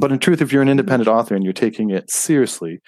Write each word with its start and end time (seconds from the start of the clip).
but 0.00 0.12
in 0.12 0.18
truth, 0.18 0.40
if 0.40 0.52
you're 0.52 0.62
an 0.62 0.68
independent 0.68 1.08
author 1.08 1.34
and 1.34 1.44
you're 1.44 1.52
taking 1.52 1.90
it 1.90 2.10
seriously, 2.10 2.80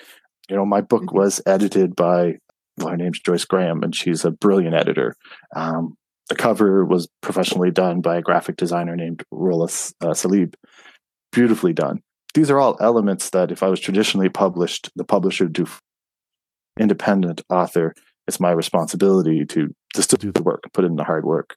you 0.49 0.57
know, 0.57 0.65
my 0.65 0.81
book 0.81 1.05
Mhm. 1.05 1.15
was 1.15 1.41
edited 1.47 1.95
by, 1.95 2.39
well, 2.79 2.89
her 2.89 2.97
name's 2.97 3.21
Joyce 3.21 3.45
Graham, 3.45 3.83
and 3.83 3.95
she's 3.95 4.25
a 4.25 4.31
brilliant 4.31 4.75
editor. 4.75 5.15
Um, 5.55 5.97
the 6.29 6.35
cover 6.37 6.85
was 6.85 7.09
professionally 7.23 7.71
done 7.71 8.01
by 8.01 8.17
a 8.17 8.23
graphic 8.23 8.57
designer 8.57 8.97
named 8.97 9.23
Rola 9.31 9.65
uh, 9.65 10.15
Salib. 10.15 10.55
Beautifully 11.33 11.73
done. 11.73 12.01
These 12.35 12.51
are 12.51 12.59
all 12.59 12.77
elements 12.81 13.31
that 13.31 13.51
if 13.51 13.63
I 13.63 13.69
was 13.69 13.81
traditionally 13.81 14.29
published, 14.29 14.91
the 14.97 15.05
publisher 15.05 15.45
would 15.45 15.55
do. 15.55 15.67
Independent 16.79 17.43
author, 17.51 17.95
it's 18.27 18.39
my 18.39 18.53
responsibility 18.53 19.45
to 19.47 19.75
to 19.95 20.03
still 20.03 20.19
do 20.19 20.31
the 20.31 20.43
work, 20.43 20.63
put 20.75 20.85
in 20.85 20.97
the 20.97 21.03
hard 21.05 21.25
work, 21.25 21.57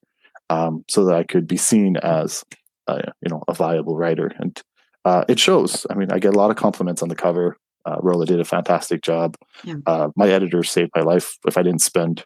um, 0.50 0.84
so 0.90 1.06
that 1.06 1.16
I 1.16 1.24
could 1.24 1.46
be 1.48 1.58
seen 1.58 1.98
as, 1.98 2.44
uh, 2.88 3.02
you 3.22 3.30
know, 3.30 3.44
a 3.48 3.54
viable 3.54 3.98
writer. 3.98 4.32
And 4.40 4.60
uh, 5.06 5.26
it 5.28 5.40
shows. 5.40 5.86
I 5.90 5.96
mean, 5.96 6.12
I 6.12 6.20
get 6.20 6.34
a 6.34 6.38
lot 6.38 6.52
of 6.52 6.58
compliments 6.58 7.02
on 7.02 7.10
the 7.10 7.16
cover. 7.16 7.58
Uh, 7.86 7.98
Rolla 8.02 8.26
did 8.26 8.40
a 8.40 8.46
fantastic 8.46 9.02
job. 9.02 9.36
Yeah. 9.64 9.76
Uh, 9.86 10.10
my 10.16 10.30
editor 10.30 10.64
saved 10.64 10.92
my 10.96 11.02
life. 11.02 11.38
If 11.48 11.58
I 11.58 11.64
didn't 11.64 11.82
spend, 11.82 12.24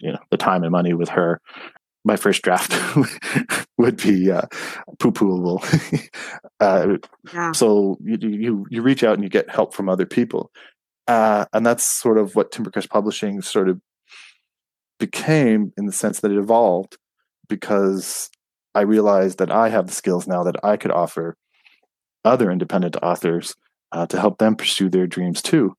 you 0.00 0.12
know, 0.12 0.18
the 0.30 0.36
time 0.38 0.62
and 0.62 0.72
money 0.72 0.94
with 0.94 1.10
her, 1.10 1.40
my 2.06 2.16
first 2.16 2.42
draft 2.42 2.72
would 3.78 3.96
be 3.98 4.30
uh, 4.30 4.42
poo-pooable. 4.98 5.62
uh, 6.60 6.96
Yeah. 7.32 7.52
so 7.52 7.98
you, 8.02 8.16
you 8.20 8.66
you 8.70 8.82
reach 8.82 9.02
out 9.04 9.14
and 9.14 9.22
you 9.22 9.28
get 9.30 9.48
help 9.50 9.74
from 9.74 9.88
other 9.88 10.06
people, 10.06 10.50
uh, 11.06 11.44
and 11.52 11.64
that's 11.66 11.86
sort 11.86 12.18
of 12.18 12.34
what 12.34 12.50
Timbercrest 12.52 12.88
Publishing 12.90 13.40
sort 13.42 13.68
of 13.68 13.80
became 14.98 15.72
in 15.76 15.86
the 15.86 15.92
sense 15.92 16.20
that 16.20 16.30
it 16.30 16.38
evolved 16.38 16.96
because 17.48 18.30
I 18.74 18.82
realized 18.82 19.38
that 19.38 19.50
I 19.50 19.68
have 19.68 19.86
the 19.86 19.92
skills 19.92 20.26
now 20.26 20.44
that 20.44 20.56
I 20.64 20.76
could 20.76 20.90
offer 20.90 21.36
other 22.24 22.50
independent 22.50 22.96
authors 23.02 23.54
uh, 23.92 24.06
to 24.06 24.18
help 24.18 24.38
them 24.38 24.56
pursue 24.56 24.88
their 24.88 25.06
dreams 25.06 25.42
too. 25.42 25.74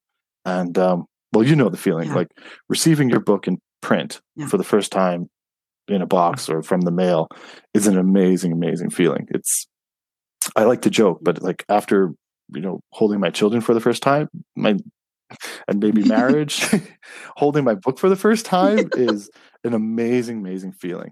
And 0.45 0.77
um, 0.77 1.05
well, 1.33 1.43
you 1.43 1.55
know 1.55 1.69
the 1.69 1.77
feeling 1.77 2.09
Yeah. 2.09 2.15
like 2.15 2.27
receiving 2.69 3.09
your 3.09 3.19
book 3.19 3.47
in 3.47 3.57
print 3.81 4.21
Yeah. 4.35 4.47
for 4.47 4.57
the 4.57 4.63
first 4.63 4.91
time 4.91 5.29
in 5.87 6.01
a 6.01 6.07
box 6.07 6.49
or 6.49 6.63
from 6.63 6.81
the 6.81 6.91
mail 6.91 7.27
is 7.73 7.87
an 7.87 7.97
amazing, 7.97 8.51
amazing 8.51 8.89
feeling. 8.89 9.27
It's 9.31 9.67
I 10.55 10.63
like 10.63 10.81
to 10.83 10.89
joke, 10.89 11.19
but 11.21 11.41
like 11.41 11.65
after 11.69 12.11
you 12.53 12.61
know 12.61 12.79
holding 12.91 13.19
my 13.19 13.31
children 13.31 13.61
for 13.61 13.73
the 13.73 13.81
first 13.81 14.03
time, 14.03 14.29
my 14.55 14.75
and 15.67 15.79
maybe 15.79 16.03
marriage, 16.07 16.63
holding 17.35 17.63
my 17.63 17.75
book 17.75 17.97
for 17.97 18.09
the 18.09 18.15
first 18.15 18.45
time 18.45 18.89
is 18.95 19.29
an 19.63 19.73
amazing, 19.73 20.37
amazing 20.37 20.71
feeling. 20.73 21.11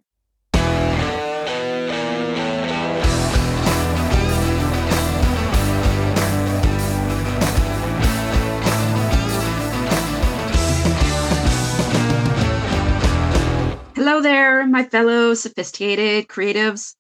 Hello 14.06 14.22
there, 14.22 14.68
my 14.68 14.84
fellow 14.84 15.34
sophisticated 15.34 16.28
creatives. 16.28 16.96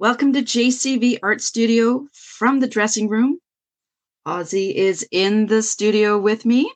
Welcome 0.00 0.32
to 0.32 0.42
JCB 0.42 1.20
Art 1.22 1.40
Studio 1.40 2.08
from 2.12 2.58
the 2.58 2.66
dressing 2.66 3.08
room. 3.08 3.38
Ozzy 4.26 4.74
is 4.74 5.06
in 5.12 5.46
the 5.46 5.62
studio 5.62 6.18
with 6.18 6.44
me. 6.44 6.68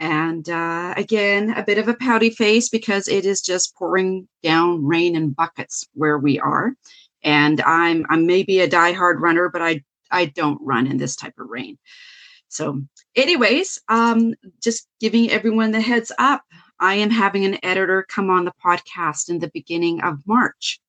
And 0.00 0.48
uh, 0.48 0.94
again, 0.96 1.50
a 1.50 1.62
bit 1.62 1.76
of 1.76 1.88
a 1.88 1.96
pouty 1.96 2.30
face 2.30 2.70
because 2.70 3.08
it 3.08 3.26
is 3.26 3.42
just 3.42 3.76
pouring 3.76 4.26
down 4.42 4.82
rain 4.82 5.16
in 5.16 5.32
buckets 5.32 5.86
where 5.92 6.16
we 6.16 6.40
are. 6.40 6.72
And 7.22 7.60
I'm 7.60 8.06
I'm 8.08 8.26
maybe 8.26 8.60
a 8.60 8.70
diehard 8.70 9.20
runner, 9.20 9.50
but 9.50 9.60
I 9.60 9.84
I 10.10 10.24
don't 10.24 10.62
run 10.62 10.86
in 10.86 10.96
this 10.96 11.14
type 11.14 11.34
of 11.38 11.50
rain. 11.50 11.76
So, 12.48 12.80
anyways, 13.14 13.80
um, 13.90 14.34
just 14.62 14.88
giving 14.98 15.30
everyone 15.30 15.72
the 15.72 15.80
heads 15.82 16.10
up. 16.18 16.42
I 16.80 16.94
am 16.94 17.10
having 17.10 17.44
an 17.44 17.58
editor 17.62 18.06
come 18.08 18.30
on 18.30 18.44
the 18.44 18.52
podcast 18.64 19.28
in 19.28 19.38
the 19.38 19.50
beginning 19.52 20.00
of 20.02 20.18
March. 20.26 20.80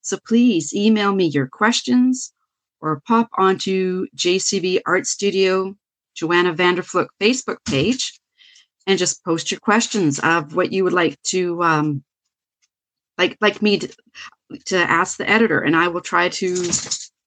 So 0.00 0.18
please 0.26 0.74
email 0.74 1.14
me 1.14 1.26
your 1.26 1.46
questions 1.46 2.32
or 2.80 3.02
pop 3.06 3.30
onto 3.38 4.06
JCB 4.16 4.80
Art 4.86 5.06
Studio 5.06 5.74
Joanna 6.14 6.54
Vanderflook 6.54 7.08
Facebook 7.20 7.56
page 7.66 8.20
and 8.86 8.98
just 8.98 9.24
post 9.24 9.50
your 9.50 9.60
questions 9.60 10.20
of 10.20 10.54
what 10.54 10.72
you 10.72 10.84
would 10.84 10.92
like 10.92 11.20
to 11.22 11.62
um, 11.62 12.04
like 13.18 13.36
like 13.40 13.62
me 13.62 13.78
to, 13.78 13.88
to 14.66 14.76
ask 14.76 15.16
the 15.16 15.28
editor 15.28 15.60
and 15.60 15.76
I 15.76 15.88
will 15.88 16.00
try 16.00 16.28
to 16.28 16.70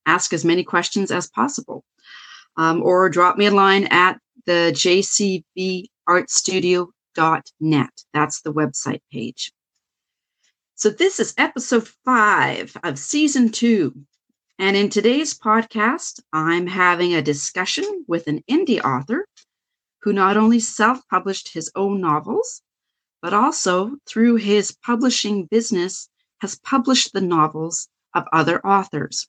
ask 0.06 0.34
as 0.34 0.46
many 0.46 0.64
questions 0.64 1.12
as 1.12 1.30
possible. 1.30 1.84
Um, 2.56 2.82
or 2.82 3.08
drop 3.10 3.38
me 3.38 3.46
a 3.46 3.52
line 3.52 3.86
at 3.92 4.20
the 4.48 4.72
JCB 4.74 5.86
Art 6.08 6.32
Studio 6.32 6.90
net. 7.60 8.04
That's 8.14 8.42
the 8.42 8.54
website 8.54 9.02
page. 9.12 9.52
So, 10.76 10.90
this 10.90 11.20
is 11.20 11.34
episode 11.38 11.88
five 12.06 12.78
of 12.84 13.00
season 13.00 13.52
two. 13.52 14.06
And 14.60 14.78
in 14.78 14.90
today's 14.90 15.38
podcast, 15.38 16.20
I'm 16.34 16.68
having 16.68 17.14
a 17.14 17.22
discussion 17.22 18.06
with 18.08 18.28
an 18.28 18.44
indie 18.50 18.84
author 18.84 19.28
who 20.02 20.14
not 20.14 20.38
only 20.38 20.60
self 20.60 21.00
published 21.10 21.54
his 21.54 21.72
own 21.76 22.02
novels, 22.02 22.62
but 23.22 23.34
also 23.34 23.98
through 24.08 24.36
his 24.36 24.72
publishing 24.72 25.46
business 25.46 26.10
has 26.42 26.60
published 26.60 27.14
the 27.14 27.22
novels 27.22 27.90
of 28.14 28.26
other 28.32 28.66
authors. 28.66 29.28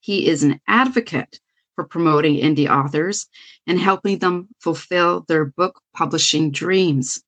He 0.00 0.28
is 0.28 0.42
an 0.42 0.60
advocate 0.66 1.40
for 1.78 1.84
promoting 1.84 2.34
indie 2.34 2.68
authors 2.68 3.28
and 3.68 3.78
helping 3.78 4.18
them 4.18 4.48
fulfill 4.58 5.24
their 5.28 5.44
book 5.44 5.80
publishing 5.94 6.50
dreams. 6.50 7.22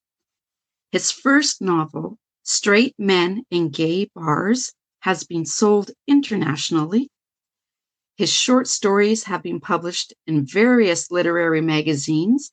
His 0.90 1.12
first 1.12 1.62
novel, 1.62 2.18
Straight 2.42 2.96
Men 2.98 3.44
in 3.52 3.68
Gay 3.68 4.10
Bars, 4.12 4.72
has 5.02 5.22
been 5.22 5.46
sold 5.46 5.92
internationally. 6.08 7.08
His 8.16 8.32
short 8.32 8.66
stories 8.66 9.22
have 9.22 9.40
been 9.40 9.60
published 9.60 10.14
in 10.26 10.44
various 10.44 11.12
literary 11.12 11.60
magazines, 11.60 12.50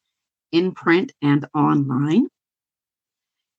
in 0.52 0.74
print 0.74 1.14
and 1.24 1.48
online. 1.56 2.28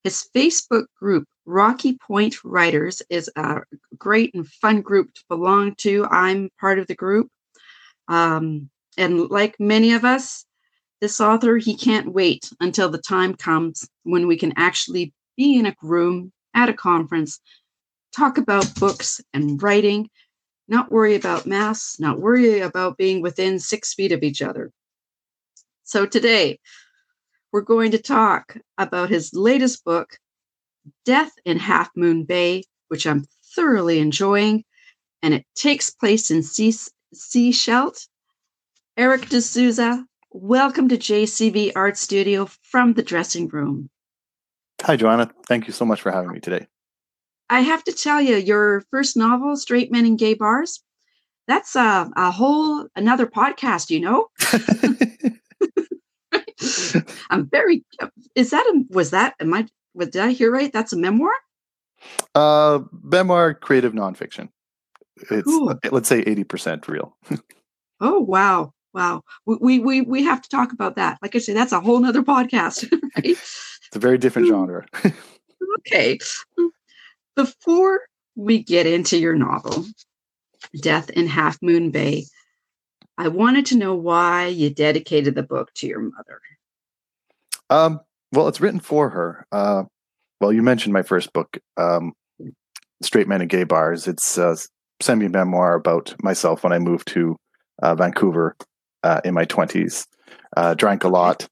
His 0.05 0.29
Facebook 0.33 0.87
group, 0.97 1.25
Rocky 1.45 1.99
Point 2.07 2.45
Writers, 2.45 3.03
is 3.11 3.29
a 3.35 3.63
great 3.99 4.33
and 4.33 4.47
fun 4.47 4.81
group 4.81 5.13
to 5.15 5.25
belong 5.29 5.75
to. 5.79 6.07
I'm 6.09 6.51
part 6.61 6.79
of 6.79 6.87
the 6.87 6.95
group. 6.95 7.29
Um, 8.09 8.71
and 8.97 9.31
like 9.31 9.61
many 9.61 9.93
of 9.93 10.05
us, 10.05 10.45
this 11.01 11.21
author, 11.21 11.59
he 11.59 11.77
can't 11.77 12.13
wait 12.13 12.51
until 12.61 12.89
the 12.89 12.99
time 12.99 13.35
comes 13.35 13.89
when 14.03 14.27
we 14.27 14.37
can 14.37 14.53
actually 14.57 15.13
be 15.37 15.57
in 15.57 15.67
a 15.67 15.77
room 15.83 16.33
at 16.55 16.69
a 16.69 16.75
conference, 16.75 17.41
talk 18.17 18.39
about 18.39 18.75
books 18.75 19.21
and 19.33 19.63
writing, 19.63 20.11
not 20.67 20.91
worry 20.91 21.15
about 21.15 21.47
masks, 21.47 22.01
not 22.01 22.21
worry 22.21 22.61
about 22.61 22.97
being 22.97 23.23
within 23.23 23.59
six 23.61 23.95
feet 23.95 24.11
of 24.11 24.23
each 24.23 24.43
other. 24.43 24.73
So 25.85 26.05
today, 26.05 26.59
we're 27.53 27.61
going 27.63 27.93
to 27.93 27.99
talk 27.99 28.57
about 28.77 29.09
his 29.09 29.33
latest 29.33 29.85
book, 29.85 30.19
Death 31.05 31.33
in 31.45 31.59
Half 31.59 31.91
Moon 31.97 32.25
Bay, 32.25 32.65
which 32.89 33.07
I'm 33.07 33.25
thoroughly 33.55 34.01
enjoying, 34.01 34.65
and 35.23 35.33
it 35.33 35.47
takes 35.55 35.91
place 35.91 36.31
in 36.31 36.43
Sea- 37.15 37.53
Sechelt. 37.53 38.07
Eric 38.97 39.29
D'Souza, 39.29 40.05
welcome 40.33 40.89
to 40.89 40.97
JCB 40.97 41.73
Art 41.77 41.97
Studio 41.97 42.49
from 42.63 42.95
the 42.95 43.03
dressing 43.03 43.47
room. 43.49 43.89
Hi, 44.83 44.97
Joanna. 44.97 45.31
Thank 45.47 45.69
you 45.69 45.73
so 45.73 45.85
much 45.85 46.03
for 46.03 46.11
having 46.11 46.33
me 46.33 46.41
today. 46.41 46.67
I 47.49 47.61
have 47.61 47.85
to 47.85 47.93
tell 47.93 48.21
you, 48.21 48.37
your 48.37 48.83
first 48.91 49.17
novel, 49.17 49.57
Straight 49.57 49.93
Men 49.93 50.05
in 50.05 50.17
Gay 50.17 50.35
Bars, 50.35 50.83
that's 51.47 51.77
a, 51.77 52.11
a 52.17 52.31
whole 52.31 52.89
another 52.97 53.27
podcast, 53.27 53.91
you 53.91 54.01
know? 54.01 54.27
I'm 57.31 57.49
very, 57.49 57.85
is 58.35 58.51
that, 58.51 58.67
a, 58.67 58.83
was 58.91 59.13
that, 59.13 59.35
am 59.41 59.55
I, 59.55 59.67
did 59.97 60.17
I 60.17 60.33
hear 60.33 60.51
right? 60.51 60.73
That's 60.73 60.93
a 60.93 60.99
memoir? 60.99 61.31
uh, 62.35 62.81
memoir, 63.03 63.55
creative 63.55 63.93
nonfiction. 63.93 64.49
It's 65.31 65.45
Cool. 65.45 65.75
let's 65.91 66.09
say 66.09 66.21
eighty 66.21 66.45
percent 66.45 66.89
real. 66.89 67.17
Oh, 68.01 68.21
wow. 68.21 68.73
Wow. 68.95 69.23
We, 69.45 69.79
we, 69.79 70.01
we, 70.01 70.23
have 70.25 70.41
to 70.41 70.49
talk 70.49 70.73
about 70.73 70.97
that. 70.97 71.19
Like 71.21 71.35
I 71.35 71.39
said, 71.39 71.57
that's 71.57 71.73
a 71.73 71.81
whole 71.81 72.01
nother 72.01 72.23
podcast, 72.23 72.91
right? 73.17 73.25
It's 73.25 73.97
a 73.97 73.99
very 73.99 74.19
different 74.19 74.49
genre. 74.49 74.87
okay. 75.81 76.19
Before 77.37 78.01
we 78.37 78.63
get 78.63 78.87
into 78.87 79.19
your 79.19 79.35
novel, 79.35 79.85
Death 80.81 81.11
in 81.11 81.27
Half 81.27 81.59
Moon 81.63 81.91
Bay, 81.91 82.25
I 83.17 83.29
wanted 83.29 83.67
to 83.67 83.77
know 83.77 83.95
why 83.95 84.47
you 84.47 84.71
dedicated 84.71 85.35
the 85.35 85.43
book 85.43 85.73
to 85.75 85.87
your 85.87 86.01
mother. 86.01 86.41
Um, 87.71 88.01
well, 88.33 88.49
it's 88.49 88.61
written 88.61 88.81
for 88.81 89.11
her. 89.11 89.47
Uh, 89.53 89.85
well, 90.41 90.53
you 90.53 90.63
mentioned 90.63 90.93
my 90.93 91.03
first 91.03 91.33
book, 91.33 91.59
um, 91.77 92.13
Straight 93.03 93.29
Men 93.29 93.41
and 93.41 93.51
Gay 93.51 93.65
Bars. 93.65 94.07
It's 94.07 94.39
a 94.39 94.57
semi 95.01 95.29
memoir 95.29 95.75
about 95.75 96.15
myself 96.23 96.63
when 96.65 96.73
I 96.73 96.79
moved 96.79 97.09
to 97.09 97.37
uh, 97.83 97.95
Vancouver 97.95 98.57
uh, 99.03 99.21
in 99.25 99.35
my 99.35 99.45
20s. 99.45 100.07
Uh, 100.57 100.75
drank 100.75 101.05
a 101.05 101.09
lot, 101.09 101.47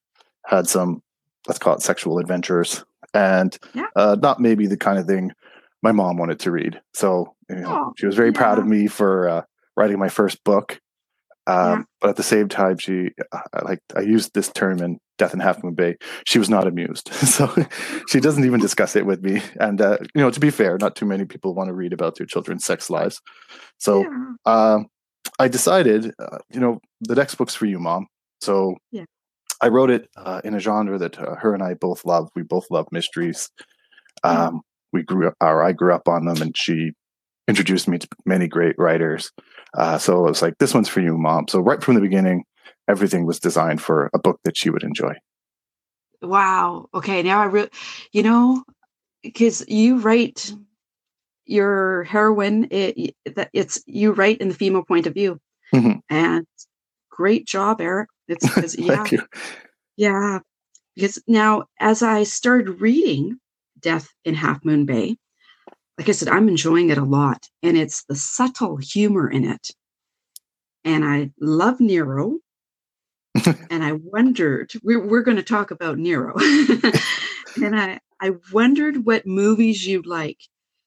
had 0.47 0.67
some, 0.69 1.03
let's 1.47 1.59
call 1.59 1.75
it 1.75 1.83
sexual 1.83 2.19
adventures, 2.19 2.85
and 3.15 3.57
Yeah. 3.75 3.87
uh, 3.95 4.17
not 4.21 4.41
maybe 4.41 4.67
the 4.67 4.77
kind 4.77 4.99
of 4.99 5.07
thing 5.07 5.33
my 5.83 5.93
mom 5.93 6.17
wanted 6.17 6.41
to 6.41 6.51
read. 6.51 6.81
So 6.95 7.35
you 7.49 7.57
know, 7.57 7.69
Oh, 7.69 7.93
she 7.97 8.07
was 8.07 8.17
very 8.17 8.33
proud 8.33 8.59
of 8.59 8.67
me 8.67 8.89
for 8.89 9.29
uh, 9.29 9.43
writing 9.77 9.99
my 9.99 10.09
first 10.09 10.43
book. 10.45 10.81
Um, 11.47 11.57
Yeah. 11.57 11.83
But 12.01 12.11
at 12.11 12.17
the 12.17 12.23
same 12.25 12.49
time, 12.49 12.79
she 12.79 13.11
uh, 13.33 13.41
like 13.65 13.81
I 13.95 14.01
used 14.01 14.35
this 14.35 14.51
term 14.51 14.81
in 14.83 14.99
Death 15.19 15.35
in 15.35 15.41
Half 15.41 15.63
Moon 15.65 15.75
Bay. 15.75 15.97
She 16.27 16.39
was 16.39 16.49
not 16.51 16.67
amused, 16.67 17.09
so 17.13 17.53
she 18.09 18.21
doesn't 18.21 18.45
even 18.45 18.61
discuss 18.61 18.97
it 18.97 19.07
with 19.07 19.23
me. 19.23 19.43
And 19.61 19.81
uh, 19.81 19.99
you 20.15 20.21
know, 20.21 20.31
to 20.31 20.41
be 20.41 20.51
fair, 20.51 20.79
not 20.79 20.97
too 20.97 21.07
many 21.07 21.25
people 21.25 21.55
want 21.55 21.69
to 21.69 21.75
read 21.75 21.93
about 21.93 22.17
their 22.17 22.27
children's 22.27 22.65
sex 22.65 22.91
lives. 22.91 23.21
So 23.79 24.03
Yeah. 24.03 24.35
um, 24.45 24.87
I 25.39 25.49
decided, 25.49 26.13
uh, 26.19 26.39
you 26.53 26.61
know, 26.61 26.81
the 27.01 27.15
next 27.15 27.35
book's 27.37 27.55
for 27.55 27.67
you, 27.67 27.79
mom. 27.79 28.07
So 28.41 28.77
Yeah. 28.93 29.05
I 29.63 29.69
wrote 29.69 29.91
it 29.91 30.09
uh, 30.17 30.41
in 30.45 30.55
a 30.55 30.61
genre 30.61 30.99
that 30.99 31.19
uh, 31.19 31.37
her 31.37 31.55
and 31.55 31.63
I 31.63 31.75
both 31.75 32.05
love. 32.05 32.29
We 32.37 32.43
both 32.43 32.67
love 32.71 32.87
mysteries. 32.93 33.49
Yeah. 34.25 34.47
Um, 34.49 34.61
we 34.93 35.03
grew 35.03 35.29
up, 35.29 35.35
or 35.41 35.63
I 35.63 35.73
grew 35.73 35.95
up 35.95 36.09
on 36.09 36.27
them, 36.27 36.41
and 36.43 36.57
she 36.57 36.93
introduced 37.49 37.87
me 37.89 37.99
to 37.99 38.09
many 38.25 38.49
great 38.49 38.77
writers. 38.79 39.31
Uh, 39.75 39.99
so 39.99 40.25
it 40.27 40.29
was 40.31 40.43
like, 40.43 40.55
this 40.59 40.75
one's 40.75 40.89
for 40.89 41.01
you, 41.01 41.17
mom. 41.17 41.49
So 41.49 41.61
right 41.61 41.83
from 41.83 41.95
the 41.95 42.01
beginning, 42.01 42.45
everything 42.89 43.27
was 43.27 43.41
designed 43.41 43.81
for 43.83 44.11
a 44.15 44.19
book 44.19 44.41
that 44.45 44.57
she 44.57 44.71
would 44.71 44.83
enjoy. 44.83 45.15
Wow. 46.23 46.89
Okay. 46.95 47.23
Now 47.23 47.41
I 47.41 47.45
really, 47.47 47.71
you 48.13 48.23
know, 48.23 48.65
because 49.23 49.65
you 49.69 49.99
write 49.99 50.53
your 51.45 52.05
heroine, 52.05 52.69
it, 52.71 53.15
it's 53.53 53.83
you 53.87 54.13
write 54.13 54.39
in 54.39 54.49
the 54.49 54.55
female 54.55 54.85
point 54.85 55.07
of 55.07 55.15
view, 55.15 55.39
Mhm. 55.75 56.01
and 56.11 56.47
great 57.11 57.47
job, 57.47 57.81
Eric. 57.81 58.09
It's 58.29 58.47
because 58.55 58.77
yeah, 58.79 58.97
Thank 58.97 59.13
you. 59.13 59.23
yeah. 59.97 60.41
Because 60.95 61.23
now, 61.29 61.65
as 61.79 62.03
I 62.03 62.23
started 62.23 62.81
reading 62.81 63.39
Death 63.79 64.09
in 64.25 64.35
Half 64.35 64.65
Moon 64.65 64.87
Bay, 64.87 65.17
like 65.99 66.09
I 66.09 66.13
said, 66.13 66.29
I'm 66.29 66.49
enjoying 66.49 66.89
it 66.91 66.99
a 66.99 67.05
lot, 67.05 67.49
and 67.63 67.77
it's 67.77 68.05
the 68.05 68.17
subtle 68.17 68.77
humor 68.79 69.29
in 69.31 69.45
it, 69.45 69.69
and 70.85 71.05
I 71.05 71.31
love 71.41 71.81
Nero. 71.81 72.39
and 73.71 73.85
I 73.85 73.93
wondered, 73.93 74.73
we're, 74.83 75.05
we're 75.05 75.23
going 75.23 75.37
to 75.37 75.43
talk 75.43 75.71
about 75.71 75.99
Nero. 75.99 76.35
and 77.63 77.79
I, 77.79 78.01
I 78.21 78.33
wondered 78.53 79.05
what 79.07 79.27
movies 79.27 79.87
you 79.87 80.03
like 80.03 80.39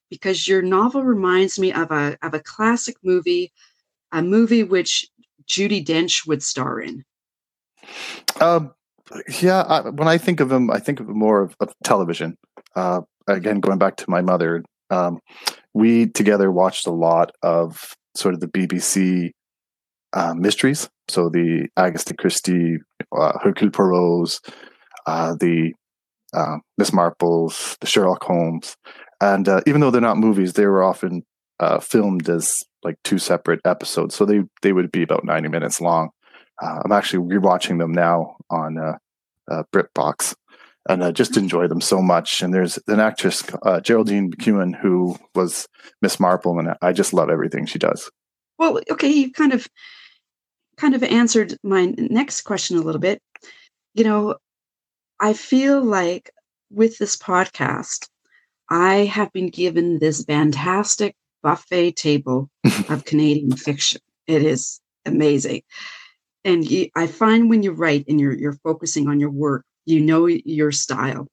because 0.10 0.48
your 0.48 0.62
novel 0.62 1.04
reminds 1.04 1.60
me 1.60 1.72
of 1.72 1.92
a, 1.92 2.18
of 2.22 2.34
a 2.34 2.40
classic 2.40 2.96
movie, 3.04 3.52
a 4.12 4.22
movie 4.22 4.64
which 4.64 5.08
Judi 5.48 5.86
Dench 5.86 6.28
would 6.28 6.44
star 6.44 6.80
in. 6.80 7.04
Um, 8.42 8.74
yeah, 9.42 9.62
I, 9.62 9.90
when 9.90 10.08
I 10.08 10.18
think 10.18 10.40
of 10.40 10.52
him, 10.52 10.70
I 10.72 10.80
think 10.80 11.00
of 11.00 11.08
more 11.08 11.42
of, 11.42 11.56
of 11.60 11.74
television. 11.84 12.38
Uh, 12.76 13.02
again, 13.28 13.60
going 13.60 13.78
back 13.78 13.96
to 13.98 14.10
my 14.10 14.22
mother, 14.22 14.64
um, 14.90 15.20
we 15.74 16.08
together 16.08 16.52
watched 16.52 16.88
a 16.88 16.92
lot 16.92 17.32
of 17.42 17.94
sort 18.16 18.34
of 18.34 18.40
the 18.40 18.48
BBC 18.48 19.32
uh, 20.14 20.34
mysteries. 20.34 20.90
So 21.08 21.30
the 21.30 21.68
Agatha 21.78 22.14
Christie, 22.14 22.78
uh, 23.18 23.40
Hercule 23.40 23.72
Poirot's, 23.72 24.40
uh, 25.06 25.36
the 25.40 25.74
uh, 26.34 26.58
Miss 26.78 26.92
Marples, 26.92 27.78
the 27.80 27.88
Sherlock 27.88 28.24
Holmes, 28.24 28.76
and 29.22 29.48
uh, 29.48 29.62
even 29.66 29.82
though 29.82 29.92
they're 29.92 30.02
not 30.02 30.18
movies, 30.18 30.54
they 30.54 30.66
were 30.66 30.84
often 30.84 31.24
uh, 31.60 31.80
filmed 31.80 32.30
as 32.30 32.54
like 32.84 32.96
two 33.04 33.18
separate 33.18 33.60
episodes. 33.66 34.16
So 34.16 34.26
they 34.26 34.42
they 34.62 34.72
would 34.72 34.92
be 34.92 35.04
about 35.04 35.26
ninety 35.26 35.50
minutes 35.50 35.82
long. 35.82 36.10
I'm 36.62 36.92
actually 36.92 37.26
rewatching 37.34 37.80
them 37.80 37.92
now 37.94 38.36
on 38.50 38.98
BritBox, 39.50 40.36
and 40.88 41.04
I 41.04 41.12
just 41.12 41.38
enjoy 41.38 41.68
them 41.68 41.82
so 41.82 42.02
much. 42.02 42.42
And 42.42 42.54
there's 42.54 42.78
an 42.88 43.00
actress, 43.00 43.44
Geraldine 43.82 44.32
McEwen, 44.32 44.80
who 44.80 45.18
was 45.34 45.68
Miss 46.02 46.20
Marple, 46.20 46.60
and 46.60 46.76
I 46.82 46.92
just 46.92 47.14
love 47.14 47.30
everything 47.30 47.66
she 47.66 47.80
does. 47.80 48.12
Well, 48.58 48.80
okay, 48.92 49.10
you 49.10 49.32
kind 49.32 49.54
of 49.54 49.68
kind 50.80 50.96
of 50.96 51.04
answered 51.04 51.58
my 51.62 51.94
next 51.98 52.42
question 52.42 52.78
a 52.78 52.82
little 52.82 53.02
bit. 53.02 53.22
You 53.94 54.06
know, 54.06 54.36
I 55.20 55.34
feel 55.34 55.84
like 55.84 56.32
with 56.72 56.98
this 56.98 57.18
podcast, 57.18 58.08
I 58.70 59.06
have 59.06 59.32
been 59.34 59.50
given 59.50 60.00
this 60.00 60.24
fantastic 60.24 61.16
buffet 61.44 61.96
table 61.98 62.50
of 62.90 63.06
Canadian 63.06 63.56
fiction. 63.56 64.00
It 64.28 64.44
is 64.44 64.80
amazing. 65.06 65.64
And 66.46 66.70
you, 66.70 66.90
I 66.96 67.08
find 67.08 67.50
when 67.50 67.64
you 67.64 67.72
write 67.74 68.06
and 68.08 68.20
you're 68.20 68.38
you're 68.38 68.60
focusing 68.64 69.10
on 69.10 69.20
your 69.20 69.32
work, 69.32 69.66
you 69.86 70.00
know 70.00 70.28
your 70.28 70.72
style. 70.72 71.28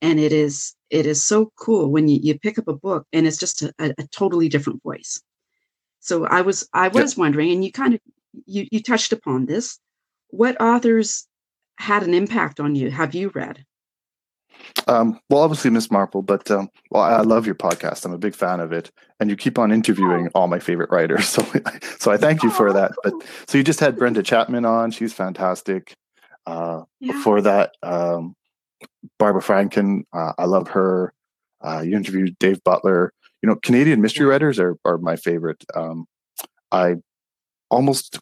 And 0.00 0.18
it 0.18 0.32
is 0.32 0.74
it 0.88 1.04
is 1.04 1.22
so 1.22 1.52
cool 1.56 1.90
when 1.90 2.08
you, 2.08 2.18
you 2.22 2.38
pick 2.38 2.58
up 2.58 2.68
a 2.68 2.74
book 2.74 3.06
and 3.12 3.26
it's 3.26 3.36
just 3.36 3.62
a, 3.62 3.72
a, 3.78 3.90
a 3.98 4.06
totally 4.10 4.48
different 4.48 4.82
voice. 4.82 5.20
So 6.00 6.24
I 6.24 6.40
was 6.40 6.66
I 6.72 6.88
was 6.88 7.16
wondering, 7.16 7.52
and 7.52 7.64
you 7.64 7.70
kind 7.70 7.94
of 7.94 8.00
you 8.46 8.66
you 8.70 8.82
touched 8.82 9.12
upon 9.12 9.46
this. 9.46 9.78
What 10.28 10.60
authors 10.60 11.26
had 11.78 12.02
an 12.02 12.14
impact 12.14 12.60
on 12.60 12.74
you? 12.74 12.90
Have 12.90 13.14
you 13.14 13.30
read? 13.34 13.64
Um, 14.86 15.18
well, 15.28 15.42
obviously 15.42 15.70
Miss 15.70 15.90
Marple, 15.90 16.22
but 16.22 16.50
um, 16.50 16.68
well, 16.90 17.02
I 17.02 17.22
love 17.22 17.46
your 17.46 17.54
podcast. 17.54 18.04
I'm 18.04 18.12
a 18.12 18.18
big 18.18 18.34
fan 18.34 18.60
of 18.60 18.72
it, 18.72 18.90
and 19.18 19.28
you 19.30 19.36
keep 19.36 19.58
on 19.58 19.72
interviewing 19.72 20.28
all 20.34 20.46
my 20.46 20.58
favorite 20.58 20.90
writers. 20.90 21.28
So, 21.42 21.42
so 21.98 22.10
I 22.12 22.16
thank 22.16 22.42
you 22.42 22.50
for 22.50 22.68
Oh, 22.68 22.72
that. 22.74 22.92
But 23.02 23.14
so 23.46 23.58
you 23.58 23.64
just 23.64 23.80
had 23.80 23.96
Brenda 23.96 24.22
Chapman 24.22 24.64
on; 24.64 24.90
she's 24.90 25.12
fantastic. 25.12 25.94
Uh, 26.46 26.82
Yeah. 27.00 27.12
Before 27.12 27.40
that, 27.40 27.72
um, 27.82 28.34
Barbara 29.18 29.42
Fradkin, 29.42 30.02
uh, 30.12 30.32
I 30.38 30.44
love 30.44 30.68
her. 30.68 31.12
Uh, 31.60 31.80
you 31.80 31.96
interviewed 31.96 32.38
Dave 32.38 32.62
Butler. 32.64 33.12
You 33.42 33.48
know, 33.48 33.56
Canadian 33.56 34.00
mystery 34.00 34.26
writers 34.26 34.58
are 34.58 34.76
are 34.84 34.98
my 34.98 35.16
favorite. 35.16 35.64
Um, 35.74 36.06
I 36.70 36.96
almost 37.72 38.18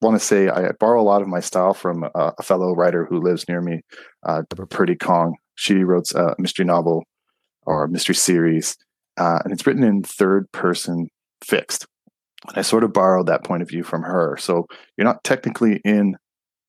want 0.00 0.18
to 0.18 0.24
say 0.24 0.48
I 0.48 0.70
borrow 0.78 1.00
a 1.00 1.02
lot 1.02 1.22
of 1.22 1.28
my 1.28 1.40
style 1.40 1.74
from 1.74 2.04
uh, 2.14 2.32
a 2.38 2.42
fellow 2.42 2.74
writer 2.74 3.06
who 3.06 3.20
lives 3.20 3.48
near 3.48 3.60
me, 3.60 3.80
uh, 4.24 4.42
Deborah 4.50 4.66
Purdy 4.66 4.96
Kong. 4.96 5.34
She 5.56 5.82
wrote 5.82 6.10
a 6.14 6.34
mystery 6.38 6.64
novel 6.64 7.04
or 7.62 7.84
a 7.84 7.88
mystery 7.88 8.14
series, 8.14 8.76
uh, 9.16 9.38
and 9.44 9.52
it's 9.52 9.66
written 9.66 9.82
in 9.82 10.02
third 10.02 10.50
person 10.52 11.08
fixed. 11.42 11.86
And 12.48 12.58
I 12.58 12.62
sort 12.62 12.84
of 12.84 12.92
borrowed 12.92 13.26
that 13.26 13.44
point 13.44 13.62
of 13.62 13.68
view 13.68 13.82
from 13.82 14.02
her. 14.02 14.36
So 14.38 14.66
you're 14.96 15.06
not 15.06 15.24
technically 15.24 15.80
in 15.84 16.16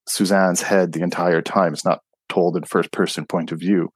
Suzanne's 0.08 0.62
head 0.62 0.94
the 0.94 1.02
entire 1.02 1.42
time. 1.42 1.74
It's 1.74 1.84
not 1.84 2.00
told 2.30 2.56
in 2.56 2.64
first 2.64 2.92
person 2.92 3.26
point 3.26 3.52
of 3.52 3.60
view. 3.60 3.90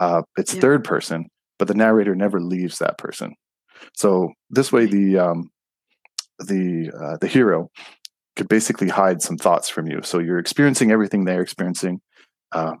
Uh, 0.00 0.22
it's 0.36 0.54
Yeah. 0.54 0.60
third 0.60 0.84
person, 0.84 1.26
but 1.58 1.68
the 1.68 1.74
narrator 1.74 2.16
never 2.16 2.40
leaves 2.40 2.78
that 2.78 2.98
person. 2.98 3.34
So 3.94 4.32
this 4.50 4.72
way, 4.72 4.86
the 4.86 5.18
um, 5.18 5.50
the 6.38 6.90
uh, 6.90 7.16
the 7.20 7.26
hero 7.28 7.70
could 8.36 8.48
basically 8.48 8.88
hide 8.88 9.20
some 9.20 9.36
thoughts 9.36 9.68
from 9.68 9.86
you. 9.86 10.00
So 10.02 10.18
you're 10.18 10.38
experiencing 10.38 10.90
everything 10.90 11.24
they're 11.24 11.42
experiencing. 11.42 12.00
Uh, 12.50 12.74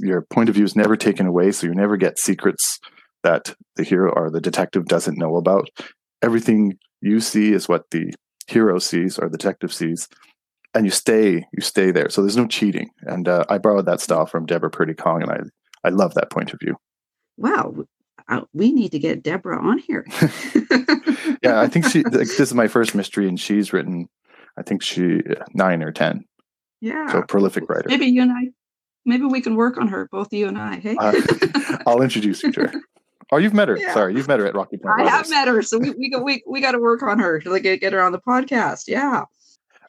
your 0.00 0.22
point 0.22 0.48
of 0.48 0.54
view 0.54 0.64
is 0.64 0.76
never 0.76 0.96
taken 0.96 1.26
away, 1.26 1.50
so 1.52 1.66
you 1.66 1.74
never 1.74 1.96
get 1.96 2.18
secrets 2.18 2.78
that 3.22 3.54
the 3.76 3.84
hero 3.84 4.12
or 4.14 4.30
the 4.30 4.40
detective 4.40 4.86
doesn't 4.86 5.18
know 5.18 5.36
about. 5.36 5.68
Everything 6.22 6.78
you 7.00 7.20
see 7.20 7.52
is 7.52 7.68
what 7.68 7.84
the 7.90 8.12
hero 8.46 8.78
sees 8.78 9.18
or 9.18 9.28
the 9.28 9.36
detective 9.38 9.72
sees, 9.72 10.08
and 10.74 10.84
you 10.84 10.90
stay 10.90 11.46
you 11.52 11.60
stay 11.60 11.90
there. 11.90 12.10
So 12.10 12.22
there's 12.22 12.36
no 12.36 12.46
cheating. 12.46 12.90
And 13.02 13.28
uh, 13.28 13.44
I 13.48 13.58
borrowed 13.58 13.86
that 13.86 14.00
style 14.00 14.26
from 14.26 14.46
Deborah 14.46 14.70
Purdy 14.70 14.94
Kong, 14.94 15.22
and 15.22 15.30
I 15.30 15.40
I 15.84 15.90
love 15.90 16.14
that 16.14 16.30
point 16.30 16.52
of 16.52 16.60
view. 16.60 16.76
Wow. 17.36 17.74
Uh, 18.28 18.42
We 18.52 18.72
need 18.72 18.92
to 18.92 18.98
get 18.98 19.22
Deborah 19.22 19.60
on 19.60 19.78
here. 19.78 20.06
Yeah, 21.42 21.60
I 21.60 21.68
think 21.68 21.86
she. 21.86 22.02
This 22.02 22.40
is 22.40 22.52
my 22.54 22.66
first 22.68 22.94
mystery, 22.94 23.28
and 23.28 23.38
she's 23.38 23.72
written, 23.72 24.08
I 24.56 24.62
think 24.62 24.82
she 24.82 25.20
nine 25.54 25.82
or 25.82 25.92
ten. 25.92 26.24
yeah. 26.80 27.06
So 27.12 27.22
prolific 27.22 27.68
writer. 27.68 27.88
Maybe 27.88 28.06
you 28.06 28.22
and 28.22 28.32
I, 28.32 28.48
maybe 29.04 29.24
we 29.24 29.40
can 29.40 29.54
work 29.54 29.78
on 29.78 29.86
her, 29.88 30.08
both 30.10 30.32
you 30.32 30.48
and 30.48 30.58
I. 30.58 30.76
Hey, 30.78 30.96
Uh, 30.98 31.12
I'll 31.86 32.02
introduce 32.02 32.42
you 32.42 32.50
to 32.52 32.60
her. 32.62 32.72
Oh, 33.30 33.36
you've 33.36 33.52
met 33.52 33.68
her. 33.68 33.76
Yeah. 33.76 33.92
Sorry, 33.92 34.14
you've 34.14 34.26
met 34.26 34.40
her 34.40 34.46
at 34.46 34.54
Rocky 34.54 34.78
Point. 34.78 35.02
I 35.02 35.10
have 35.10 35.28
met 35.28 35.48
her, 35.48 35.60
so 35.60 35.78
we 35.78 35.90
we 35.90 36.10
got 36.10 36.24
we, 36.24 36.42
we 36.48 36.62
got 36.62 36.72
to 36.72 36.78
work 36.78 37.02
on 37.02 37.18
her 37.18 37.38
to 37.40 37.50
like 37.50 37.62
get, 37.62 37.92
her 37.92 38.02
on 38.02 38.12
the 38.12 38.18
podcast. 38.20 38.84
Yeah. 38.88 39.24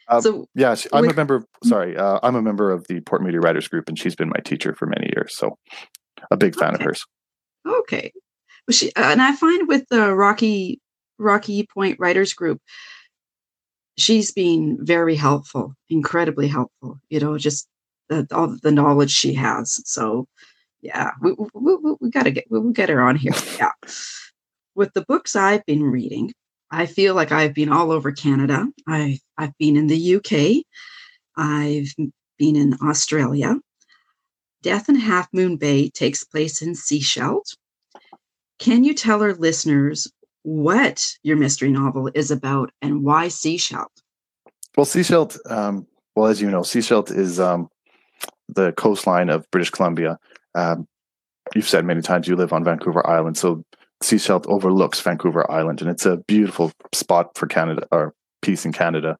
Um, 0.09 0.21
so 0.21 0.45
Yeah, 0.55 0.75
she, 0.75 0.89
I'm 0.91 1.07
a 1.09 1.13
member. 1.13 1.45
Sorry, 1.63 1.95
uh, 1.95 2.19
I'm 2.21 2.35
a 2.35 2.41
member 2.41 2.69
of 2.69 2.85
the 2.89 2.99
Port 2.99 3.21
Moody 3.23 3.37
Writers 3.37 3.67
Group, 3.69 3.87
and 3.87 3.97
she's 3.97 4.13
been 4.13 4.27
my 4.27 4.41
teacher 4.43 4.75
for 4.75 4.87
many 4.87 5.09
years. 5.15 5.37
So, 5.37 5.57
a 6.31 6.35
big 6.35 6.53
fan 6.55 6.75
of 6.75 6.81
hers. 6.81 7.05
okay, 7.65 8.11
she 8.71 8.91
and 8.95 9.21
I 9.21 9.35
find 9.35 9.67
with 9.67 9.85
the 9.89 10.13
Rocky 10.15 10.79
Rocky 11.17 11.67
Point 11.73 11.99
Writers 11.99 12.33
Group, 12.33 12.61
she's 13.97 14.31
been 14.31 14.77
very 14.81 15.15
helpful, 15.15 15.73
incredibly 15.89 16.47
helpful. 16.47 16.99
You 17.09 17.19
know, 17.19 17.37
just 17.37 17.67
the, 18.09 18.27
all 18.31 18.55
the 18.61 18.71
knowledge 18.71 19.11
she 19.11 19.33
has. 19.33 19.81
So, 19.85 20.27
yeah, 20.81 21.11
we 21.21 21.33
we, 21.53 21.75
we, 21.75 21.95
we 21.99 22.09
got 22.09 22.23
to 22.23 22.31
get 22.31 22.45
we 22.49 22.59
will 22.59 22.71
get 22.71 22.89
her 22.89 23.01
on 23.01 23.15
here. 23.15 23.33
Yeah. 23.57 23.71
With 24.75 24.93
the 24.93 25.03
books 25.05 25.35
I've 25.35 25.65
been 25.65 25.83
reading, 25.83 26.31
I 26.71 26.85
feel 26.85 27.13
like 27.15 27.31
I've 27.33 27.53
been 27.53 27.71
all 27.71 27.91
over 27.91 28.11
Canada. 28.11 28.67
I, 28.87 29.19
I've 29.37 29.57
been 29.57 29.75
in 29.75 29.87
the 29.87 30.15
UK. 30.15 30.63
I've 31.35 31.93
been 32.37 32.55
in 32.55 32.75
Australia. 32.81 33.57
Death 34.61 34.87
in 34.87 34.95
Half 34.95 35.27
Moon 35.33 35.57
Bay 35.57 35.89
takes 35.89 36.23
place 36.23 36.61
in 36.61 36.73
Sechelt. 36.73 37.55
Can 38.59 38.83
you 38.83 38.93
tell 38.93 39.21
our 39.21 39.33
listeners 39.33 40.11
what 40.43 41.05
your 41.23 41.37
mystery 41.37 41.71
novel 41.71 42.09
is 42.13 42.31
about 42.31 42.71
and 42.81 43.03
why 43.03 43.27
Sechelt? 43.27 43.87
Well, 44.77 44.85
Sechelt, 44.85 45.37
um, 45.49 45.87
well, 46.15 46.27
as 46.27 46.41
you 46.41 46.49
know, 46.49 46.61
Sechelt 46.61 47.15
is 47.15 47.39
um, 47.39 47.69
the 48.47 48.71
coastline 48.73 49.29
of 49.29 49.49
British 49.51 49.69
Columbia. 49.69 50.17
Um, 50.55 50.87
you've 51.55 51.67
said 51.67 51.85
many 51.85 52.01
times 52.01 52.27
you 52.27 52.35
live 52.35 52.53
on 52.53 52.63
Vancouver 52.63 53.05
Island, 53.07 53.37
so 53.37 53.63
Sechelt 54.03 54.45
overlooks 54.47 54.99
Vancouver 55.01 55.49
Island, 55.51 55.81
and 55.81 55.89
it's 55.89 56.05
a 56.05 56.17
beautiful 56.17 56.71
spot 56.93 57.37
for 57.37 57.47
Canada 57.47 57.87
or 57.91 58.13
peace 58.41 58.65
in 58.65 58.71
Canada. 58.71 59.17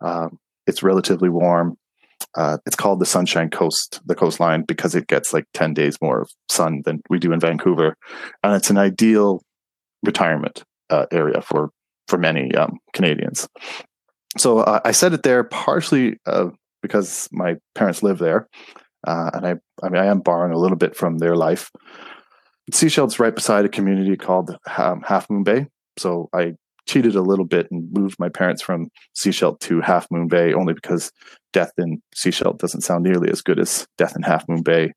Um, 0.00 0.38
it's 0.66 0.82
relatively 0.82 1.28
warm. 1.28 1.76
Uh, 2.36 2.58
it's 2.66 2.76
called 2.76 3.00
the 3.00 3.06
Sunshine 3.06 3.50
Coast, 3.50 4.00
the 4.06 4.14
coastline, 4.14 4.62
because 4.62 4.94
it 4.94 5.08
gets 5.08 5.32
like 5.32 5.44
10 5.54 5.74
days 5.74 5.96
more 6.00 6.22
of 6.22 6.30
sun 6.48 6.82
than 6.84 7.00
we 7.08 7.18
do 7.18 7.32
in 7.32 7.40
Vancouver. 7.40 7.96
And 8.42 8.54
it's 8.54 8.70
an 8.70 8.78
ideal 8.78 9.42
retirement 10.04 10.62
uh, 10.90 11.06
area 11.10 11.40
for, 11.42 11.70
for 12.08 12.18
many 12.18 12.54
um, 12.54 12.78
Canadians. 12.94 13.48
So 14.38 14.60
uh, 14.60 14.80
I 14.84 14.92
said 14.92 15.12
it 15.12 15.22
there 15.22 15.42
partially 15.42 16.18
uh, 16.26 16.50
because 16.82 17.28
my 17.32 17.56
parents 17.74 18.02
live 18.02 18.18
there. 18.18 18.48
Uh, 19.06 19.30
and 19.34 19.46
I, 19.46 19.54
I 19.82 19.88
mean, 19.88 20.00
I 20.00 20.06
am 20.06 20.20
borrowing 20.20 20.52
a 20.52 20.58
little 20.58 20.76
bit 20.76 20.94
from 20.94 21.18
their 21.18 21.36
life. 21.36 21.70
Sechelt's 22.70 23.18
right 23.18 23.34
beside 23.34 23.64
a 23.64 23.68
community 23.68 24.16
called 24.16 24.56
um, 24.76 25.02
Half 25.02 25.28
Moon 25.30 25.42
Bay. 25.42 25.66
So 25.98 26.28
I 26.32 26.54
cheated 26.90 27.14
a 27.14 27.22
little 27.22 27.44
bit 27.44 27.68
and 27.70 27.88
moved 27.92 28.16
my 28.18 28.28
parents 28.28 28.60
from 28.60 28.88
Sechelt 29.14 29.60
to 29.60 29.80
Half 29.80 30.08
Moon 30.10 30.26
Bay 30.26 30.52
only 30.52 30.74
because 30.74 31.12
Death 31.52 31.72
in 31.78 32.02
Sechelt 32.16 32.58
doesn't 32.58 32.80
sound 32.80 33.04
nearly 33.04 33.30
as 33.30 33.42
good 33.42 33.60
as 33.60 33.86
Death 33.96 34.16
in 34.16 34.22
Half 34.22 34.48
Moon 34.48 34.62
Bay. 34.62 34.92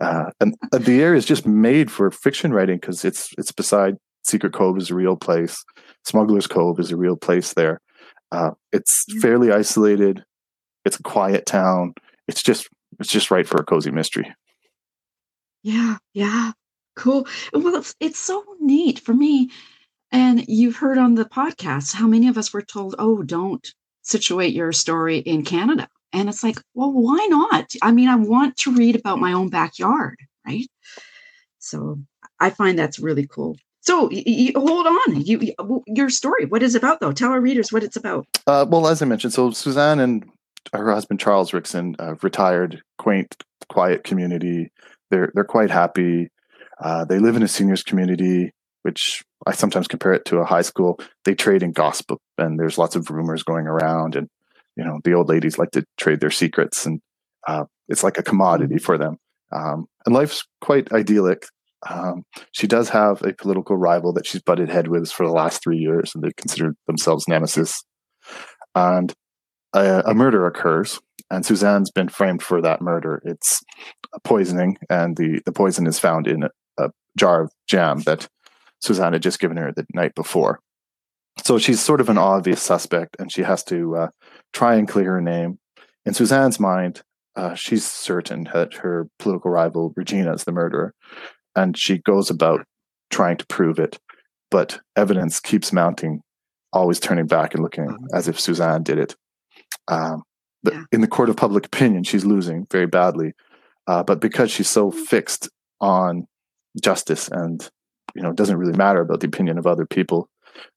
Uh, 0.00 0.30
and 0.40 0.54
the 0.72 1.02
area 1.02 1.18
is 1.18 1.26
just 1.26 1.46
made 1.46 1.90
for 1.90 2.10
fiction 2.10 2.52
writing 2.52 2.78
because 2.78 3.04
it's 3.04 3.30
it's 3.36 3.52
beside 3.52 3.96
Secret 4.22 4.52
Cove 4.52 4.78
is 4.78 4.90
a 4.90 4.94
real 4.94 5.16
place. 5.16 5.64
Smuggler's 6.04 6.46
Cove 6.46 6.78
is 6.78 6.92
a 6.92 6.96
real 6.96 7.16
place 7.16 7.54
there. 7.54 7.80
Uh, 8.30 8.50
it's 8.72 9.04
fairly 9.20 9.52
isolated. 9.52 10.24
It's 10.84 10.98
a 10.98 11.02
quiet 11.02 11.46
town. 11.46 11.94
It's 12.28 12.42
just 12.42 12.68
it's 13.00 13.10
just 13.10 13.30
right 13.30 13.46
for 13.46 13.60
a 13.60 13.64
cozy 13.64 13.90
mystery. 13.90 14.32
Yeah, 15.62 15.96
yeah, 16.12 16.52
cool. 16.96 17.26
Well, 17.52 17.76
it's 17.76 17.94
it's 17.98 18.18
so 18.18 18.44
neat 18.60 19.00
for 19.00 19.14
me. 19.14 19.50
And 20.14 20.44
you've 20.48 20.76
heard 20.76 20.96
on 20.96 21.16
the 21.16 21.24
podcast 21.24 21.92
how 21.92 22.06
many 22.06 22.28
of 22.28 22.38
us 22.38 22.52
were 22.52 22.62
told, 22.62 22.94
"Oh, 22.98 23.22
don't 23.22 23.66
situate 24.02 24.54
your 24.54 24.70
story 24.72 25.18
in 25.18 25.44
Canada." 25.44 25.88
And 26.12 26.28
it's 26.28 26.44
like, 26.44 26.60
well, 26.74 26.92
why 26.92 27.26
not? 27.28 27.72
I 27.82 27.90
mean, 27.90 28.08
I 28.08 28.14
want 28.14 28.56
to 28.58 28.72
read 28.72 28.94
about 28.94 29.18
my 29.18 29.32
own 29.32 29.48
backyard, 29.48 30.16
right? 30.46 30.68
So 31.58 31.98
I 32.38 32.50
find 32.50 32.78
that's 32.78 33.00
really 33.00 33.26
cool. 33.26 33.56
So 33.80 34.08
you, 34.12 34.52
hold 34.54 34.86
on, 34.86 35.20
you, 35.22 35.40
you, 35.40 35.82
your 35.88 36.08
story. 36.10 36.46
What 36.46 36.62
is 36.62 36.76
about 36.76 37.00
though? 37.00 37.12
Tell 37.12 37.32
our 37.32 37.40
readers 37.40 37.72
what 37.72 37.82
it's 37.82 37.96
about. 37.96 38.26
Uh, 38.46 38.64
well, 38.68 38.86
as 38.86 39.02
I 39.02 39.06
mentioned, 39.06 39.32
so 39.32 39.50
Suzanne 39.50 39.98
and 39.98 40.24
her 40.72 40.92
husband 40.92 41.18
Charles 41.18 41.50
Rickson, 41.50 41.96
uh, 41.98 42.14
retired, 42.22 42.82
quaint, 42.98 43.34
quiet 43.68 44.04
community. 44.04 44.70
They're 45.10 45.32
they're 45.34 45.42
quite 45.42 45.70
happy. 45.70 46.28
Uh, 46.80 47.04
they 47.04 47.18
live 47.18 47.34
in 47.34 47.42
a 47.42 47.48
seniors 47.48 47.82
community, 47.82 48.52
which 48.82 49.24
I 49.46 49.52
sometimes 49.52 49.88
compare 49.88 50.12
it 50.12 50.24
to 50.26 50.38
a 50.38 50.44
high 50.44 50.62
school. 50.62 51.00
They 51.24 51.34
trade 51.34 51.62
in 51.62 51.72
gossip, 51.72 52.18
and 52.38 52.58
there's 52.58 52.78
lots 52.78 52.96
of 52.96 53.10
rumors 53.10 53.42
going 53.42 53.66
around, 53.66 54.16
and 54.16 54.28
you 54.76 54.84
know 54.84 55.00
the 55.04 55.14
old 55.14 55.28
ladies 55.28 55.58
like 55.58 55.70
to 55.72 55.84
trade 55.96 56.20
their 56.20 56.30
secrets, 56.30 56.86
and 56.86 57.00
uh, 57.46 57.64
it's 57.88 58.02
like 58.02 58.18
a 58.18 58.22
commodity 58.22 58.78
for 58.78 58.98
them. 58.98 59.18
Um, 59.52 59.86
and 60.06 60.14
life's 60.14 60.44
quite 60.60 60.92
idyllic. 60.92 61.46
Um, 61.88 62.24
she 62.52 62.66
does 62.66 62.88
have 62.88 63.22
a 63.22 63.34
political 63.34 63.76
rival 63.76 64.12
that 64.14 64.26
she's 64.26 64.42
butted 64.42 64.70
head 64.70 64.88
with 64.88 65.10
for 65.10 65.26
the 65.26 65.32
last 65.32 65.62
three 65.62 65.78
years, 65.78 66.12
and 66.14 66.24
they 66.24 66.32
consider 66.36 66.74
themselves 66.86 67.28
nemesis. 67.28 67.84
And 68.74 69.12
a, 69.74 70.02
a, 70.06 70.14
murder 70.14 70.46
occurs, 70.46 70.98
and 71.30 71.44
Suzanne's 71.44 71.90
been 71.90 72.08
framed 72.08 72.42
for 72.42 72.62
that 72.62 72.80
murder. 72.80 73.20
It's 73.24 73.62
poisoning, 74.24 74.78
and 74.88 75.16
the, 75.16 75.42
the 75.44 75.52
poison 75.52 75.86
is 75.86 75.98
found 75.98 76.26
in 76.26 76.44
a, 76.44 76.50
a 76.78 76.90
jar 77.18 77.42
of 77.42 77.52
jam 77.68 78.00
that 78.02 78.28
Suzanne 78.84 79.12
had 79.12 79.22
just 79.22 79.40
given 79.40 79.56
her 79.56 79.72
the 79.72 79.86
night 79.94 80.14
before. 80.14 80.60
So 81.44 81.58
she's 81.58 81.80
sort 81.80 82.00
of 82.00 82.08
an 82.08 82.18
obvious 82.18 82.62
suspect, 82.62 83.16
and 83.18 83.32
she 83.32 83.42
has 83.42 83.64
to 83.64 83.96
uh, 83.96 84.08
try 84.52 84.76
and 84.76 84.86
clear 84.86 85.12
her 85.12 85.20
name. 85.20 85.58
In 86.06 86.14
Suzanne's 86.14 86.60
mind, 86.60 87.02
uh, 87.34 87.54
she's 87.54 87.90
certain 87.90 88.48
that 88.52 88.74
her 88.74 89.08
political 89.18 89.50
rival 89.50 89.92
Regina 89.96 90.32
is 90.32 90.44
the 90.44 90.52
murderer, 90.52 90.94
and 91.56 91.76
she 91.76 91.98
goes 91.98 92.30
about 92.30 92.64
trying 93.10 93.36
to 93.38 93.46
prove 93.46 93.78
it, 93.78 93.98
but 94.50 94.80
evidence 94.96 95.40
keeps 95.40 95.72
mounting, 95.72 96.20
always 96.72 97.00
turning 97.00 97.26
back 97.26 97.54
and 97.54 97.62
looking 97.62 97.86
mm-hmm. 97.86 98.06
as 98.14 98.28
if 98.28 98.38
Suzanne 98.38 98.82
did 98.82 98.98
it. 98.98 99.16
Um, 99.88 100.22
yeah. 100.62 100.84
In 100.92 101.00
the 101.00 101.08
court 101.08 101.28
of 101.28 101.36
public 101.36 101.66
opinion, 101.66 102.04
she's 102.04 102.24
losing 102.24 102.66
very 102.70 102.86
badly, 102.86 103.32
uh, 103.86 104.02
but 104.02 104.20
because 104.20 104.50
she's 104.50 104.70
so 104.70 104.90
mm-hmm. 104.90 105.02
fixed 105.02 105.48
on 105.80 106.26
justice 106.82 107.28
and 107.28 107.68
you 108.14 108.22
know 108.22 108.30
it 108.30 108.36
doesn't 108.36 108.56
really 108.56 108.76
matter 108.76 109.00
about 109.00 109.20
the 109.20 109.26
opinion 109.26 109.58
of 109.58 109.66
other 109.66 109.86
people, 109.86 110.28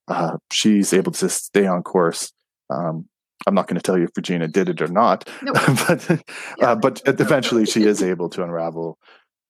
uh, 0.07 0.37
she's 0.51 0.93
able 0.93 1.11
to 1.13 1.29
stay 1.29 1.65
on 1.65 1.83
course. 1.83 2.31
Um, 2.69 3.07
I'm 3.45 3.53
not 3.53 3.67
going 3.67 3.79
to 3.79 3.83
tell 3.83 3.97
you 3.97 4.05
if 4.05 4.11
Regina 4.15 4.47
did 4.47 4.67
it 4.67 4.81
or 4.81 4.87
not, 4.87 5.29
nope. 5.41 5.55
but 5.87 6.21
uh, 6.61 6.75
but 6.75 7.01
eventually 7.05 7.65
she 7.65 7.83
is 7.83 8.01
able 8.11 8.29
to 8.29 8.43
unravel 8.43 8.97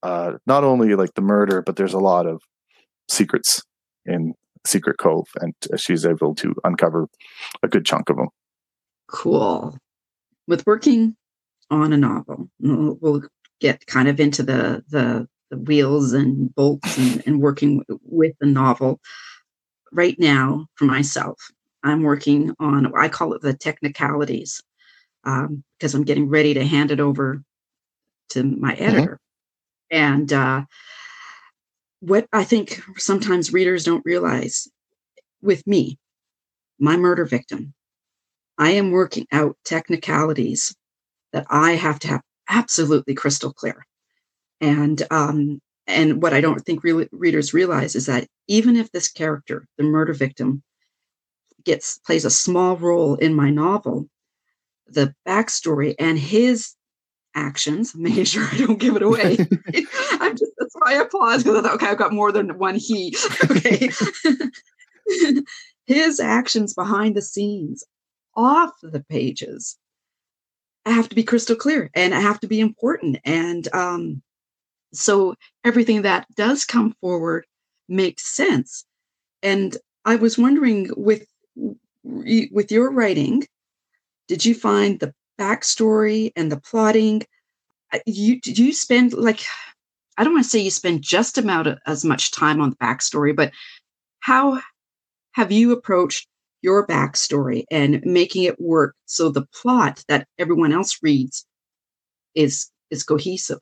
uh, 0.02 0.32
not 0.46 0.64
only 0.64 0.94
like 0.94 1.14
the 1.14 1.22
murder, 1.22 1.62
but 1.62 1.76
there's 1.76 1.94
a 1.94 1.98
lot 1.98 2.26
of 2.26 2.40
secrets 3.08 3.62
in 4.06 4.34
Secret 4.66 4.98
Cove, 4.98 5.26
and 5.40 5.54
she's 5.76 6.04
able 6.04 6.34
to 6.36 6.54
uncover 6.64 7.08
a 7.62 7.68
good 7.68 7.84
chunk 7.84 8.10
of 8.10 8.16
them. 8.16 8.28
Cool. 9.08 9.78
With 10.46 10.66
working 10.66 11.16
on 11.70 11.92
a 11.92 11.96
novel, 11.96 12.48
we'll 12.60 13.22
get 13.60 13.86
kind 13.86 14.08
of 14.08 14.20
into 14.20 14.42
the 14.42 14.84
the, 14.88 15.28
the 15.50 15.58
wheels 15.58 16.12
and 16.12 16.54
bolts 16.54 16.98
and, 16.98 17.22
and 17.26 17.40
working 17.40 17.82
with 18.02 18.34
the 18.40 18.46
novel. 18.46 19.00
Right 19.92 20.16
now, 20.18 20.66
for 20.74 20.84
myself, 20.84 21.50
I'm 21.82 22.02
working 22.02 22.54
on 22.58 22.92
I 22.94 23.08
call 23.08 23.32
it 23.32 23.42
the 23.42 23.54
technicalities 23.54 24.62
um, 25.24 25.64
because 25.78 25.94
I'm 25.94 26.04
getting 26.04 26.28
ready 26.28 26.54
to 26.54 26.64
hand 26.64 26.90
it 26.90 27.00
over 27.00 27.42
to 28.30 28.42
my 28.42 28.74
mm-hmm. 28.74 28.82
editor. 28.82 29.20
Mm-hmm. 29.92 30.04
And 30.04 30.32
uh, 30.32 30.64
what 32.00 32.26
I 32.32 32.44
think 32.44 32.82
sometimes 32.96 33.52
readers 33.52 33.84
don't 33.84 34.04
realize 34.04 34.68
with 35.40 35.66
me, 35.66 35.98
my 36.78 36.96
murder 36.96 37.24
victim, 37.24 37.74
I 38.58 38.70
am 38.70 38.90
working 38.90 39.26
out 39.32 39.56
technicalities 39.64 40.74
that 41.32 41.46
I 41.48 41.72
have 41.72 41.98
to 42.00 42.08
have 42.08 42.22
absolutely 42.48 43.14
crystal 43.14 43.52
clear. 43.52 43.86
And 44.60 45.02
um, 45.10 45.60
and 45.86 46.22
what 46.22 46.34
I 46.34 46.40
don't 46.40 46.60
think 46.60 46.84
re- 46.84 47.08
readers 47.12 47.54
realize 47.54 47.94
is 47.94 48.06
that 48.06 48.28
even 48.46 48.76
if 48.76 48.90
this 48.92 49.08
character, 49.10 49.66
the 49.78 49.84
murder 49.84 50.12
victim, 50.12 50.62
gets 51.64 51.98
plays 51.98 52.24
a 52.24 52.30
small 52.30 52.76
role 52.76 53.14
in 53.16 53.34
my 53.34 53.50
novel, 53.50 54.08
the 54.86 55.14
backstory 55.26 55.94
and 55.98 56.18
his 56.18 56.74
actions, 57.34 57.94
making 57.94 58.24
sure 58.24 58.46
I 58.50 58.58
don't 58.58 58.78
give 58.78 58.96
it 58.96 59.02
away. 59.02 59.38
I'm 60.20 60.36
just 60.36 60.52
that's 60.58 60.74
why 60.74 61.00
I 61.00 61.04
pause 61.10 61.42
because 61.42 61.58
I 61.58 61.62
thought, 61.62 61.74
okay, 61.74 61.86
I've 61.86 61.98
got 61.98 62.12
more 62.12 62.32
than 62.32 62.58
one 62.58 62.76
he. 62.76 63.16
Okay. 63.50 63.90
His 65.86 66.20
actions 66.20 66.74
behind 66.74 67.16
the 67.16 67.22
scenes, 67.22 67.82
off 68.36 68.72
the 68.82 69.00
pages, 69.08 69.78
I 70.84 70.90
have 70.90 71.08
to 71.08 71.14
be 71.14 71.22
crystal 71.22 71.56
clear 71.56 71.90
and 71.94 72.14
I 72.14 72.20
have 72.20 72.40
to 72.40 72.46
be 72.46 72.60
important. 72.60 73.18
And 73.24 73.66
um, 73.74 74.22
so 74.92 75.34
everything 75.64 76.02
that 76.02 76.26
does 76.34 76.64
come 76.64 76.94
forward 77.00 77.46
makes 77.88 78.34
sense. 78.34 78.84
And 79.42 79.76
I 80.04 80.16
was 80.16 80.38
wondering 80.38 80.90
with 80.96 81.26
with 82.04 82.72
your 82.72 82.90
writing, 82.90 83.46
did 84.28 84.44
you 84.44 84.54
find 84.54 85.00
the 85.00 85.12
backstory 85.38 86.32
and 86.36 86.50
the 86.50 86.60
plotting 86.60 87.22
uh, 87.92 87.98
you 88.06 88.40
do 88.40 88.64
you 88.64 88.72
spend 88.72 89.12
like 89.12 89.44
i 90.16 90.24
don't 90.24 90.34
want 90.34 90.44
to 90.44 90.50
say 90.50 90.58
you 90.58 90.70
spend 90.70 91.00
just 91.00 91.38
about 91.38 91.68
as 91.86 92.04
much 92.04 92.32
time 92.32 92.60
on 92.60 92.70
the 92.70 92.76
backstory 92.76 93.34
but 93.34 93.52
how 94.20 94.60
have 95.32 95.52
you 95.52 95.72
approached 95.72 96.26
your 96.60 96.86
backstory 96.86 97.64
and 97.70 98.02
making 98.04 98.42
it 98.42 98.60
work 98.60 98.96
so 99.06 99.30
the 99.30 99.46
plot 99.54 100.02
that 100.08 100.26
everyone 100.38 100.72
else 100.72 100.98
reads 101.02 101.46
is 102.34 102.68
is 102.90 103.04
cohesive 103.04 103.60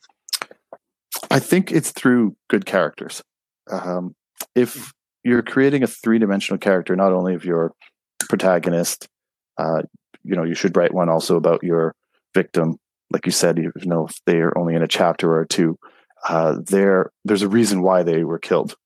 i 1.30 1.38
think 1.38 1.72
it's 1.72 1.92
through 1.92 2.36
good 2.48 2.66
characters 2.66 3.22
um, 3.70 4.14
if 4.54 4.92
you're 5.26 5.42
creating 5.42 5.82
a 5.82 5.88
three 5.88 6.20
dimensional 6.20 6.56
character, 6.56 6.94
not 6.94 7.12
only 7.12 7.34
of 7.34 7.44
your 7.44 7.72
protagonist. 8.28 9.08
Uh, 9.58 9.82
you 10.22 10.36
know, 10.36 10.44
you 10.44 10.54
should 10.54 10.76
write 10.76 10.94
one 10.94 11.08
also 11.08 11.36
about 11.36 11.64
your 11.64 11.96
victim. 12.32 12.76
Like 13.10 13.26
you 13.26 13.32
said, 13.32 13.58
you 13.58 13.72
know, 13.84 14.06
if 14.06 14.20
they 14.24 14.36
are 14.36 14.56
only 14.56 14.76
in 14.76 14.82
a 14.82 14.88
chapter 14.88 15.36
or 15.36 15.44
two, 15.44 15.78
uh, 16.28 16.58
there 16.64 17.10
there's 17.24 17.42
a 17.42 17.48
reason 17.48 17.82
why 17.82 18.04
they 18.04 18.22
were 18.22 18.38
killed. 18.38 18.76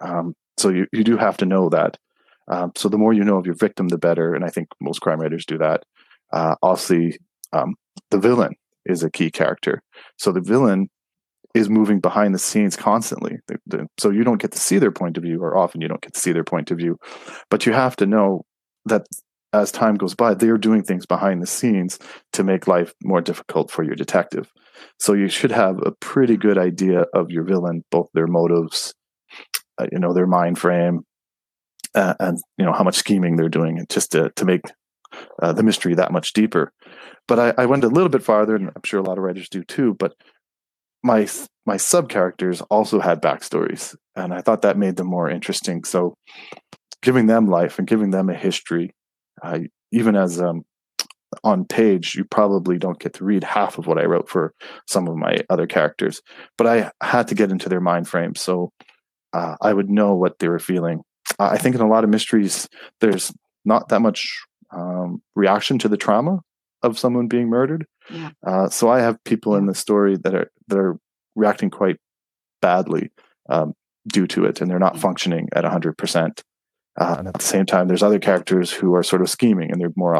Um, 0.00 0.34
so 0.56 0.68
you, 0.68 0.88
you 0.92 1.04
do 1.04 1.16
have 1.16 1.36
to 1.36 1.46
know 1.46 1.68
that. 1.68 1.96
Um, 2.48 2.72
so 2.74 2.88
the 2.88 2.98
more 2.98 3.12
you 3.12 3.22
know 3.22 3.38
of 3.38 3.46
your 3.46 3.54
victim, 3.54 3.86
the 3.86 3.98
better. 3.98 4.34
And 4.34 4.44
I 4.44 4.48
think 4.48 4.68
most 4.80 5.00
crime 5.00 5.20
writers 5.20 5.46
do 5.46 5.58
that. 5.58 5.84
Uh, 6.32 6.56
obviously, 6.60 7.18
um, 7.52 7.76
the 8.10 8.18
villain 8.18 8.54
is 8.84 9.04
a 9.04 9.10
key 9.10 9.30
character. 9.30 9.80
So 10.18 10.32
the 10.32 10.40
villain 10.40 10.90
is 11.54 11.70
moving 11.70 12.00
behind 12.00 12.34
the 12.34 12.38
scenes 12.38 12.76
constantly. 12.76 13.38
So 13.98 14.10
you 14.10 14.24
don't 14.24 14.40
get 14.40 14.52
to 14.52 14.58
see 14.58 14.78
their 14.78 14.90
point 14.90 15.16
of 15.16 15.22
view, 15.22 15.40
or 15.40 15.56
often 15.56 15.80
you 15.80 15.88
don't 15.88 16.02
get 16.02 16.14
to 16.14 16.20
see 16.20 16.32
their 16.32 16.44
point 16.44 16.70
of 16.70 16.78
view. 16.78 16.98
But 17.48 17.64
you 17.64 17.72
have 17.72 17.96
to 17.96 18.06
know 18.06 18.44
that 18.86 19.06
as 19.52 19.70
time 19.70 19.94
goes 19.94 20.14
by, 20.14 20.34
they 20.34 20.48
are 20.48 20.58
doing 20.58 20.82
things 20.82 21.06
behind 21.06 21.40
the 21.40 21.46
scenes 21.46 21.98
to 22.32 22.42
make 22.42 22.66
life 22.66 22.92
more 23.04 23.20
difficult 23.20 23.70
for 23.70 23.84
your 23.84 23.94
detective. 23.94 24.50
So 24.98 25.12
you 25.12 25.28
should 25.28 25.52
have 25.52 25.78
a 25.86 25.92
pretty 26.00 26.36
good 26.36 26.58
idea 26.58 27.04
of 27.14 27.30
your 27.30 27.44
villain, 27.44 27.84
both 27.92 28.08
their 28.14 28.26
motives, 28.26 28.92
uh, 29.78 29.86
you 29.92 30.00
know, 30.00 30.12
their 30.12 30.26
mind 30.26 30.58
frame, 30.58 31.02
uh, 31.94 32.14
and 32.18 32.38
you 32.58 32.64
know 32.64 32.72
how 32.72 32.82
much 32.82 32.96
scheming 32.96 33.36
they're 33.36 33.48
doing, 33.48 33.86
just 33.88 34.10
to 34.12 34.30
to 34.34 34.44
make 34.44 34.62
uh, 35.40 35.52
the 35.52 35.62
mystery 35.62 35.94
that 35.94 36.10
much 36.10 36.32
deeper. 36.32 36.72
But 37.28 37.38
I, 37.38 37.62
I 37.62 37.66
went 37.66 37.84
a 37.84 37.88
little 37.88 38.08
bit 38.08 38.24
farther, 38.24 38.56
and 38.56 38.68
I'm 38.68 38.82
sure 38.84 38.98
a 38.98 39.04
lot 39.04 39.18
of 39.18 39.24
writers 39.24 39.48
do 39.48 39.62
too. 39.62 39.94
But 39.94 40.14
my 41.04 41.28
my 41.66 41.76
sub 41.76 42.08
characters 42.08 42.60
also 42.62 42.98
had 42.98 43.22
backstories, 43.22 43.94
and 44.16 44.34
I 44.34 44.40
thought 44.40 44.62
that 44.62 44.78
made 44.78 44.96
them 44.96 45.06
more 45.06 45.30
interesting. 45.30 45.84
So, 45.84 46.14
giving 47.02 47.26
them 47.26 47.46
life 47.46 47.78
and 47.78 47.86
giving 47.86 48.10
them 48.10 48.28
a 48.28 48.34
history, 48.34 48.90
uh, 49.42 49.60
even 49.92 50.16
as 50.16 50.40
um, 50.40 50.64
on 51.44 51.66
page, 51.66 52.14
you 52.14 52.24
probably 52.24 52.78
don't 52.78 52.98
get 52.98 53.12
to 53.14 53.24
read 53.24 53.44
half 53.44 53.78
of 53.78 53.86
what 53.86 53.98
I 53.98 54.06
wrote 54.06 54.28
for 54.28 54.52
some 54.88 55.06
of 55.06 55.16
my 55.16 55.38
other 55.50 55.66
characters. 55.66 56.20
But 56.56 56.66
I 56.66 56.90
had 57.02 57.28
to 57.28 57.34
get 57.34 57.50
into 57.50 57.68
their 57.68 57.80
mind 57.80 58.08
frame, 58.08 58.34
so 58.34 58.72
uh, 59.32 59.56
I 59.60 59.72
would 59.72 59.90
know 59.90 60.14
what 60.14 60.38
they 60.38 60.48
were 60.48 60.58
feeling. 60.58 61.02
I 61.38 61.58
think 61.58 61.74
in 61.74 61.80
a 61.82 61.88
lot 61.88 62.04
of 62.04 62.10
mysteries, 62.10 62.68
there's 63.00 63.32
not 63.64 63.88
that 63.88 64.00
much 64.00 64.26
um, 64.70 65.22
reaction 65.36 65.78
to 65.80 65.88
the 65.88 65.96
trauma 65.96 66.40
of 66.82 66.98
someone 66.98 67.28
being 67.28 67.48
murdered. 67.48 67.86
Yeah. 68.10 68.30
Uh, 68.46 68.68
so 68.68 68.88
I 68.88 69.00
have 69.00 69.22
people 69.24 69.56
in 69.56 69.66
the 69.66 69.74
story 69.74 70.16
that 70.16 70.34
are 70.34 70.50
that 70.68 70.78
are 70.78 70.98
reacting 71.34 71.70
quite 71.70 71.96
badly 72.60 73.10
um, 73.48 73.74
due 74.06 74.26
to 74.28 74.44
it, 74.44 74.60
and 74.60 74.70
they're 74.70 74.78
not 74.78 74.98
functioning 74.98 75.48
at 75.52 75.64
hundred 75.64 75.96
percent. 75.96 76.42
Uh, 76.98 77.16
and 77.18 77.28
at 77.28 77.34
the 77.34 77.44
same 77.44 77.66
time, 77.66 77.88
there's 77.88 78.02
other 78.02 78.20
characters 78.20 78.70
who 78.70 78.94
are 78.94 79.02
sort 79.02 79.20
of 79.20 79.28
scheming 79.28 79.72
and 79.72 79.80
they're 79.80 79.92
more 79.96 80.14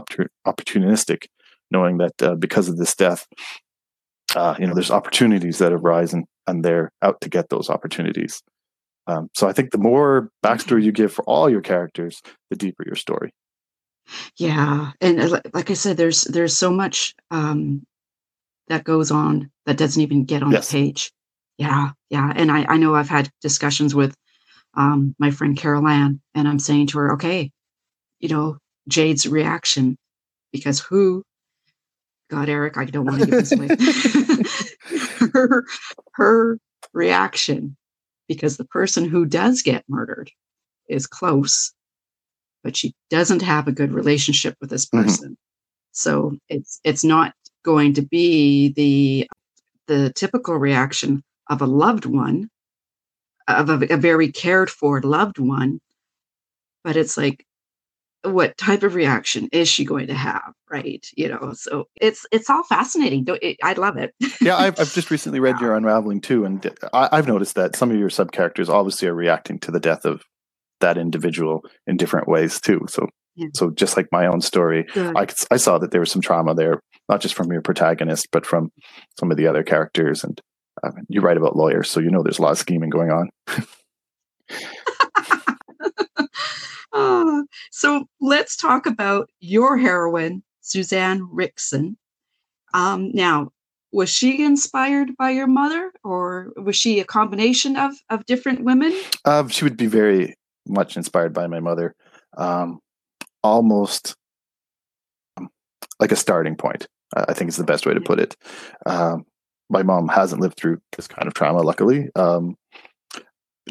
opportunistic, 0.47 1.27
knowing 1.71 1.99
that 1.99 2.21
uh, 2.21 2.35
because 2.35 2.69
of 2.69 2.79
this 2.79 2.97
death, 2.97 3.29
uh, 4.35 4.57
you 4.59 4.67
know, 4.67 4.75
there's 4.75 4.91
opportunities 4.91 5.59
that 5.59 5.73
arise 5.73 6.13
and, 6.13 6.25
and 6.49 6.65
they're 6.65 6.91
out 7.01 7.21
to 7.21 7.29
get 7.29 7.49
those 7.49 7.71
opportunities. 7.71 8.43
Um, 9.07 9.29
so 9.37 9.49
I 9.49 9.53
think 9.53 9.71
the 9.71 9.79
more 9.79 10.31
backstory 10.45 10.83
you 10.83 10.91
give 10.91 11.13
for 11.13 11.23
all 11.27 11.49
your 11.49 11.61
characters, 11.61 12.21
the 12.51 12.57
deeper 12.57 12.83
your 12.85 12.97
story. 12.97 13.33
Yeah, 14.37 14.93
and 15.01 15.21
uh, 15.21 15.41
like 15.53 15.71
I 15.71 15.75
said, 15.75 15.97
there's 15.97 16.25
there's 16.25 16.57
so 16.57 16.71
much 16.71 17.15
um, 17.31 17.87
that 18.69 18.85
goes 18.85 19.11
on 19.11 19.51
that 19.67 19.77
doesn't 19.77 20.03
even 20.03 20.25
get 20.25 20.43
on 20.43 20.53
yes. 20.53 20.69
the 20.69 20.73
page. 20.73 21.13
Yeah, 21.59 21.91
yeah, 22.11 22.33
and 22.35 22.51
I 22.51 22.67
I 22.69 22.77
know 22.77 22.95
I've 22.95 23.09
had 23.09 23.31
discussions 23.41 23.95
with 23.95 24.15
um, 24.77 25.15
my 25.19 25.31
friend 25.31 25.57
Carol 25.57 25.89
Ann, 25.89 26.21
and 26.35 26.49
I'm 26.49 26.59
saying 26.59 26.89
to 26.89 26.99
her, 26.99 27.13
okay, 27.15 27.51
you 28.21 28.29
know, 28.29 28.59
Jade's 28.89 29.27
reaction, 29.27 29.97
because 30.53 30.81
who, 30.81 31.23
God, 32.31 32.49
Eric, 32.49 32.77
I 32.77 32.85
don't 32.85 33.07
want 33.07 33.21
to 33.21 33.27
give 33.27 33.49
this 33.49 33.53
away. 33.53 33.69
her, 35.33 35.65
her 36.15 36.59
reaction, 36.93 37.77
because 38.29 38.57
the 38.57 38.65
person 38.65 39.09
who 39.09 39.27
does 39.27 39.63
get 39.63 39.85
murdered 39.89 40.31
is 40.89 41.07
close, 41.07 41.73
but 42.65 42.77
she 42.77 42.95
doesn't 43.11 43.43
have 43.43 43.69
a 43.69 43.73
good 43.73 43.93
relationship 43.93 44.57
with 44.61 44.71
this 44.71 44.87
mm-hmm. 44.87 45.05
person. 45.05 45.29
Mm-hmm. 45.29 45.35
So 45.93 46.37
it's 46.49 46.81
it's 46.83 47.05
not 47.05 47.35
going 47.65 47.95
to 47.95 48.03
be 48.03 48.73
the 48.73 49.29
the 49.87 50.13
typical 50.15 50.57
reaction 50.57 51.23
of 51.49 51.63
a 51.63 51.67
loved 51.67 52.07
one 52.07 52.49
of 53.47 53.69
a, 53.69 53.95
a 53.95 53.97
very 53.97 54.33
cared 54.33 54.71
for 54.71 55.01
loved 55.03 55.39
one 55.39 55.79
but 56.83 56.97
it's 56.97 57.17
like 57.17 57.45
what 58.23 58.57
type 58.57 58.83
of 58.83 58.95
reaction 58.95 59.49
is 59.53 59.69
she 59.69 59.85
going 59.85 60.07
to 60.07 60.15
have 60.15 60.55
right 60.71 61.07
you 61.15 61.29
know 61.29 61.53
so 61.53 61.87
it's 62.01 62.25
it's 62.33 62.49
all 62.49 62.63
fascinating 62.63 63.25
it, 63.43 63.59
i 63.63 63.75
love 63.75 63.99
it 63.99 64.15
yeah 64.41 64.57
I've, 64.57 64.81
I've 64.81 64.95
just 64.95 65.11
recently 65.11 65.41
read 65.41 65.61
your 65.61 65.75
unraveling 65.75 66.23
too 66.23 66.47
and 66.47 66.75
I, 66.95 67.17
have 67.17 67.29
noticed 67.29 67.55
that 67.57 67.77
some 67.77 67.91
of 67.91 67.99
your 67.99 68.09
sub 68.09 68.33
characters 68.33 68.71
obviously 68.71 69.09
are 69.09 69.15
reacting 69.15 69.59
to 69.61 69.71
the 69.71 69.81
death 69.81 70.07
of 70.07 70.23
that 70.85 70.99
individual 70.99 71.65
in 71.87 71.97
different 71.97 72.29
ways 72.29 72.61
too 72.61 72.81
so 72.89 73.07
yeah. 73.37 73.49
so 73.55 73.71
just 73.71 73.97
like 73.97 74.07
my 74.13 74.27
own 74.27 74.41
story 74.41 74.87
I, 74.95 75.27
I 75.51 75.57
saw 75.57 75.79
that 75.79 75.91
there 75.91 76.01
was 76.01 76.11
some 76.11 76.23
trauma 76.23 76.55
there 76.55 76.81
not 77.09 77.21
just 77.21 77.35
from 77.35 77.51
your 77.51 77.63
protagonist 77.63 78.29
but 78.31 78.47
from 78.47 78.71
some 79.19 79.31
of 79.31 79.37
the 79.37 79.47
other 79.47 79.63
characters 79.63 80.23
and 80.23 80.41
mean, 80.95 81.07
you 81.09 81.21
write 81.21 81.37
about 81.37 81.57
lawyers, 81.57 81.91
so 81.91 82.01
you 82.01 82.11
know 82.11 82.23
there's 82.23 82.39
a 82.39 82.43
lot 82.43 82.53
of 82.53 82.59
scheming 82.59 82.91
going 82.91 83.11
on. 83.11 83.31
oh, 86.93 87.45
so 87.71 88.07
let's 88.21 88.57
talk 88.57 88.87
about 88.87 89.31
your 89.41 89.79
heroine, 89.79 90.43
Suzanne 90.61 91.21
Rickson. 91.21 91.97
Um, 92.73 93.11
now, 93.13 93.51
was 93.93 94.11
she 94.11 94.45
inspired 94.45 95.17
by 95.17 95.31
your 95.31 95.47
mother, 95.47 95.93
or 96.03 96.53
was 96.57 96.77
she 96.77 97.01
a 97.01 97.05
combination 97.05 97.77
of 97.77 97.95
of 98.11 98.27
different 98.27 98.65
women? 98.65 98.93
Uh, 99.25 99.47
she 99.49 99.65
would 99.65 99.77
be 99.77 99.87
very 99.87 100.35
much 100.67 100.97
inspired 100.97 101.33
by 101.33 101.47
my 101.47 101.61
mother, 101.61 101.95
um, 102.37 102.81
almost 103.43 104.15
um, 105.37 105.49
like 106.01 106.13
a 106.13 106.17
starting 106.17 106.57
point. 106.57 106.87
I 107.17 107.33
think 107.33 107.49
is 107.49 107.57
the 107.57 107.65
best 107.65 107.87
way 107.87 107.95
to 107.95 108.01
put 108.01 108.19
it. 108.19 108.37
Um, 108.87 109.25
my 109.71 109.83
mom 109.83 110.09
hasn't 110.09 110.41
lived 110.41 110.57
through 110.57 110.79
this 110.97 111.07
kind 111.07 111.29
of 111.29 111.35
trauma, 111.35 111.61
luckily. 111.61 112.09
Um, 112.17 112.57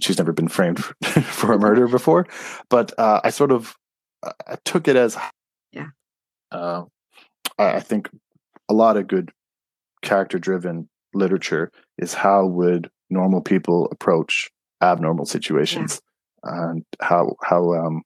she's 0.02 0.18
never 0.18 0.32
been 0.32 0.48
framed 0.48 0.84
for 1.04 1.54
a 1.54 1.60
murder 1.60 1.88
before, 1.88 2.26
but 2.70 2.98
uh, 2.98 3.22
I 3.24 3.30
sort 3.30 3.52
of 3.52 3.76
I 4.24 4.56
took 4.64 4.88
it 4.88 4.96
as 4.96 5.18
yeah. 5.72 5.88
Uh, 6.52 6.84
I 7.58 7.80
think 7.80 8.10
a 8.70 8.74
lot 8.74 8.98
of 8.98 9.08
good 9.08 9.32
character-driven 10.02 10.90
literature 11.14 11.72
is 11.98 12.14
how 12.14 12.46
would 12.46 12.90
normal 13.10 13.42
people 13.42 13.88
approach 13.92 14.50
abnormal 14.82 15.26
situations. 15.26 16.02
And 16.44 16.84
how 17.02 17.36
how 17.44 17.74
um, 17.74 18.02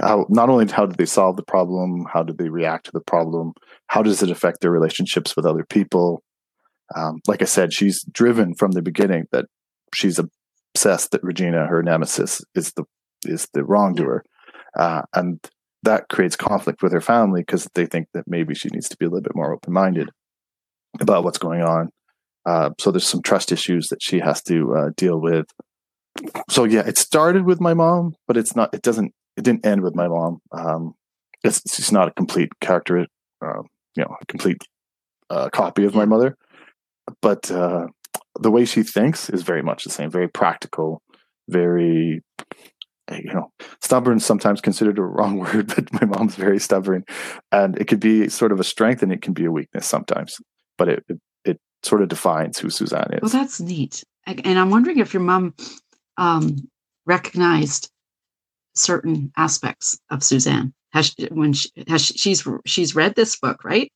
how 0.00 0.26
not 0.28 0.48
only 0.48 0.66
how 0.70 0.86
do 0.86 0.94
they 0.96 1.06
solve 1.06 1.36
the 1.36 1.42
problem, 1.42 2.06
how 2.12 2.22
do 2.22 2.32
they 2.32 2.48
react 2.48 2.86
to 2.86 2.92
the 2.92 3.00
problem, 3.00 3.52
how 3.88 4.02
does 4.02 4.22
it 4.22 4.30
affect 4.30 4.60
their 4.60 4.70
relationships 4.70 5.36
with 5.36 5.46
other 5.46 5.64
people, 5.64 6.22
um, 6.94 7.20
like 7.26 7.42
I 7.42 7.46
said, 7.46 7.72
she's 7.72 8.02
driven 8.12 8.54
from 8.54 8.72
the 8.72 8.82
beginning 8.82 9.26
that 9.32 9.46
she's 9.94 10.18
obsessed 10.18 11.12
that 11.12 11.22
Regina, 11.22 11.66
her 11.66 11.82
nemesis, 11.82 12.42
is 12.54 12.72
the 12.72 12.84
is 13.24 13.48
the 13.54 13.64
wrongdoer, 13.64 14.24
uh, 14.78 15.02
and 15.14 15.38
that 15.84 16.08
creates 16.08 16.36
conflict 16.36 16.82
with 16.82 16.92
her 16.92 17.00
family 17.00 17.42
because 17.42 17.68
they 17.74 17.86
think 17.86 18.08
that 18.14 18.24
maybe 18.26 18.54
she 18.54 18.68
needs 18.72 18.88
to 18.88 18.96
be 18.96 19.04
a 19.04 19.08
little 19.08 19.22
bit 19.22 19.34
more 19.34 19.52
open 19.52 19.72
minded 19.72 20.08
about 21.00 21.24
what's 21.24 21.38
going 21.38 21.62
on. 21.62 21.88
Uh, 22.44 22.70
so 22.78 22.90
there's 22.90 23.06
some 23.06 23.22
trust 23.22 23.52
issues 23.52 23.88
that 23.88 24.02
she 24.02 24.18
has 24.18 24.42
to 24.42 24.74
uh, 24.74 24.90
deal 24.96 25.20
with. 25.20 25.46
So 26.50 26.64
yeah, 26.64 26.82
it 26.86 26.98
started 26.98 27.44
with 27.44 27.60
my 27.60 27.74
mom, 27.74 28.14
but 28.26 28.36
it's 28.36 28.54
not. 28.54 28.74
It 28.74 28.82
doesn't. 28.82 29.12
It 29.36 29.44
didn't 29.44 29.64
end 29.64 29.82
with 29.82 29.94
my 29.94 30.08
mom. 30.08 30.40
Um, 30.52 30.94
it's, 31.42 31.58
it's 31.64 31.90
not 31.90 32.08
a 32.08 32.12
complete 32.12 32.50
character. 32.60 33.06
Uh, 33.44 33.62
you 33.96 34.04
know, 34.04 34.16
a 34.20 34.26
complete 34.26 34.62
uh, 35.30 35.48
copy 35.50 35.84
of 35.84 35.94
my 35.94 36.04
mother 36.04 36.36
but 37.20 37.50
uh, 37.50 37.86
the 38.40 38.50
way 38.50 38.64
she 38.64 38.82
thinks 38.82 39.28
is 39.30 39.42
very 39.42 39.62
much 39.62 39.84
the 39.84 39.90
same. 39.90 40.10
Very 40.10 40.28
practical, 40.28 41.02
very 41.48 42.22
you 43.10 43.32
know 43.32 43.50
stubborn. 43.80 44.20
Sometimes 44.20 44.60
considered 44.60 44.98
a 44.98 45.02
wrong 45.02 45.38
word, 45.40 45.68
but 45.74 45.92
my 45.92 46.06
mom's 46.06 46.34
very 46.34 46.58
stubborn, 46.58 47.04
and 47.50 47.78
it 47.78 47.86
could 47.86 48.00
be 48.00 48.28
sort 48.28 48.52
of 48.52 48.60
a 48.60 48.64
strength 48.64 49.02
and 49.02 49.12
it 49.12 49.22
can 49.22 49.32
be 49.32 49.44
a 49.44 49.52
weakness 49.52 49.86
sometimes. 49.86 50.36
But 50.78 50.88
it 50.88 51.04
it, 51.08 51.20
it 51.44 51.60
sort 51.82 52.02
of 52.02 52.08
defines 52.08 52.58
who 52.58 52.70
Suzanne 52.70 53.14
is. 53.14 53.22
Well, 53.22 53.42
that's 53.42 53.60
neat. 53.60 54.04
And 54.26 54.56
I'm 54.56 54.70
wondering 54.70 55.00
if 55.00 55.12
your 55.12 55.22
mom 55.22 55.54
um, 56.22 56.68
recognized 57.06 57.90
certain 58.74 59.32
aspects 59.36 59.98
of 60.10 60.22
Suzanne. 60.22 60.72
Has 60.92 61.06
she, 61.06 61.26
when 61.30 61.52
she, 61.52 61.70
has 61.88 62.02
she, 62.02 62.14
she's 62.18 62.48
she's 62.66 62.94
read 62.94 63.14
this 63.14 63.38
book, 63.38 63.64
right? 63.64 63.90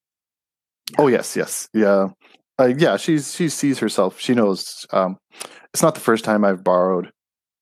Oh 0.98 1.08
yes, 1.08 1.36
yes, 1.36 1.68
yeah 1.72 2.08
uh, 2.58 2.72
yeah, 2.76 2.96
she's 2.96 3.34
she 3.34 3.48
sees 3.48 3.78
herself. 3.78 4.20
She 4.20 4.34
knows. 4.34 4.86
Um, 4.90 5.18
it's 5.72 5.82
not 5.82 5.94
the 5.94 6.00
first 6.00 6.24
time 6.24 6.44
I've 6.44 6.64
borrowed 6.64 7.10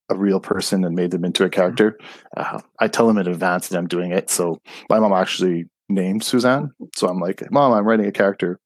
a 0.08 0.14
real 0.14 0.38
person 0.38 0.84
and 0.84 0.94
made 0.94 1.10
them 1.10 1.24
into 1.24 1.44
a 1.44 1.50
character. 1.50 1.98
Uh, 2.36 2.60
I 2.78 2.88
tell 2.88 3.06
them 3.06 3.18
in 3.18 3.26
advance 3.26 3.68
that 3.68 3.78
I'm 3.78 3.88
doing 3.88 4.12
it. 4.12 4.30
So 4.30 4.58
my 4.88 5.00
mom 5.00 5.12
actually 5.12 5.64
named 5.88 6.22
Suzanne. 6.22 6.70
So 6.94 7.08
I'm 7.08 7.18
like, 7.18 7.42
Mom, 7.50 7.72
I'm 7.72 7.86
writing 7.86 8.06
a 8.06 8.12
character, 8.12 8.58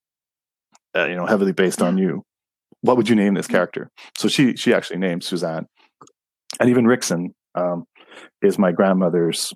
uh, 0.96 1.06
you 1.06 1.14
know, 1.14 1.26
heavily 1.26 1.52
based 1.52 1.80
on 1.80 1.96
you. 1.96 2.22
What 2.80 2.96
would 2.96 3.08
you 3.08 3.14
name 3.14 3.34
this 3.34 3.46
character? 3.46 3.90
So 4.18 4.28
she 4.28 4.56
she 4.56 4.74
actually 4.74 4.98
named 4.98 5.24
Suzanne, 5.24 5.66
and 6.60 6.70
even 6.70 6.84
Rickson 6.84 7.34
um, 7.54 7.84
is 8.42 8.58
my 8.58 8.72
grandmother's 8.72 9.52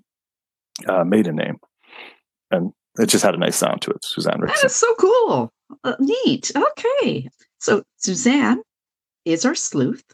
uh, 0.86 1.04
maiden 1.04 1.36
name, 1.36 1.58
and 2.50 2.72
it 2.98 3.06
just 3.06 3.24
had 3.24 3.34
a 3.34 3.38
nice 3.38 3.56
sound 3.56 3.82
to 3.82 3.90
it. 3.90 4.04
Suzanne 4.04 4.40
Rickson. 4.40 4.62
That 4.62 4.64
is 4.64 4.74
so 4.74 4.94
cool. 4.96 5.52
Uh, 5.84 5.96
neat. 5.98 6.52
Okay, 6.54 7.28
so 7.58 7.82
Suzanne 7.96 8.62
is 9.24 9.44
our 9.44 9.54
sleuth 9.54 10.04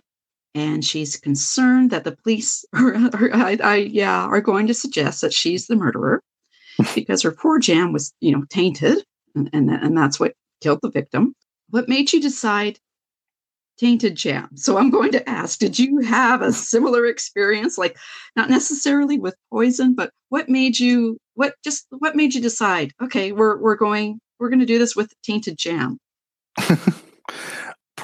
and 0.54 0.84
she's 0.84 1.16
concerned 1.16 1.90
that 1.90 2.04
the 2.04 2.16
police 2.16 2.64
or, 2.74 2.94
or 2.94 3.34
I, 3.34 3.58
I, 3.62 3.76
yeah 3.76 4.24
are 4.24 4.40
going 4.40 4.66
to 4.66 4.74
suggest 4.74 5.20
that 5.20 5.32
she's 5.32 5.66
the 5.66 5.76
murderer 5.76 6.22
because 6.94 7.22
her 7.22 7.32
poor 7.32 7.58
jam 7.58 7.92
was 7.92 8.12
you 8.20 8.32
know 8.32 8.44
tainted 8.50 9.04
and, 9.34 9.50
and 9.52 9.70
and 9.70 9.96
that's 9.96 10.18
what 10.18 10.34
killed 10.60 10.80
the 10.82 10.90
victim 10.90 11.34
what 11.70 11.88
made 11.88 12.12
you 12.12 12.20
decide 12.20 12.78
tainted 13.78 14.14
jam 14.14 14.48
so 14.54 14.76
i'm 14.76 14.90
going 14.90 15.12
to 15.12 15.28
ask 15.28 15.58
did 15.58 15.78
you 15.78 15.98
have 15.98 16.42
a 16.42 16.52
similar 16.52 17.06
experience 17.06 17.78
like 17.78 17.96
not 18.36 18.50
necessarily 18.50 19.18
with 19.18 19.36
poison 19.50 19.94
but 19.94 20.10
what 20.30 20.48
made 20.48 20.78
you 20.78 21.16
what 21.34 21.54
just 21.62 21.86
what 21.90 22.16
made 22.16 22.34
you 22.34 22.40
decide 22.40 22.92
okay 23.00 23.32
we're 23.32 23.56
we're 23.58 23.76
going 23.76 24.18
we're 24.38 24.48
going 24.48 24.58
to 24.60 24.66
do 24.66 24.78
this 24.78 24.96
with 24.96 25.12
tainted 25.22 25.56
jam 25.56 25.98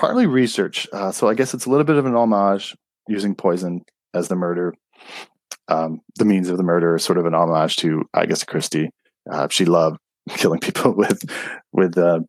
partly 0.04 0.26
research. 0.26 0.86
Uh, 0.92 1.10
so 1.12 1.28
I 1.28 1.34
guess 1.34 1.54
it's 1.54 1.64
a 1.64 1.70
little 1.70 1.84
bit 1.84 1.96
of 1.96 2.04
an 2.04 2.14
homage 2.14 2.76
using 3.08 3.34
poison 3.34 3.82
as 4.12 4.28
the 4.28 4.36
murder. 4.36 4.74
Um, 5.68 6.00
the 6.16 6.26
means 6.26 6.50
of 6.50 6.58
the 6.58 6.62
murder 6.62 6.96
is 6.96 7.04
sort 7.04 7.16
of 7.16 7.24
an 7.24 7.34
homage 7.34 7.76
to 7.76 8.04
I 8.12 8.26
guess 8.26 8.44
Christie. 8.44 8.90
Uh, 9.30 9.48
she 9.50 9.64
loved 9.64 9.96
killing 10.30 10.60
people 10.60 10.92
with 10.92 11.22
with 11.72 11.96
uh, 11.96 12.20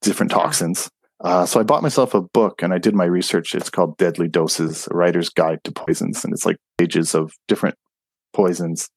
different 0.00 0.32
toxins. 0.32 0.88
Uh, 1.26 1.44
so 1.44 1.58
I 1.58 1.64
bought 1.64 1.82
myself 1.82 2.14
a 2.14 2.22
book 2.22 2.62
and 2.62 2.72
I 2.72 2.78
did 2.78 2.94
my 2.94 3.04
research. 3.04 3.52
It's 3.52 3.68
called 3.68 3.96
Deadly 3.96 4.28
Doses: 4.28 4.86
A 4.88 4.94
Writer's 4.94 5.28
Guide 5.28 5.58
to 5.64 5.72
Poisons, 5.72 6.24
and 6.24 6.32
it's 6.32 6.46
like 6.46 6.56
pages 6.78 7.16
of 7.16 7.32
different 7.48 7.74
poisons 8.32 8.88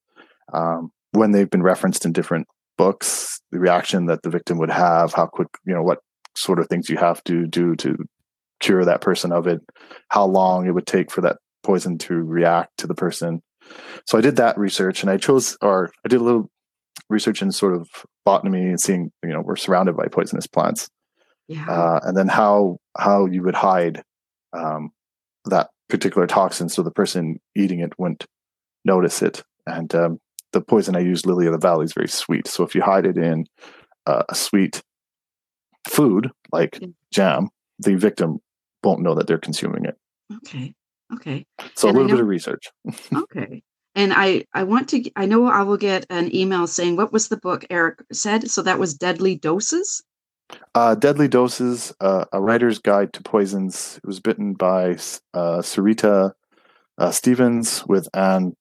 um, 0.53 0.91
when 1.11 1.31
they've 1.31 1.49
been 1.49 1.63
referenced 1.63 2.05
in 2.05 2.11
different 2.11 2.45
books, 2.77 3.41
the 3.51 3.57
reaction 3.57 4.05
that 4.05 4.21
the 4.21 4.29
victim 4.29 4.59
would 4.59 4.69
have, 4.69 5.11
how 5.11 5.25
quick, 5.25 5.47
you 5.65 5.73
know, 5.73 5.81
what 5.81 5.99
sort 6.37 6.59
of 6.59 6.67
things 6.67 6.87
you 6.87 6.97
have 6.97 7.23
to 7.23 7.47
do 7.47 7.75
to 7.77 7.97
cure 8.59 8.85
that 8.85 9.01
person 9.01 9.31
of 9.31 9.47
it, 9.47 9.59
how 10.09 10.25
long 10.25 10.67
it 10.67 10.71
would 10.75 10.85
take 10.85 11.09
for 11.09 11.21
that 11.21 11.37
poison 11.63 11.97
to 11.97 12.13
react 12.13 12.77
to 12.77 12.85
the 12.85 12.93
person. 12.93 13.41
So 14.05 14.19
I 14.19 14.21
did 14.21 14.35
that 14.35 14.55
research 14.55 15.01
and 15.01 15.09
I 15.09 15.17
chose, 15.17 15.57
or 15.63 15.89
I 16.05 16.09
did 16.09 16.21
a 16.21 16.23
little 16.23 16.51
research 17.09 17.41
in 17.41 17.51
sort 17.51 17.73
of 17.73 17.89
botany 18.23 18.67
and 18.67 18.79
seeing, 18.79 19.11
you 19.23 19.29
know, 19.29 19.41
we're 19.41 19.55
surrounded 19.55 19.97
by 19.97 20.05
poisonous 20.11 20.45
plants. 20.45 20.89
Yeah. 21.49 21.67
Uh, 21.67 21.99
and 22.03 22.15
then 22.15 22.27
how 22.27 22.77
how 22.97 23.25
you 23.25 23.43
would 23.43 23.55
hide 23.55 24.03
um, 24.53 24.91
that 25.45 25.71
particular 25.89 26.27
toxin 26.27 26.69
so 26.69 26.83
the 26.83 26.91
person 26.91 27.41
eating 27.55 27.79
it 27.79 27.97
wouldn't 27.97 28.25
notice 28.85 29.21
it. 29.21 29.43
And 29.65 29.93
um, 29.95 30.19
the 30.53 30.61
poison 30.61 30.95
I 30.95 30.99
use, 30.99 31.25
Lily 31.25 31.47
of 31.47 31.51
the 31.51 31.57
Valley, 31.57 31.85
is 31.85 31.93
very 31.93 32.07
sweet. 32.07 32.47
So 32.47 32.63
if 32.63 32.75
you 32.75 32.81
hide 32.81 33.05
it 33.05 33.17
in 33.17 33.45
uh, 34.05 34.23
a 34.29 34.35
sweet 34.35 34.81
food 35.87 36.29
like 36.51 36.73
mm. 36.79 36.93
jam, 37.11 37.49
the 37.79 37.95
victim 37.95 38.39
won't 38.83 39.01
know 39.01 39.15
that 39.15 39.27
they're 39.27 39.37
consuming 39.37 39.85
it. 39.85 39.97
Okay. 40.37 40.73
Okay. 41.13 41.45
So 41.75 41.87
and 41.87 41.97
a 41.97 41.99
little 41.99 42.09
know, 42.09 42.15
bit 42.17 42.21
of 42.21 42.27
research. 42.27 42.69
okay. 43.13 43.63
And 43.95 44.13
I 44.13 44.45
I 44.53 44.63
want 44.63 44.89
to 44.89 45.09
I 45.15 45.25
know 45.25 45.47
I 45.47 45.63
will 45.63 45.77
get 45.77 46.05
an 46.09 46.33
email 46.35 46.67
saying 46.67 46.95
what 46.95 47.11
was 47.11 47.27
the 47.27 47.37
book 47.37 47.65
Eric 47.69 48.03
said. 48.11 48.49
So 48.49 48.61
that 48.61 48.79
was 48.79 48.93
Deadly 48.93 49.35
Doses. 49.35 50.03
Uh, 50.75 50.95
Deadly 50.95 51.27
Doses, 51.27 51.93
uh, 51.99 52.25
a 52.31 52.41
writer's 52.41 52.79
guide 52.79 53.13
to 53.13 53.23
poisons. 53.23 53.99
It 54.03 54.07
was 54.07 54.21
written 54.25 54.53
by 54.53 54.91
uh, 55.33 55.61
Serita 55.61 56.33
uh, 56.97 57.11
Stevens 57.11 57.85
with 57.87 58.07
Anne. 58.13 58.55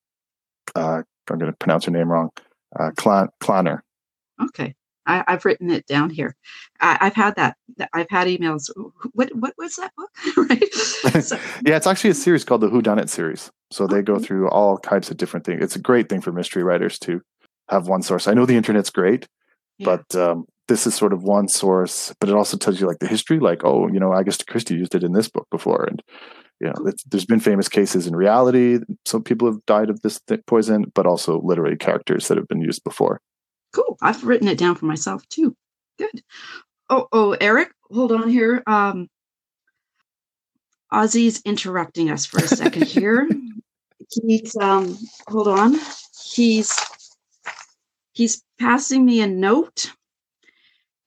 Uh, 0.75 1.03
I'm 1.31 1.39
going 1.39 1.51
to 1.51 1.57
pronounce 1.57 1.85
her 1.85 1.91
name 1.91 2.11
wrong. 2.11 2.31
Uh, 2.79 2.91
Clan- 2.97 3.31
Clanner. 3.41 3.81
Okay. 4.41 4.75
I, 5.09 5.25
have 5.27 5.45
written 5.45 5.71
it 5.71 5.87
down 5.87 6.11
here. 6.11 6.37
I, 6.81 6.99
have 7.01 7.15
had 7.15 7.37
that. 7.37 7.57
I've 7.95 8.11
had 8.11 8.29
emails. 8.29 8.71
What 9.13 9.35
what 9.35 9.55
was 9.57 9.77
that 9.77 9.93
book? 9.97 10.11
right. 10.51 10.75
So, 10.75 11.37
yeah, 11.67 11.77
it's 11.77 11.87
actually 11.87 12.11
a 12.11 12.15
series 12.15 12.45
called 12.45 12.61
the 12.61 12.69
Who 12.69 12.83
Done 12.83 12.99
It 12.99 13.09
series. 13.09 13.51
So 13.71 13.87
they 13.87 14.03
go 14.03 14.19
through 14.19 14.51
all 14.51 14.77
types 14.77 15.11
of 15.11 15.17
different 15.17 15.47
things. 15.47 15.63
It's 15.63 15.77
a 15.77 15.81
great 15.81 16.11
thing 16.11 16.21
for 16.21 16.31
mystery 16.31 16.63
writers 16.63 16.99
to 17.01 17.23
have 17.71 17.89
one 17.89 18.03
source. 18.03 18.29
I 18.29 18.35
know 18.35 18.45
the 18.45 18.57
internet's 18.57 18.91
great, 18.91 19.27
yeah. 19.79 19.85
but 19.87 20.15
um, 20.15 20.47
this 20.69 20.87
is 20.87 20.95
sort 20.95 21.13
of 21.13 21.23
one 21.23 21.49
source. 21.49 22.15
But 22.21 22.29
it 22.29 22.35
also 22.35 22.57
tells 22.57 22.81
you 22.81 22.87
like 22.87 23.01
the 23.01 23.09
history. 23.09 23.41
Like, 23.41 23.65
oh, 23.65 23.89
you 23.89 23.99
know, 23.99 24.15
Agatha 24.15 24.45
Christie 24.45 24.75
used 24.75 24.95
it 24.95 25.03
in 25.03 25.13
this 25.13 25.29
book 25.29 25.49
before, 25.51 25.85
and 25.85 26.03
you 26.61 26.69
know, 26.69 26.93
there's 27.07 27.27
been 27.27 27.41
famous 27.41 27.69
cases 27.69 28.07
in 28.07 28.17
reality. 28.17 28.81
Some 29.07 29.23
people 29.23 29.47
have 29.49 29.65
died 29.67 29.91
of 29.91 30.03
this 30.03 30.21
th- 30.27 30.45
poison, 30.47 30.91
but 30.95 31.07
also 31.07 31.41
literary 31.41 31.77
characters 31.77 32.29
that 32.29 32.37
have 32.37 32.49
been 32.49 32.61
used 32.61 32.83
before. 32.83 33.21
Cool. 33.73 33.97
I've 34.03 34.25
written 34.25 34.49
it 34.49 34.59
down 34.59 34.75
for 34.75 34.87
myself 34.87 35.29
too. 35.29 35.55
Good. 35.99 36.23
Oh, 36.91 37.07
oh, 37.13 37.37
Eric, 37.41 37.73
hold 37.93 38.13
on 38.13 38.29
here. 38.29 38.63
Um, 38.67 39.09
Ozzy's 40.93 41.43
interrupting 41.45 42.11
us 42.11 42.27
for 42.27 42.39
a 42.39 42.49
second 42.49 42.85
here. 42.87 43.29
He's 44.23 44.57
um, 44.57 44.97
hold 45.29 45.49
on. 45.49 45.77
He's 46.25 46.75
he's 48.13 48.43
passing 48.59 49.05
me 49.05 49.21
a 49.21 49.27
note, 49.27 49.93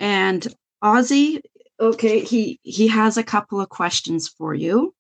and 0.02 0.46
Ozzy. 0.84 1.42
Okay, 1.80 2.20
he 2.20 2.60
he 2.64 2.88
has 2.90 3.18
a 3.18 3.24
couple 3.24 3.62
of 3.62 3.70
questions 3.70 4.28
for 4.28 4.54
you. 4.54 4.94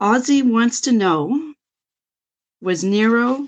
Ozzy 0.00 0.42
wants 0.42 0.82
to 0.82 0.92
know 0.92 1.54
was 2.60 2.84
Nero. 2.84 3.46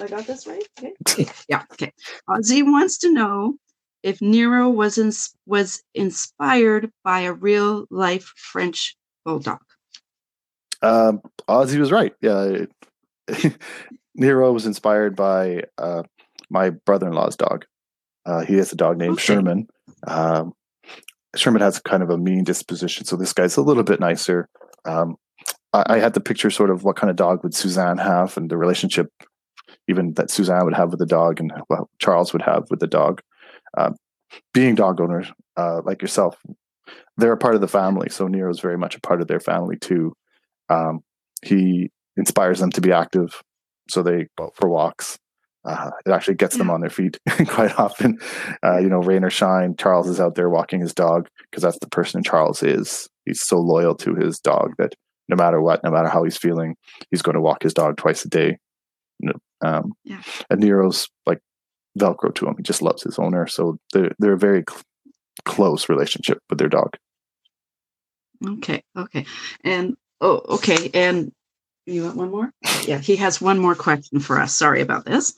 I 0.00 0.06
got 0.06 0.26
this 0.26 0.46
right. 0.46 0.64
Okay. 0.78 1.26
yeah. 1.48 1.64
Okay. 1.72 1.92
Ozzy 2.28 2.62
wants 2.62 2.98
to 2.98 3.12
know 3.12 3.54
if 4.02 4.22
Nero 4.22 4.70
was 4.70 4.96
in, 4.96 5.12
was 5.44 5.82
inspired 5.94 6.90
by 7.04 7.20
a 7.20 7.32
real 7.32 7.86
life 7.90 8.32
French 8.36 8.96
bulldog. 9.24 9.60
Um, 10.82 11.20
Ozzy 11.48 11.78
was 11.78 11.92
right. 11.92 12.14
Yeah. 12.20 12.64
Nero 14.14 14.52
was 14.52 14.66
inspired 14.66 15.14
by 15.14 15.64
uh, 15.76 16.04
my 16.48 16.70
brother-in-law's 16.70 17.36
dog. 17.36 17.66
Uh, 18.28 18.44
he 18.44 18.54
has 18.54 18.72
a 18.72 18.76
dog 18.76 18.98
named 18.98 19.14
okay. 19.14 19.22
Sherman. 19.22 19.66
Um, 20.06 20.52
Sherman 21.34 21.62
has 21.62 21.80
kind 21.80 22.02
of 22.02 22.10
a 22.10 22.18
mean 22.18 22.44
disposition, 22.44 23.06
so 23.06 23.16
this 23.16 23.32
guy's 23.32 23.56
a 23.56 23.62
little 23.62 23.82
bit 23.82 24.00
nicer. 24.00 24.48
Um, 24.84 25.16
I, 25.72 25.84
I 25.94 25.98
had 25.98 26.14
to 26.14 26.20
picture 26.20 26.50
sort 26.50 26.70
of 26.70 26.84
what 26.84 26.96
kind 26.96 27.10
of 27.10 27.16
dog 27.16 27.42
would 27.42 27.54
Suzanne 27.54 27.98
have 27.98 28.36
and 28.36 28.50
the 28.50 28.56
relationship 28.56 29.10
even 29.88 30.12
that 30.14 30.30
Suzanne 30.30 30.64
would 30.64 30.74
have 30.74 30.90
with 30.90 30.98
the 30.98 31.06
dog 31.06 31.40
and 31.40 31.50
what 31.68 31.84
Charles 31.98 32.32
would 32.32 32.42
have 32.42 32.64
with 32.70 32.80
the 32.80 32.86
dog. 32.86 33.22
Uh, 33.76 33.90
being 34.52 34.74
dog 34.74 35.00
owners 35.00 35.26
uh, 35.56 35.80
like 35.84 36.02
yourself, 36.02 36.36
they're 37.16 37.32
a 37.32 37.38
part 37.38 37.54
of 37.54 37.62
the 37.62 37.68
family. 37.68 38.10
So 38.10 38.26
Nero 38.26 38.50
is 38.50 38.60
very 38.60 38.76
much 38.76 38.94
a 38.94 39.00
part 39.00 39.22
of 39.22 39.28
their 39.28 39.40
family 39.40 39.78
too. 39.78 40.14
Um, 40.68 41.00
he 41.42 41.90
inspires 42.16 42.60
them 42.60 42.70
to 42.72 42.80
be 42.80 42.92
active, 42.92 43.42
so 43.88 44.02
they 44.02 44.26
go 44.36 44.52
for 44.54 44.68
walks. 44.68 45.18
Uh, 45.68 45.90
it 46.06 46.10
actually 46.10 46.34
gets 46.34 46.56
them 46.56 46.70
on 46.70 46.80
their 46.80 46.90
feet 46.90 47.18
quite 47.48 47.78
often. 47.78 48.18
Uh, 48.64 48.78
you 48.78 48.88
know, 48.88 49.00
rain 49.00 49.22
or 49.22 49.30
shine, 49.30 49.76
Charles 49.76 50.08
is 50.08 50.18
out 50.18 50.34
there 50.34 50.48
walking 50.48 50.80
his 50.80 50.94
dog 50.94 51.28
because 51.50 51.62
that's 51.62 51.78
the 51.80 51.88
person 51.88 52.22
Charles 52.22 52.62
is. 52.62 53.08
He's 53.26 53.42
so 53.42 53.58
loyal 53.58 53.94
to 53.96 54.14
his 54.14 54.38
dog 54.38 54.72
that 54.78 54.94
no 55.28 55.36
matter 55.36 55.60
what, 55.60 55.84
no 55.84 55.90
matter 55.90 56.08
how 56.08 56.24
he's 56.24 56.38
feeling, 56.38 56.74
he's 57.10 57.22
going 57.22 57.34
to 57.34 57.40
walk 57.40 57.62
his 57.62 57.74
dog 57.74 57.98
twice 57.98 58.24
a 58.24 58.28
day. 58.28 58.56
Um, 59.60 59.92
yeah. 60.04 60.22
And 60.48 60.60
Nero's 60.62 61.08
like 61.26 61.40
Velcro 61.98 62.34
to 62.36 62.46
him. 62.46 62.54
He 62.56 62.62
just 62.62 62.80
loves 62.80 63.02
his 63.02 63.18
owner. 63.18 63.46
So 63.46 63.78
they're, 63.92 64.14
they're 64.18 64.34
a 64.34 64.38
very 64.38 64.64
cl- 64.68 64.82
close 65.44 65.88
relationship 65.88 66.38
with 66.48 66.58
their 66.58 66.68
dog. 66.68 66.96
Okay. 68.46 68.82
Okay. 68.96 69.26
And, 69.64 69.96
oh, 70.20 70.40
okay. 70.48 70.90
And 70.94 71.32
you 71.92 72.04
want 72.04 72.16
one 72.16 72.30
more? 72.30 72.52
Yeah. 72.86 72.98
He 72.98 73.16
has 73.16 73.40
one 73.40 73.58
more 73.58 73.74
question 73.74 74.20
for 74.20 74.40
us. 74.40 74.54
Sorry 74.54 74.80
about 74.80 75.04
this. 75.04 75.34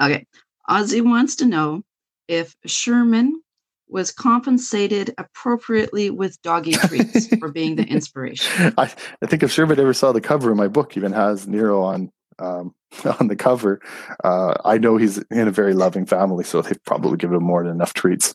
Okay. 0.00 0.26
Ozzy 0.68 1.02
wants 1.02 1.36
to 1.36 1.46
know 1.46 1.82
if 2.28 2.56
Sherman 2.66 3.40
was 3.88 4.10
compensated 4.10 5.14
appropriately 5.16 6.10
with 6.10 6.40
doggy 6.42 6.72
treats 6.72 7.28
for 7.38 7.50
being 7.50 7.76
the 7.76 7.84
inspiration. 7.84 8.74
I, 8.76 8.92
I, 9.22 9.26
think 9.26 9.42
if 9.42 9.52
Sherman 9.52 9.78
ever 9.78 9.94
saw 9.94 10.12
the 10.12 10.20
cover 10.20 10.50
of 10.50 10.56
my 10.56 10.68
book, 10.68 10.96
even 10.96 11.12
has 11.12 11.46
Nero 11.46 11.82
on 11.82 12.10
um, 12.38 12.74
on 13.20 13.28
the 13.28 13.36
cover, 13.36 13.80
uh, 14.24 14.54
I 14.64 14.78
know 14.78 14.96
he's 14.96 15.18
in 15.30 15.48
a 15.48 15.52
very 15.52 15.72
loving 15.72 16.04
family, 16.04 16.44
so 16.44 16.62
they 16.62 16.74
probably 16.84 17.16
give 17.16 17.32
him 17.32 17.44
more 17.44 17.62
than 17.62 17.72
enough 17.72 17.94
treats. 17.94 18.34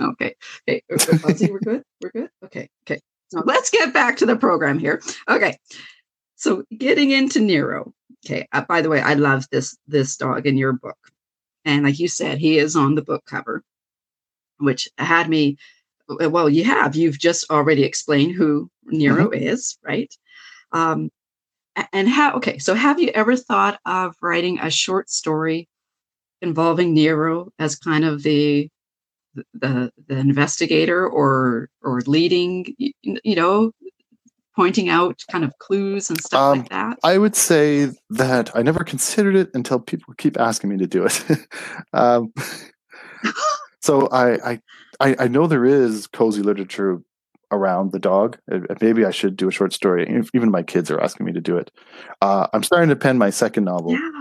Okay. 0.00 0.34
Okay. 0.68 0.82
Ozzy, 0.90 1.50
we're 1.50 1.60
good. 1.60 1.82
We're 2.02 2.10
good. 2.10 2.30
Okay. 2.44 2.68
Okay. 2.88 3.00
So 3.28 3.42
let's 3.44 3.70
get 3.70 3.92
back 3.92 4.16
to 4.18 4.26
the 4.26 4.36
program 4.36 4.78
here. 4.78 5.02
Okay. 5.28 5.58
So 6.36 6.64
getting 6.76 7.10
into 7.10 7.40
Nero. 7.40 7.92
Okay. 8.24 8.48
Uh, 8.52 8.62
by 8.62 8.82
the 8.82 8.88
way, 8.88 9.00
I 9.00 9.14
love 9.14 9.46
this 9.50 9.76
this 9.86 10.16
dog 10.16 10.46
in 10.46 10.56
your 10.56 10.72
book. 10.72 10.98
And 11.64 11.84
like 11.84 11.98
you 11.98 12.08
said, 12.08 12.38
he 12.38 12.58
is 12.58 12.76
on 12.76 12.94
the 12.94 13.02
book 13.02 13.24
cover, 13.26 13.62
which 14.58 14.88
had 14.98 15.28
me 15.28 15.56
well, 16.08 16.48
you 16.48 16.62
have. 16.62 16.94
You've 16.94 17.18
just 17.18 17.50
already 17.50 17.82
explained 17.82 18.36
who 18.36 18.70
Nero 18.84 19.26
mm-hmm. 19.26 19.42
is, 19.42 19.76
right? 19.84 20.14
Um, 20.70 21.10
and 21.92 22.08
how 22.08 22.34
okay 22.34 22.58
so 22.58 22.74
have 22.74 22.98
you 22.98 23.08
ever 23.08 23.36
thought 23.36 23.78
of 23.84 24.14
writing 24.22 24.58
a 24.58 24.70
short 24.70 25.10
story 25.10 25.68
involving 26.40 26.94
nero 26.94 27.50
as 27.58 27.76
kind 27.76 28.04
of 28.04 28.22
the 28.22 28.68
the 29.54 29.90
the 30.08 30.16
investigator 30.16 31.06
or 31.06 31.68
or 31.82 32.00
leading 32.06 32.74
you 32.78 33.36
know 33.36 33.72
pointing 34.56 34.88
out 34.88 35.22
kind 35.30 35.44
of 35.44 35.52
clues 35.58 36.08
and 36.10 36.20
stuff 36.20 36.40
um, 36.40 36.58
like 36.58 36.68
that 36.70 36.98
i 37.04 37.18
would 37.18 37.36
say 37.36 37.90
that 38.10 38.54
i 38.56 38.62
never 38.62 38.82
considered 38.82 39.36
it 39.36 39.50
until 39.54 39.78
people 39.78 40.14
keep 40.18 40.38
asking 40.40 40.70
me 40.70 40.76
to 40.76 40.86
do 40.86 41.04
it 41.04 41.24
um, 41.92 42.32
so 43.82 44.08
I, 44.10 44.60
I 45.00 45.16
i 45.18 45.28
know 45.28 45.46
there 45.46 45.64
is 45.64 46.06
cozy 46.06 46.42
literature 46.42 47.00
around 47.50 47.92
the 47.92 47.98
dog. 47.98 48.38
Maybe 48.80 49.04
I 49.04 49.10
should 49.10 49.36
do 49.36 49.48
a 49.48 49.52
short 49.52 49.72
story. 49.72 50.24
Even 50.34 50.50
my 50.50 50.62
kids 50.62 50.90
are 50.90 51.00
asking 51.00 51.26
me 51.26 51.32
to 51.32 51.40
do 51.40 51.56
it. 51.56 51.70
Uh, 52.20 52.46
I'm 52.52 52.62
starting 52.62 52.88
to 52.88 52.96
pen 52.96 53.18
my 53.18 53.30
second 53.30 53.64
novel, 53.64 53.92
yeah. 53.92 54.20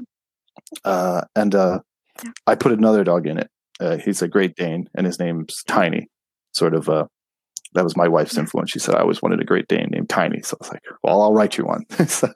uh, 0.84 1.22
and 1.36 1.56
uh, 1.56 1.80
yeah. 2.24 2.32
I 2.48 2.56
put 2.56 2.72
another 2.72 3.04
dog 3.04 3.28
in 3.28 3.38
it. 3.38 3.50
Uh, 3.80 3.98
he's 3.98 4.22
a 4.22 4.28
Great 4.28 4.56
Dane, 4.56 4.90
and 4.96 5.06
his 5.06 5.20
name's 5.20 5.64
Tiny. 5.64 6.08
Sort 6.54 6.74
of. 6.74 6.90
Uh, 6.90 7.08
that 7.76 7.84
was 7.84 7.96
my 7.96 8.08
wife's 8.08 8.38
influence. 8.38 8.72
She 8.72 8.80
said 8.80 8.96
I 8.96 9.02
always 9.02 9.22
wanted 9.22 9.40
a 9.40 9.46
Great 9.46 9.68
Dane 9.68 9.90
named 9.92 10.10
Tiny. 10.10 10.42
So 10.42 10.58
I 10.60 10.64
was 10.64 10.72
like, 10.72 10.84
well, 11.04 11.22
I'll 11.22 11.34
write 11.34 11.58
you 11.58 11.66
one. 11.66 11.86
so, 12.08 12.34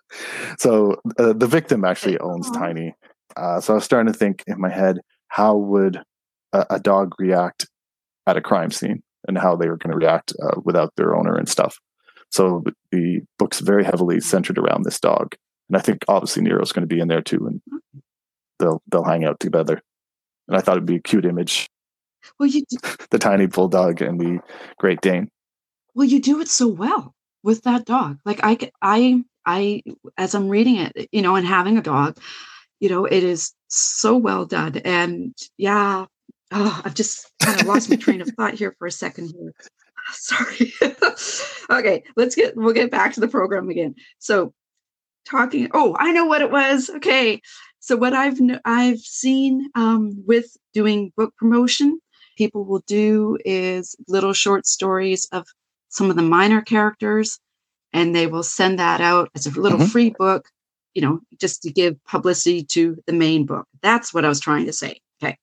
so 0.58 1.02
uh, 1.18 1.34
the 1.34 1.48
victim 1.48 1.84
actually 1.84 2.18
owns 2.20 2.50
Tiny. 2.52 2.96
so 3.36 3.74
I 3.74 3.76
was 3.76 3.84
starting 3.84 4.12
to 4.12 4.18
think 4.18 4.44
in 4.48 4.60
my 4.60 4.70
head, 4.70 5.00
how 5.30 5.58
would 5.58 6.02
a, 6.54 6.66
a 6.72 6.80
dog 6.80 7.14
react 7.20 7.68
at 8.28 8.38
a 8.38 8.42
crime 8.42 8.72
scene? 8.72 9.02
and 9.28 9.38
how 9.38 9.56
they 9.56 9.68
were 9.68 9.78
going 9.78 9.92
to 9.92 9.98
react 9.98 10.34
uh, 10.42 10.60
without 10.64 10.94
their 10.96 11.16
owner 11.16 11.36
and 11.36 11.50
stuff. 11.50 11.80
So 12.32 12.64
the 12.92 13.22
book's 13.38 13.60
very 13.60 13.84
heavily 13.84 14.20
centered 14.20 14.58
around 14.58 14.84
this 14.84 15.00
dog, 15.00 15.36
and 15.70 15.78
I 15.78 15.82
think 15.82 16.04
obviously 16.08 16.44
Nero's 16.44 16.72
going 16.72 16.88
to 16.88 16.94
be 16.94 17.02
in 17.02 17.08
there 17.08 17.22
too, 17.22 17.48
and 17.48 17.62
they'll 18.60 18.82
they'll 18.92 19.04
hang 19.04 19.26
out 19.26 19.40
together. 19.40 19.82
And 20.48 20.58
I 20.58 20.62
thought 20.62 20.78
it'd 20.78 20.86
be 20.86 20.98
a 20.98 21.02
cute 21.02 21.26
image. 21.26 21.68
Well, 22.40 22.50
you 22.50 22.64
do- 22.70 22.78
the 23.10 23.20
tiny 23.20 23.48
bulldog 23.48 24.02
and 24.02 24.20
the 24.20 24.40
Great 24.78 25.02
Dane. 25.02 25.30
Well, 25.96 26.08
you 26.08 26.22
do 26.22 26.42
it 26.42 26.48
so 26.48 26.68
well 26.68 27.14
with 27.44 27.64
that 27.64 27.86
dog. 27.86 28.20
Like 28.26 28.40
I, 28.44 28.72
I, 28.82 29.24
I, 29.46 29.84
as 30.18 30.36
I'm 30.36 30.50
reading 30.50 30.78
it, 30.78 31.10
you 31.12 31.22
know, 31.22 31.36
and 31.36 31.46
having 31.46 31.78
a 31.78 31.82
dog, 31.82 32.18
you 32.80 32.90
know, 32.90 33.06
it 33.06 33.24
is 33.24 33.54
so 33.68 34.16
well 34.18 34.46
done. 34.46 34.78
And 34.86 35.36
yeah, 35.58 36.06
oh, 36.52 36.82
I've 36.84 36.94
just 36.94 37.32
kind 37.42 37.60
of 37.60 37.68
lost 37.68 37.90
my 37.90 37.96
train 37.96 38.22
of 38.22 38.28
thought 38.38 38.54
here 38.54 38.76
for 38.78 38.88
a 38.88 38.92
second 38.92 39.34
here. 39.38 39.54
Sorry. 40.12 40.74
okay, 41.70 42.04
let's 42.16 42.36
get 42.36 42.56
we'll 42.56 42.74
get 42.74 42.90
back 42.90 43.14
to 43.14 43.20
the 43.20 43.28
program 43.28 43.70
again. 43.70 43.96
So 44.18 44.54
talking 45.26 45.70
oh, 45.74 45.96
I 46.00 46.12
know 46.12 46.26
what 46.26 46.42
it 46.42 46.52
was. 46.52 46.90
Okay. 46.90 47.42
So 47.80 47.96
what 47.96 48.14
I've 48.14 48.40
I've 48.66 49.00
seen 49.00 49.70
um, 49.76 50.24
with 50.26 50.56
doing 50.74 51.14
book 51.16 51.34
promotion, 51.38 52.00
people 52.40 52.64
will 52.64 52.84
do 52.88 53.38
is 53.44 53.98
little 54.08 54.32
short 54.32 54.66
stories 54.66 55.28
of 55.34 55.46
some 55.90 56.10
of 56.10 56.16
the 56.16 56.22
minor 56.22 56.62
characters 56.62 57.38
and 57.92 58.16
they 58.16 58.28
will 58.28 58.44
send 58.44 58.80
that 58.80 59.02
out 59.02 59.30
as 59.36 59.46
a 59.46 59.60
little 59.60 59.78
mm-hmm. 59.78 59.90
free 59.90 60.16
book, 60.18 60.48
you 60.94 61.02
know, 61.02 61.20
just 61.38 61.62
to 61.64 61.70
give 61.70 62.02
publicity 62.06 62.64
to 62.64 62.96
the 63.08 63.14
main 63.14 63.46
book. 63.46 63.68
That's 63.82 64.14
what 64.14 64.24
I 64.24 64.30
was 64.30 64.40
trying 64.40 64.66
to 64.68 64.74
say 64.74 65.02
Okay. 65.22 65.38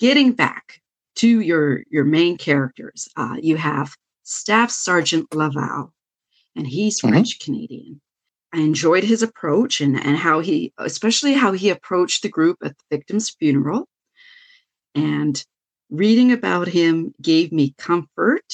getting 0.00 0.32
back 0.32 0.80
to 1.16 1.40
your 1.40 1.84
your 1.90 2.04
main 2.04 2.36
characters, 2.36 3.08
uh, 3.16 3.36
you 3.40 3.56
have 3.56 3.94
Staff 4.24 4.72
Sergeant 4.72 5.32
Laval, 5.32 5.92
and 6.56 6.66
he's 6.66 6.98
mm-hmm. 6.98 7.10
French 7.10 7.38
Canadian. 7.38 8.00
I 8.52 8.58
enjoyed 8.58 9.04
his 9.04 9.22
approach 9.22 9.80
and, 9.80 9.94
and 9.96 10.16
how 10.16 10.40
he, 10.40 10.72
especially 10.78 11.34
how 11.34 11.52
he 11.52 11.70
approached 11.70 12.22
the 12.22 12.28
group 12.28 12.56
at 12.64 12.76
the 12.76 12.96
victim's 12.96 13.30
funeral. 13.30 13.86
And 14.94 15.44
reading 15.90 16.32
about 16.32 16.68
him 16.68 17.14
gave 17.20 17.52
me 17.52 17.74
comfort. 17.78 18.52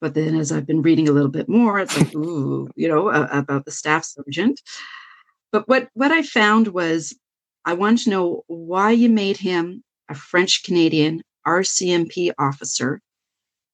But 0.00 0.14
then 0.14 0.36
as 0.36 0.52
I've 0.52 0.66
been 0.66 0.82
reading 0.82 1.08
a 1.08 1.12
little 1.12 1.30
bit 1.30 1.48
more, 1.48 1.80
it's 1.80 1.96
like, 1.96 2.14
ooh, 2.14 2.68
you 2.76 2.88
know, 2.88 3.08
uh, 3.08 3.28
about 3.30 3.64
the 3.64 3.70
staff 3.70 4.04
sergeant. 4.04 4.60
But 5.52 5.68
what, 5.68 5.88
what 5.94 6.12
I 6.12 6.22
found 6.22 6.68
was 6.68 7.16
I 7.64 7.74
wanted 7.74 8.04
to 8.04 8.10
know 8.10 8.44
why 8.46 8.90
you 8.90 9.08
made 9.08 9.36
him 9.36 9.82
a 10.08 10.14
French 10.14 10.62
Canadian 10.64 11.22
RCMP 11.46 12.32
officer? 12.38 13.00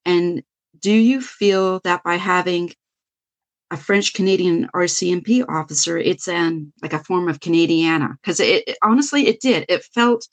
And 0.05 0.43
do 0.81 0.93
you 0.93 1.21
feel 1.21 1.81
that 1.85 2.03
by 2.03 2.17
having 2.17 2.73
a 3.71 3.77
French 3.77 4.15
Canadian 4.15 4.69
RCMP 4.75 5.45
officer, 5.49 5.97
it's 5.99 6.29
an 6.29 6.73
like 6.83 6.93
a 6.93 7.05
form 7.05 7.29
of 7.29 7.41
Canadiana? 7.41 8.17
Because 8.21 8.41
it, 8.41 8.65
it, 8.67 8.79
honestly, 8.83 9.27
it 9.27 9.41
did. 9.41 9.65
It 9.69 9.85
felt, 9.85 10.29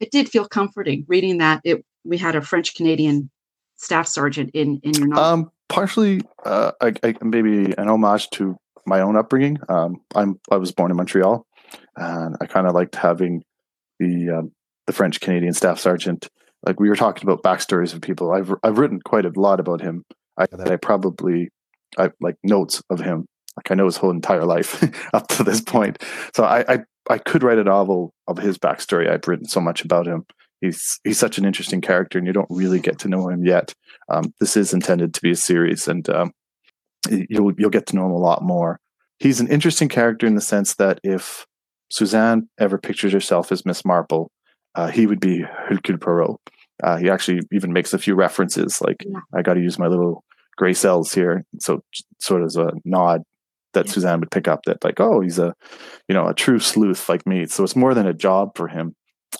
it 0.00 0.10
did 0.10 0.28
feel 0.28 0.46
comforting 0.46 1.04
reading 1.08 1.38
that 1.38 1.60
it 1.64 1.84
we 2.04 2.18
had 2.18 2.36
a 2.36 2.40
French 2.40 2.74
Canadian 2.74 3.30
staff 3.76 4.06
sergeant 4.06 4.50
in 4.54 4.80
in 4.82 4.94
your 4.94 5.08
novel. 5.08 5.24
Um, 5.24 5.50
partially, 5.68 6.20
uh, 6.44 6.72
I, 6.80 6.94
I, 7.02 7.14
maybe 7.22 7.72
an 7.76 7.88
homage 7.88 8.28
to 8.30 8.56
my 8.86 9.00
own 9.00 9.16
upbringing. 9.16 9.58
Um, 9.68 10.00
I'm 10.14 10.40
I 10.50 10.56
was 10.56 10.72
born 10.72 10.90
in 10.90 10.96
Montreal, 10.96 11.46
and 11.96 12.36
I 12.40 12.46
kind 12.46 12.66
of 12.66 12.74
liked 12.74 12.96
having 12.96 13.42
the 13.98 14.30
um, 14.30 14.52
the 14.86 14.92
French 14.92 15.20
Canadian 15.20 15.54
staff 15.54 15.78
sergeant. 15.78 16.28
Like 16.66 16.78
we 16.78 16.88
were 16.88 16.96
talking 16.96 17.28
about 17.28 17.42
backstories 17.42 17.94
of 17.94 18.02
people. 18.02 18.32
I've 18.32 18.52
I've 18.62 18.78
written 18.78 19.00
quite 19.00 19.24
a 19.24 19.32
lot 19.34 19.60
about 19.60 19.80
him. 19.80 20.04
I, 20.36 20.46
that 20.52 20.70
I 20.70 20.76
probably 20.76 21.50
I 21.98 22.10
like 22.20 22.36
notes 22.42 22.82
of 22.90 23.00
him. 23.00 23.26
Like 23.56 23.70
I 23.70 23.74
know 23.74 23.86
his 23.86 23.96
whole 23.96 24.10
entire 24.10 24.44
life 24.44 24.82
up 25.14 25.28
to 25.28 25.44
this 25.44 25.60
point. 25.60 26.02
So 26.34 26.44
I, 26.44 26.64
I 26.68 26.78
I 27.08 27.18
could 27.18 27.42
write 27.42 27.58
a 27.58 27.64
novel 27.64 28.12
of 28.26 28.38
his 28.38 28.58
backstory. 28.58 29.10
I've 29.10 29.26
written 29.26 29.46
so 29.46 29.60
much 29.60 29.84
about 29.84 30.06
him. 30.06 30.24
He's 30.60 31.00
he's 31.04 31.18
such 31.18 31.38
an 31.38 31.44
interesting 31.44 31.80
character, 31.80 32.18
and 32.18 32.26
you 32.26 32.32
don't 32.32 32.50
really 32.50 32.80
get 32.80 32.98
to 33.00 33.08
know 33.08 33.28
him 33.28 33.44
yet. 33.44 33.74
Um, 34.08 34.34
this 34.40 34.56
is 34.56 34.74
intended 34.74 35.14
to 35.14 35.22
be 35.22 35.30
a 35.30 35.36
series, 35.36 35.88
and 35.88 36.08
um, 36.10 36.32
you'll 37.08 37.52
you'll 37.58 37.70
get 37.70 37.86
to 37.86 37.96
know 37.96 38.06
him 38.06 38.12
a 38.12 38.18
lot 38.18 38.42
more. 38.42 38.80
He's 39.18 39.40
an 39.40 39.48
interesting 39.48 39.88
character 39.88 40.26
in 40.26 40.34
the 40.34 40.40
sense 40.40 40.74
that 40.76 41.00
if 41.02 41.46
Suzanne 41.90 42.48
ever 42.58 42.78
pictures 42.78 43.12
herself 43.12 43.52
as 43.52 43.66
Miss 43.66 43.84
Marple, 43.84 44.30
uh, 44.74 44.88
he 44.88 45.06
would 45.06 45.20
be 45.20 45.40
Hercule 45.40 45.98
Poirot. 45.98 46.36
Uh, 46.82 46.96
he 46.96 47.10
actually 47.10 47.40
even 47.52 47.72
makes 47.72 47.92
a 47.92 47.98
few 47.98 48.14
references, 48.14 48.80
like 48.80 49.04
yeah. 49.06 49.20
I 49.34 49.42
got 49.42 49.54
to 49.54 49.60
use 49.60 49.78
my 49.78 49.86
little 49.86 50.24
gray 50.56 50.74
cells 50.74 51.12
here. 51.12 51.44
So 51.58 51.82
sort 52.18 52.42
of 52.42 52.46
as 52.46 52.56
a 52.56 52.72
nod 52.84 53.22
that 53.72 53.86
yeah. 53.86 53.92
Suzanne 53.92 54.20
would 54.20 54.30
pick 54.30 54.48
up 54.48 54.60
that 54.64 54.82
like, 54.84 55.00
oh, 55.00 55.20
he's 55.20 55.38
a, 55.38 55.54
you 56.08 56.14
know, 56.14 56.26
a 56.26 56.34
true 56.34 56.58
sleuth 56.58 57.08
like 57.08 57.26
me. 57.26 57.46
So 57.46 57.64
it's 57.64 57.76
more 57.76 57.94
than 57.94 58.06
a 58.06 58.14
job 58.14 58.56
for 58.56 58.68
him. 58.68 58.94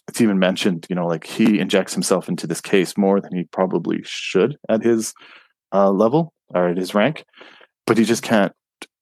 It's 0.08 0.20
even 0.20 0.38
mentioned, 0.38 0.86
you 0.90 0.96
know, 0.96 1.06
like 1.06 1.24
he 1.24 1.58
injects 1.58 1.94
himself 1.94 2.28
into 2.28 2.46
this 2.46 2.60
case 2.60 2.96
more 2.96 3.20
than 3.20 3.34
he 3.34 3.44
probably 3.44 4.00
should 4.04 4.56
at 4.68 4.82
his 4.82 5.14
uh, 5.72 5.90
level 5.90 6.32
or 6.48 6.68
at 6.68 6.76
his 6.76 6.94
rank, 6.94 7.24
but 7.86 7.96
he 7.98 8.04
just 8.04 8.22
can't 8.22 8.52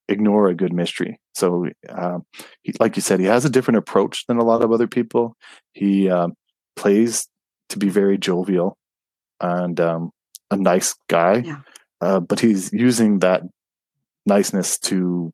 ignore 0.09 0.49
a 0.49 0.55
good 0.55 0.73
mystery. 0.73 1.19
So, 1.35 1.67
um, 1.89 2.25
he, 2.63 2.75
like 2.81 2.97
you 2.97 3.03
said, 3.03 3.21
he 3.21 3.27
has 3.27 3.45
a 3.45 3.51
different 3.51 3.79
approach 3.79 4.27
than 4.27 4.39
a 4.39 4.45
lot 4.45 4.63
of 4.63 4.73
other 4.73 4.87
people. 4.87 5.37
He 5.73 6.11
um, 6.11 6.35
plays 6.77 7.27
to 7.71 7.79
be 7.79 7.89
very 7.89 8.19
jovial 8.19 8.77
and 9.41 9.79
um, 9.81 10.11
a 10.51 10.57
nice 10.57 10.95
guy, 11.09 11.43
yeah. 11.45 11.61
uh, 12.01 12.21
but 12.21 12.41
he's 12.41 12.73
using 12.73 13.21
that 13.21 13.43
niceness 14.27 14.79
to 14.79 15.33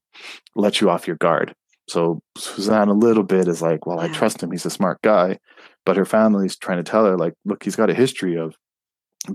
let 0.55 0.81
you 0.81 0.90
off 0.90 1.07
your 1.07 1.16
guard. 1.16 1.55
So 1.88 2.23
Suzanne 2.37 2.88
a 2.88 2.94
little 2.94 3.23
bit 3.23 3.49
is 3.49 3.61
like, 3.61 3.87
well. 3.87 4.01
I 4.01 4.09
trust 4.09 4.42
him. 4.42 4.51
He's 4.51 4.66
a 4.66 4.70
smart 4.70 5.01
guy, 5.03 5.38
but 5.85 5.97
her 5.97 6.05
family's 6.05 6.57
trying 6.57 6.79
to 6.79 6.90
tell 6.90 7.05
her 7.05 7.16
like, 7.16 7.35
look, 7.44 7.62
he's 7.62 7.77
got 7.77 7.90
a 7.90 7.94
history 7.94 8.37
of 8.37 8.55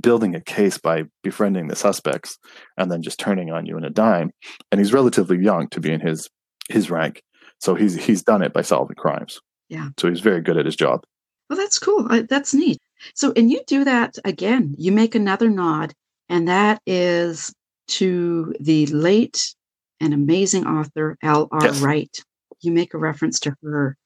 building 0.01 0.35
a 0.35 0.41
case 0.41 0.77
by 0.77 1.03
befriending 1.23 1.67
the 1.67 1.75
suspects 1.75 2.37
and 2.77 2.91
then 2.91 3.01
just 3.01 3.19
turning 3.19 3.51
on 3.51 3.65
you 3.65 3.77
in 3.77 3.83
a 3.83 3.89
dime. 3.89 4.31
And 4.71 4.79
he's 4.79 4.93
relatively 4.93 5.37
young 5.37 5.67
to 5.69 5.79
be 5.79 5.91
in 5.91 5.99
his 5.99 6.29
his 6.69 6.91
rank, 6.91 7.23
so 7.59 7.75
he's 7.75 7.95
he's 7.95 8.23
done 8.23 8.43
it 8.43 8.53
by 8.53 8.61
solving 8.61 8.95
crimes. 8.95 9.39
Yeah. 9.69 9.89
So 9.97 10.09
he's 10.09 10.19
very 10.19 10.41
good 10.41 10.57
at 10.57 10.65
his 10.65 10.75
job. 10.75 11.03
Well, 11.49 11.57
that's 11.57 11.79
cool. 11.79 12.07
that's 12.29 12.53
neat. 12.53 12.77
So, 13.15 13.33
and 13.35 13.49
you 13.49 13.61
do 13.65 13.83
that 13.83 14.17
again. 14.23 14.75
You 14.77 14.91
make 14.91 15.15
another 15.15 15.49
nod, 15.49 15.93
and 16.27 16.47
that 16.47 16.81
is 16.85 17.51
to 17.87 18.53
the 18.59 18.85
late 18.87 19.55
and 19.99 20.13
amazing 20.13 20.67
author 20.67 21.17
L.R. 21.23 21.59
Yes. 21.63 21.81
Wright. 21.81 22.23
You 22.61 22.71
make 22.71 22.93
a 22.93 22.97
reference 22.97 23.39
to 23.41 23.55
her 23.63 23.97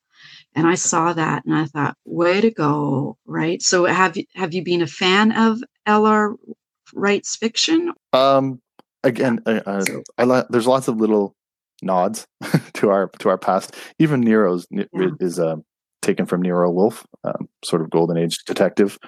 and 0.55 0.67
I 0.67 0.75
saw 0.75 1.13
that 1.13 1.45
and 1.45 1.55
I 1.55 1.65
thought, 1.65 1.97
way 2.05 2.41
to 2.41 2.51
go, 2.51 3.17
right? 3.25 3.61
So 3.61 3.85
have 3.85 4.17
you 4.17 4.25
have 4.35 4.53
you 4.53 4.63
been 4.63 4.81
a 4.81 4.87
fan 4.87 5.31
of 5.31 5.59
L.R. 5.85 6.35
Wright's 6.93 7.35
fiction? 7.35 7.91
Um, 8.11 8.61
again, 9.03 9.41
I 9.45 10.23
li- 10.23 10.43
there's 10.49 10.67
lots 10.67 10.87
of 10.87 10.97
little 10.97 11.35
nods 11.81 12.27
to 12.73 12.89
our 12.89 13.09
to 13.19 13.29
our 13.29 13.37
past. 13.37 13.75
Even 13.99 14.21
Nero's 14.21 14.67
yeah. 14.69 14.85
is 15.19 15.39
uh, 15.39 15.57
taken 16.01 16.25
from 16.25 16.41
Nero 16.41 16.69
Wolfe, 16.69 17.05
um, 17.23 17.49
sort 17.65 17.81
of 17.81 17.89
golden 17.89 18.17
age 18.17 18.37
detective. 18.45 18.99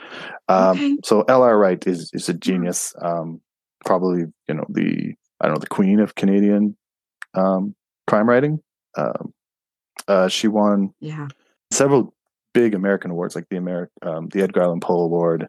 Um, 0.48 0.78
okay. 0.78 0.98
So 1.04 1.22
L.R. 1.28 1.58
Wright 1.58 1.86
is 1.86 2.10
is 2.14 2.30
a 2.30 2.34
genius. 2.34 2.94
Um, 3.02 3.42
probably 3.86 4.24
you 4.48 4.56
know 4.56 4.66
the 4.70 5.14
I 5.40 5.46
don't 5.46 5.56
know 5.56 5.60
the 5.60 5.68
queen 5.68 6.00
of 6.00 6.16
Canadian 6.16 6.76
um, 7.36 7.76
crime 8.08 8.28
writing. 8.28 8.60
Um, 8.98 9.34
uh, 10.08 10.28
she 10.28 10.48
won 10.48 10.94
yeah. 11.00 11.28
several 11.72 12.14
big 12.54 12.74
American 12.74 13.12
awards, 13.12 13.36
like 13.36 13.48
the 13.50 13.58
Ameri- 13.58 13.88
um, 14.02 14.28
the 14.30 14.42
Edgar 14.42 14.64
Allan 14.64 14.80
Poe 14.80 15.02
Award. 15.02 15.48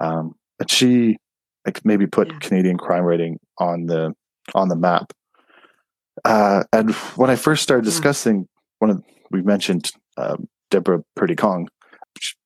Um, 0.00 0.34
and 0.60 0.70
she 0.70 1.16
like 1.66 1.84
maybe 1.84 2.06
put 2.06 2.28
yeah. 2.28 2.38
Canadian 2.38 2.78
crime 2.78 3.04
writing 3.04 3.38
on 3.58 3.86
the 3.86 4.14
on 4.54 4.68
the 4.68 4.76
map. 4.76 5.12
Uh, 6.24 6.64
and 6.72 6.94
when 7.16 7.30
I 7.30 7.36
first 7.36 7.62
started 7.62 7.84
discussing 7.84 8.48
one 8.78 8.90
of 8.90 9.02
we 9.30 9.42
mentioned 9.42 9.90
um, 10.16 10.48
Deborah 10.70 11.02
Purdy 11.16 11.34
Kong, 11.34 11.68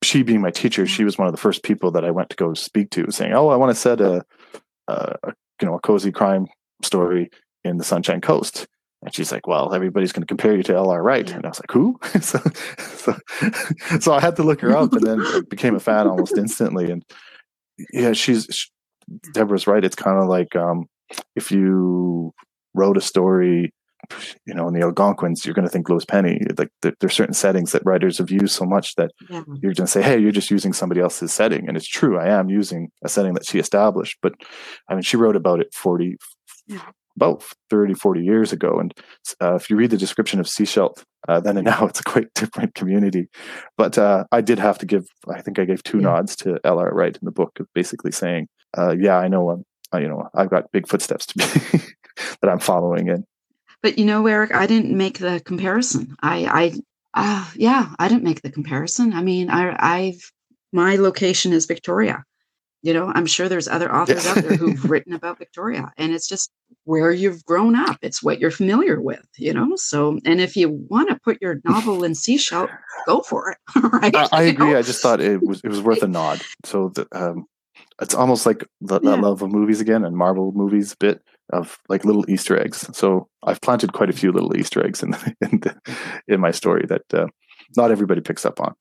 she 0.03 0.23
being 0.23 0.41
my 0.41 0.51
teacher, 0.51 0.87
she 0.87 1.05
was 1.05 1.19
one 1.19 1.29
of 1.29 1.35
the 1.35 1.41
first 1.41 1.63
people 1.63 1.91
that 1.93 2.05
I 2.05 2.11
went 2.11 2.31
to 2.31 2.37
go 2.37 2.55
speak 2.55 2.91
to, 2.91 3.11
saying, 3.11 3.33
"Oh, 3.33 3.49
I 3.49 3.57
want 3.57 3.71
to 3.71 3.81
set 3.81 4.01
a, 4.01 4.25
a 4.89 5.17
you 5.61 5.69
know 5.69 5.75
a 5.75 5.81
cozy 5.81 6.13
crime 6.13 6.47
story 6.83 7.31
in 7.65 7.77
the 7.77 7.85
Sunshine 7.85 8.21
Coast." 8.21 8.67
And 9.03 9.15
she's 9.15 9.31
like, 9.31 9.47
"Well, 9.47 9.73
everybody's 9.75 10.13
going 10.13 10.23
to 10.23 10.27
compare 10.27 10.57
you 10.57 10.63
to 10.65 10.75
L.R. 10.75 11.03
Wright," 11.03 11.31
and 11.31 11.45
I 11.45 11.49
was 11.49 11.61
like, 11.61 11.71
"Who?" 11.71 11.99
so, 12.21 12.41
so, 12.79 13.17
so, 14.01 14.13
I 14.13 14.21
had 14.21 14.37
to 14.37 14.43
look 14.43 14.61
her 14.61 14.77
up, 14.77 14.93
and 14.93 15.07
then 15.07 15.45
became 15.49 15.77
a 15.77 15.81
fan 15.81 16.09
almost 16.09 16.37
instantly. 16.37 16.91
And 16.91 17.05
yeah, 17.93 18.13
she's 18.13 18.47
she, 18.51 18.69
Deborah's 19.33 19.69
right. 19.69 19.85
It's 19.85 19.95
kind 19.95 20.19
of 20.19 20.29
like 20.29 20.57
um, 20.57 20.87
if 21.37 21.53
you 21.53 22.33
wrote 22.75 22.97
a 22.97 23.01
story, 23.01 23.73
you 24.47 24.55
know, 24.55 24.67
in 24.67 24.75
the 24.75 24.83
Algonquins, 24.83 25.47
you're 25.47 25.55
going 25.55 25.67
to 25.67 25.71
think 25.71 25.89
Louise 25.89 26.05
Penny. 26.05 26.41
Like 26.57 26.71
there, 26.83 26.95
there, 26.99 27.07
are 27.07 27.11
certain 27.11 27.35
settings 27.35 27.71
that 27.71 27.85
writers 27.85 28.19
have 28.19 28.33
used 28.33 28.57
so 28.57 28.65
much 28.65 28.97
that 28.97 29.13
yeah. 29.31 29.43
you're 29.63 29.75
going 29.75 29.87
to 29.87 29.87
say, 29.87 30.03
"Hey, 30.03 30.19
you're 30.19 30.33
just 30.33 30.51
using 30.51 30.73
somebody 30.73 31.01
else's 31.01 31.33
setting," 31.33 31.69
and 31.69 31.77
it's 31.77 31.87
true. 31.87 32.19
I 32.19 32.31
am 32.31 32.51
using 32.51 32.89
a 33.05 33.09
setting 33.09 33.35
that 33.35 33.47
she 33.47 33.61
established, 33.61 34.19
but 34.23 34.33
I 34.89 34.95
mean, 34.95 35.03
she 35.03 35.17
wrote 35.17 35.37
about 35.37 35.61
it 35.61 35.73
forty. 35.73 36.17
Yeah 36.67 36.83
about 37.19 37.43
30, 37.71 37.95
40 37.95 38.23
years 38.23 38.53
ago. 38.53 38.79
And 38.79 38.95
uh, 39.43 39.57
if 39.57 39.69
you 39.69 39.77
read 39.77 39.91
the 39.91 39.97
description 39.97 40.39
of 40.39 40.47
Sechelt, 40.47 41.03
uh, 41.27 41.41
then 41.41 41.57
and 41.57 41.65
now 41.73 41.87
it's 41.87 41.99
a 41.99 42.05
quite 42.05 42.33
different 42.35 42.75
community. 42.75 43.29
But 43.77 43.99
uh, 43.99 44.25
I 44.31 44.41
did 44.41 44.61
have 44.61 44.79
to 44.79 44.87
give, 44.87 45.05
I 45.29 45.43
think 45.43 45.59
I 45.59 45.65
gave 45.65 45.83
two 45.83 45.99
yeah. 45.99 46.05
nods 46.05 46.37
to 46.37 46.59
L.R. 46.63 46.91
Wright 46.93 47.17
in 47.17 47.25
the 47.25 47.33
book, 47.33 47.59
basically 47.75 48.13
saying, 48.13 48.47
uh, 48.77 48.95
yeah, 48.99 49.19
I 49.19 49.27
know, 49.27 49.51
I'm, 49.51 49.65
uh, 49.93 49.99
you 49.99 50.09
know, 50.09 50.29
I've 50.33 50.51
got 50.51 50.71
big 50.71 50.87
footsteps 50.87 51.27
to 51.27 51.39
be 51.39 51.79
that 52.41 52.51
I'm 52.51 52.61
following 52.61 53.09
in. 53.09 53.25
But 53.83 53.99
you 53.99 54.05
know, 54.05 54.27
Eric, 54.27 54.55
I 54.55 54.67
didn't 54.67 54.97
make 54.97 55.19
the 55.19 55.41
comparison. 55.45 56.17
I, 56.23 56.45
I, 56.47 56.73
uh, 57.15 57.51
yeah, 57.57 57.95
I 57.99 58.09
didn't 58.09 58.25
make 58.25 58.43
the 58.43 58.51
comparison. 58.51 59.13
I 59.13 59.23
mean, 59.23 59.51
I, 59.51 59.77
I've, 59.79 60.33
my 60.73 60.97
location 60.97 61.53
is 61.53 61.67
Victoria 61.67 62.25
you 62.83 62.93
know 62.93 63.13
i'm 63.15 63.27
sure 63.27 63.49
there's 63.49 63.69
other 63.69 63.95
authors 63.95 64.27
out 64.27 64.37
there 64.37 64.57
who've 64.57 64.85
written 64.91 65.13
about 65.13 65.39
victoria 65.39 65.93
and 65.97 66.13
it's 66.13 66.29
just 66.29 66.51
where 66.85 67.11
you've 67.11 67.45
grown 67.45 67.75
up 67.75 67.99
it's 68.03 68.23
what 68.23 68.39
you're 68.39 68.51
familiar 68.51 69.01
with 69.01 69.27
you 69.37 69.53
know? 69.53 69.75
So 69.77 70.19
and 70.25 70.41
if 70.41 70.57
you 70.57 70.71
want 70.89 71.09
to 71.11 71.17
put 71.17 71.39
your 71.41 71.61
novel 71.65 72.05
in 72.05 72.13
Sechelt 72.15 72.69
go 73.07 73.21
for 73.21 73.51
it 73.51 73.59
right? 73.93 74.15
I, 74.15 74.29
I 74.33 74.43
agree 74.43 74.73
know? 74.73 74.79
i 74.79 74.83
just 74.83 75.03
thought 75.03 75.21
it 75.21 75.43
was 75.43 75.61
it 75.65 75.69
was 75.69 75.83
worth 75.83 76.03
a 76.03 76.09
nod 76.09 76.41
so 76.65 76.91
that 76.95 77.09
um 77.13 77.47
it's 78.01 78.15
almost 78.15 78.47
like 78.47 78.65
the, 78.81 79.01
that 79.01 79.05
yeah. 79.05 79.15
love 79.15 79.43
of 79.43 79.53
movies 79.53 79.81
again 79.81 80.05
and 80.05 80.17
marvel 80.17 80.53
movies 80.53 80.95
bit 80.95 81.23
of 81.53 81.79
like 81.89 82.05
little 82.05 82.29
easter 82.29 82.61
eggs 82.61 82.89
so 82.93 83.29
i've 83.45 83.61
planted 83.61 83.93
quite 83.93 84.11
a 84.11 84.13
few 84.15 84.33
little 84.33 84.57
easter 84.57 84.85
eggs 84.85 85.03
in 85.03 85.15
in, 85.41 85.61
the, 85.61 85.77
in 86.29 86.41
my 86.41 86.51
story 86.51 86.85
that 86.89 87.03
uh, 87.15 87.27
not 87.77 87.91
everybody 87.91 88.21
picks 88.21 88.45
up 88.45 88.61
on 88.61 88.75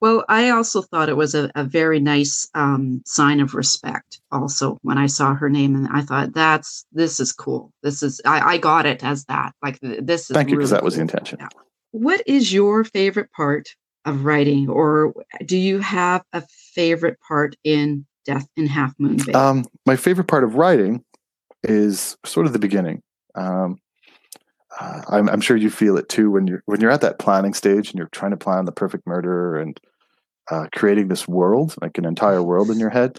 well, 0.00 0.24
I 0.28 0.48
also 0.48 0.80
thought 0.80 1.10
it 1.10 1.16
was 1.16 1.34
a, 1.34 1.50
a 1.54 1.62
very 1.62 2.00
nice 2.00 2.48
um, 2.54 3.02
sign 3.04 3.40
of 3.40 3.54
respect. 3.54 4.20
Also, 4.32 4.78
when 4.82 4.96
I 4.96 5.06
saw 5.06 5.34
her 5.34 5.50
name, 5.50 5.76
and 5.76 5.88
I 5.92 6.00
thought 6.00 6.32
that's 6.32 6.86
this 6.92 7.20
is 7.20 7.32
cool. 7.32 7.72
This 7.82 8.02
is 8.02 8.20
I, 8.24 8.54
I 8.54 8.58
got 8.58 8.86
it 8.86 9.04
as 9.04 9.24
that. 9.26 9.54
Like 9.62 9.78
this 9.80 10.30
is. 10.30 10.34
Thank 10.34 10.48
you, 10.48 10.56
because 10.56 10.70
really 10.70 10.76
that 10.76 10.80
cool. 10.80 10.84
was 10.86 10.94
the 10.94 11.02
intention. 11.02 11.38
Yeah. 11.40 11.48
What 11.90 12.22
is 12.26 12.52
your 12.52 12.84
favorite 12.84 13.30
part 13.32 13.74
of 14.06 14.24
writing, 14.24 14.70
or 14.70 15.12
do 15.44 15.58
you 15.58 15.80
have 15.80 16.24
a 16.32 16.42
favorite 16.74 17.18
part 17.20 17.56
in 17.62 18.06
Death 18.24 18.48
in 18.56 18.66
Half 18.66 18.94
Moon 18.98 19.18
Bay? 19.18 19.32
Um, 19.32 19.66
my 19.84 19.96
favorite 19.96 20.28
part 20.28 20.44
of 20.44 20.54
writing 20.54 21.04
is 21.62 22.16
sort 22.24 22.46
of 22.46 22.54
the 22.54 22.58
beginning. 22.58 23.02
Um, 23.34 23.80
uh, 24.78 25.02
I'm, 25.08 25.28
I'm, 25.28 25.40
sure 25.40 25.56
you 25.56 25.68
feel 25.68 25.96
it 25.98 26.08
too 26.08 26.30
when 26.30 26.46
you're 26.46 26.62
when 26.66 26.80
you're 26.80 26.90
at 26.90 27.00
that 27.02 27.18
planning 27.18 27.54
stage 27.54 27.90
and 27.90 27.98
you're 27.98 28.08
trying 28.08 28.30
to 28.30 28.36
plan 28.36 28.64
the 28.64 28.72
perfect 28.72 29.06
murder 29.06 29.56
and 29.56 29.78
uh, 30.50 30.66
creating 30.74 31.08
this 31.08 31.28
world, 31.28 31.74
like 31.80 31.96
an 31.98 32.04
entire 32.04 32.42
world 32.42 32.70
in 32.70 32.78
your 32.78 32.90
head, 32.90 33.18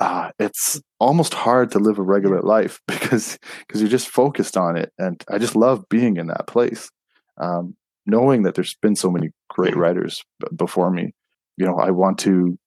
uh, 0.00 0.30
it's 0.38 0.80
almost 0.98 1.32
hard 1.32 1.70
to 1.70 1.78
live 1.78 1.98
a 1.98 2.02
regular 2.02 2.40
life 2.40 2.80
because 2.88 3.38
because 3.60 3.80
you're 3.80 3.90
just 3.90 4.08
focused 4.08 4.56
on 4.56 4.76
it. 4.76 4.92
And 4.98 5.22
I 5.30 5.38
just 5.38 5.56
love 5.56 5.88
being 5.88 6.16
in 6.16 6.26
that 6.26 6.46
place, 6.46 6.90
um, 7.38 7.76
knowing 8.04 8.42
that 8.42 8.54
there's 8.54 8.74
been 8.82 8.96
so 8.96 9.10
many 9.10 9.30
great 9.48 9.76
writers 9.76 10.24
b- 10.40 10.48
before 10.56 10.90
me. 10.90 11.12
You 11.56 11.66
know, 11.66 11.78
I 11.78 11.90
want 11.90 12.18
to 12.20 12.58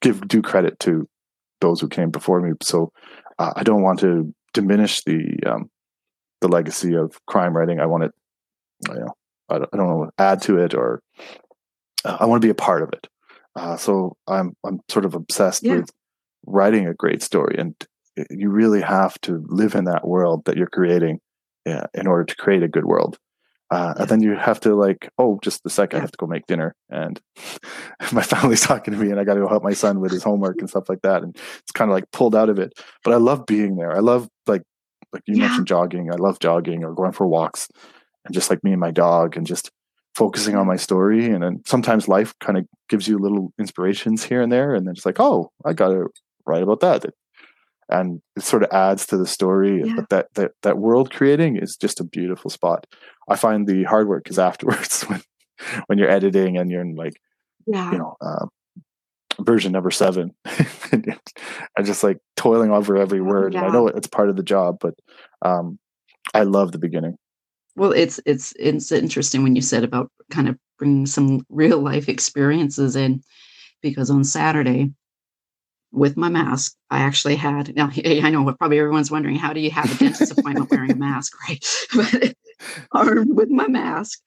give 0.00 0.26
due 0.26 0.42
credit 0.42 0.78
to 0.80 1.06
those 1.60 1.80
who 1.80 1.88
came 1.88 2.10
before 2.10 2.40
me. 2.40 2.52
So 2.62 2.92
uh, 3.38 3.52
I 3.56 3.62
don't 3.62 3.82
want 3.82 3.98
to 4.00 4.32
diminish 4.54 5.04
the 5.04 5.38
um, 5.46 5.70
the 6.40 6.48
legacy 6.48 6.94
of 6.94 7.14
crime 7.26 7.54
writing. 7.54 7.80
I 7.80 7.86
want 7.86 8.04
to, 8.04 8.94
you 8.94 9.00
know, 9.00 9.14
I 9.50 9.58
don't, 9.58 9.70
I 9.72 9.76
don't 9.76 9.88
know, 9.88 10.10
add 10.18 10.40
to 10.42 10.58
it 10.58 10.74
or 10.74 11.02
uh, 12.06 12.16
I 12.20 12.26
want 12.26 12.40
to 12.40 12.46
be 12.46 12.50
a 12.50 12.54
part 12.54 12.82
of 12.82 12.90
it. 12.94 13.06
Uh, 13.56 13.76
so 13.76 14.16
I'm 14.26 14.54
I'm 14.64 14.80
sort 14.88 15.04
of 15.04 15.14
obsessed 15.14 15.64
yeah. 15.64 15.76
with 15.76 15.90
writing 16.46 16.86
a 16.86 16.94
great 16.94 17.22
story, 17.22 17.56
and 17.58 17.74
you 18.30 18.50
really 18.50 18.82
have 18.82 19.20
to 19.22 19.44
live 19.48 19.74
in 19.74 19.84
that 19.84 20.06
world 20.06 20.44
that 20.44 20.56
you're 20.56 20.66
creating 20.66 21.20
yeah, 21.66 21.86
in 21.94 22.06
order 22.06 22.24
to 22.24 22.36
create 22.36 22.62
a 22.62 22.68
good 22.68 22.84
world. 22.84 23.18
Uh, 23.70 23.94
yeah. 23.94 24.02
And 24.02 24.10
then 24.10 24.22
you 24.22 24.34
have 24.34 24.58
to 24.60 24.74
like, 24.74 25.08
oh, 25.18 25.38
just 25.42 25.64
a 25.64 25.70
sec, 25.70 25.94
I 25.94 26.00
have 26.00 26.10
to 26.10 26.16
go 26.18 26.26
make 26.26 26.46
dinner, 26.46 26.74
and 26.88 27.20
my 28.12 28.22
family's 28.22 28.62
talking 28.62 28.92
to 28.92 29.00
me, 29.00 29.10
and 29.10 29.20
I 29.20 29.24
got 29.24 29.34
to 29.34 29.40
go 29.40 29.48
help 29.48 29.62
my 29.62 29.74
son 29.74 30.00
with 30.00 30.10
his 30.10 30.24
homework 30.24 30.56
and 30.58 30.68
stuff 30.68 30.88
like 30.88 31.02
that. 31.02 31.22
And 31.22 31.36
it's 31.36 31.72
kind 31.72 31.90
of 31.90 31.94
like 31.94 32.10
pulled 32.12 32.34
out 32.34 32.48
of 32.48 32.58
it. 32.58 32.72
But 33.04 33.14
I 33.14 33.18
love 33.18 33.46
being 33.46 33.76
there. 33.76 33.92
I 33.94 34.00
love 34.00 34.28
like 34.46 34.62
like 35.12 35.22
you 35.26 35.36
mentioned 35.36 35.66
jogging. 35.66 36.12
I 36.12 36.16
love 36.16 36.40
jogging 36.40 36.84
or 36.84 36.94
going 36.94 37.12
for 37.12 37.26
walks, 37.26 37.68
and 38.24 38.34
just 38.34 38.50
like 38.50 38.64
me 38.64 38.72
and 38.72 38.80
my 38.80 38.90
dog, 38.90 39.36
and 39.36 39.46
just 39.46 39.70
focusing 40.14 40.56
on 40.56 40.66
my 40.66 40.76
story 40.76 41.26
and 41.26 41.42
then 41.42 41.62
sometimes 41.66 42.08
life 42.08 42.34
kind 42.40 42.58
of 42.58 42.66
gives 42.88 43.06
you 43.06 43.18
little 43.18 43.52
inspirations 43.58 44.24
here 44.24 44.42
and 44.42 44.50
there 44.50 44.74
and 44.74 44.86
then 44.86 44.94
it's 44.96 45.06
like 45.06 45.20
oh 45.20 45.50
i 45.64 45.72
gotta 45.72 46.06
write 46.46 46.62
about 46.62 46.80
that 46.80 47.04
and 47.88 48.20
it 48.36 48.42
sort 48.42 48.62
of 48.62 48.70
adds 48.72 49.06
to 49.06 49.16
the 49.16 49.26
story 49.26 49.82
yeah. 49.84 49.94
but 49.96 50.08
that, 50.08 50.34
that 50.34 50.52
that 50.62 50.78
world 50.78 51.12
creating 51.12 51.56
is 51.56 51.76
just 51.76 52.00
a 52.00 52.04
beautiful 52.04 52.50
spot 52.50 52.86
i 53.28 53.36
find 53.36 53.66
the 53.66 53.84
hard 53.84 54.08
work 54.08 54.28
is 54.28 54.38
afterwards 54.50 55.02
when 55.02 55.22
when 55.86 55.98
you're 55.98 56.10
editing 56.10 56.56
and 56.56 56.70
you're 56.70 56.82
in 56.82 56.94
like 56.94 57.14
yeah. 57.66 57.92
you 57.92 57.98
know 57.98 58.16
uh, 58.20 58.46
version 59.40 59.72
number 59.72 59.90
seven 59.90 60.34
and 60.92 61.20
just 61.84 62.02
like 62.02 62.18
toiling 62.36 62.70
over 62.70 62.96
every 62.96 63.20
oh, 63.20 63.24
word 63.24 63.54
yeah. 63.54 63.64
i 63.64 63.72
know 63.72 63.86
it's 63.86 64.08
part 64.08 64.28
of 64.28 64.36
the 64.36 64.42
job 64.42 64.76
but 64.80 64.94
um 65.42 65.78
i 66.34 66.42
love 66.42 66.72
the 66.72 66.78
beginning 66.78 67.16
well, 67.80 67.92
it's 67.92 68.20
it's 68.26 68.52
it's 68.58 68.92
interesting 68.92 69.42
when 69.42 69.56
you 69.56 69.62
said 69.62 69.84
about 69.84 70.12
kind 70.30 70.50
of 70.50 70.58
bringing 70.78 71.06
some 71.06 71.46
real 71.48 71.78
life 71.78 72.10
experiences 72.10 72.94
in, 72.94 73.22
because 73.80 74.10
on 74.10 74.22
Saturday, 74.22 74.92
with 75.90 76.14
my 76.14 76.28
mask, 76.28 76.76
I 76.90 76.98
actually 76.98 77.36
had. 77.36 77.74
Now 77.74 77.90
I 78.04 78.28
know 78.28 78.52
probably 78.52 78.78
everyone's 78.78 79.10
wondering 79.10 79.36
how 79.36 79.54
do 79.54 79.60
you 79.60 79.70
have 79.70 79.90
a 79.90 79.96
dentist 79.96 80.30
appointment 80.30 80.70
wearing 80.70 80.92
a 80.92 80.94
mask, 80.94 81.32
right? 81.48 81.64
But 81.94 82.34
armed 82.92 83.34
with 83.34 83.48
my 83.48 83.66
mask, 83.66 84.18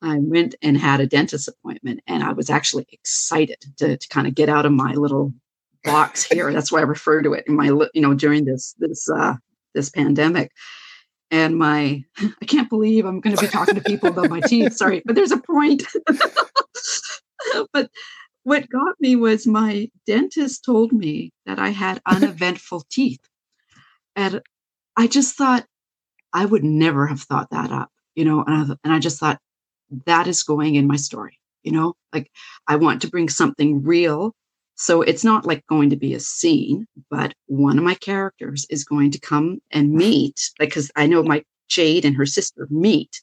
I 0.00 0.18
went 0.20 0.54
and 0.62 0.78
had 0.78 1.00
a 1.00 1.06
dentist 1.08 1.48
appointment, 1.48 1.98
and 2.06 2.22
I 2.22 2.32
was 2.32 2.48
actually 2.48 2.86
excited 2.92 3.56
to, 3.78 3.96
to 3.96 4.08
kind 4.08 4.28
of 4.28 4.36
get 4.36 4.48
out 4.48 4.66
of 4.66 4.70
my 4.70 4.92
little 4.92 5.34
box 5.82 6.22
here. 6.22 6.52
That's 6.52 6.70
why 6.70 6.78
I 6.78 6.82
refer 6.82 7.22
to 7.22 7.32
it 7.32 7.42
in 7.48 7.56
my 7.56 7.66
you 7.92 8.02
know 8.02 8.14
during 8.14 8.44
this 8.44 8.76
this 8.78 9.10
uh, 9.10 9.34
this 9.74 9.90
pandemic 9.90 10.52
and 11.30 11.56
my 11.56 12.02
i 12.40 12.44
can't 12.46 12.70
believe 12.70 13.04
i'm 13.04 13.20
going 13.20 13.36
to 13.36 13.42
be 13.42 13.48
talking 13.48 13.74
to 13.74 13.80
people 13.82 14.08
about 14.08 14.30
my 14.30 14.40
teeth 14.40 14.74
sorry 14.74 15.02
but 15.04 15.14
there's 15.14 15.32
a 15.32 15.38
point. 15.38 15.84
But 17.72 17.90
what 18.42 18.68
got 18.68 18.96
me 19.00 19.16
was 19.16 19.46
my 19.46 19.90
dentist 20.06 20.64
told 20.64 20.92
me 20.92 21.32
that 21.46 21.58
i 21.58 21.70
had 21.70 22.02
uneventful 22.06 22.84
teeth. 22.90 23.20
And 24.16 24.42
i 24.96 25.06
just 25.06 25.36
thought 25.36 25.64
i 26.32 26.44
would 26.44 26.64
never 26.64 27.06
have 27.06 27.22
thought 27.22 27.50
that 27.50 27.70
up 27.70 27.90
you 28.14 28.24
know 28.24 28.42
and 28.46 28.72
I, 28.72 28.76
and 28.84 28.92
I 28.92 28.98
just 28.98 29.18
thought 29.18 29.38
that 30.06 30.26
is 30.26 30.42
going 30.42 30.74
in 30.74 30.86
my 30.86 30.96
story 30.96 31.38
you 31.62 31.72
know? 31.72 31.94
Like 32.12 32.30
i 32.66 32.76
want 32.76 33.02
to 33.02 33.08
bring 33.08 33.28
something 33.28 33.82
real 33.82 34.34
So 34.78 35.02
it's 35.02 35.24
not 35.24 35.44
like 35.44 35.66
going 35.66 35.90
to 35.90 35.96
be 35.96 36.14
a 36.14 36.20
scene, 36.20 36.86
but 37.10 37.34
one 37.46 37.78
of 37.78 37.84
my 37.84 37.94
characters 37.94 38.64
is 38.70 38.84
going 38.84 39.10
to 39.10 39.18
come 39.18 39.60
and 39.72 39.92
meet, 39.92 40.50
like, 40.60 40.68
because 40.68 40.88
I 40.94 41.08
know 41.08 41.22
my 41.24 41.44
Jade 41.68 42.04
and 42.04 42.16
her 42.16 42.24
sister 42.24 42.68
meet 42.70 43.20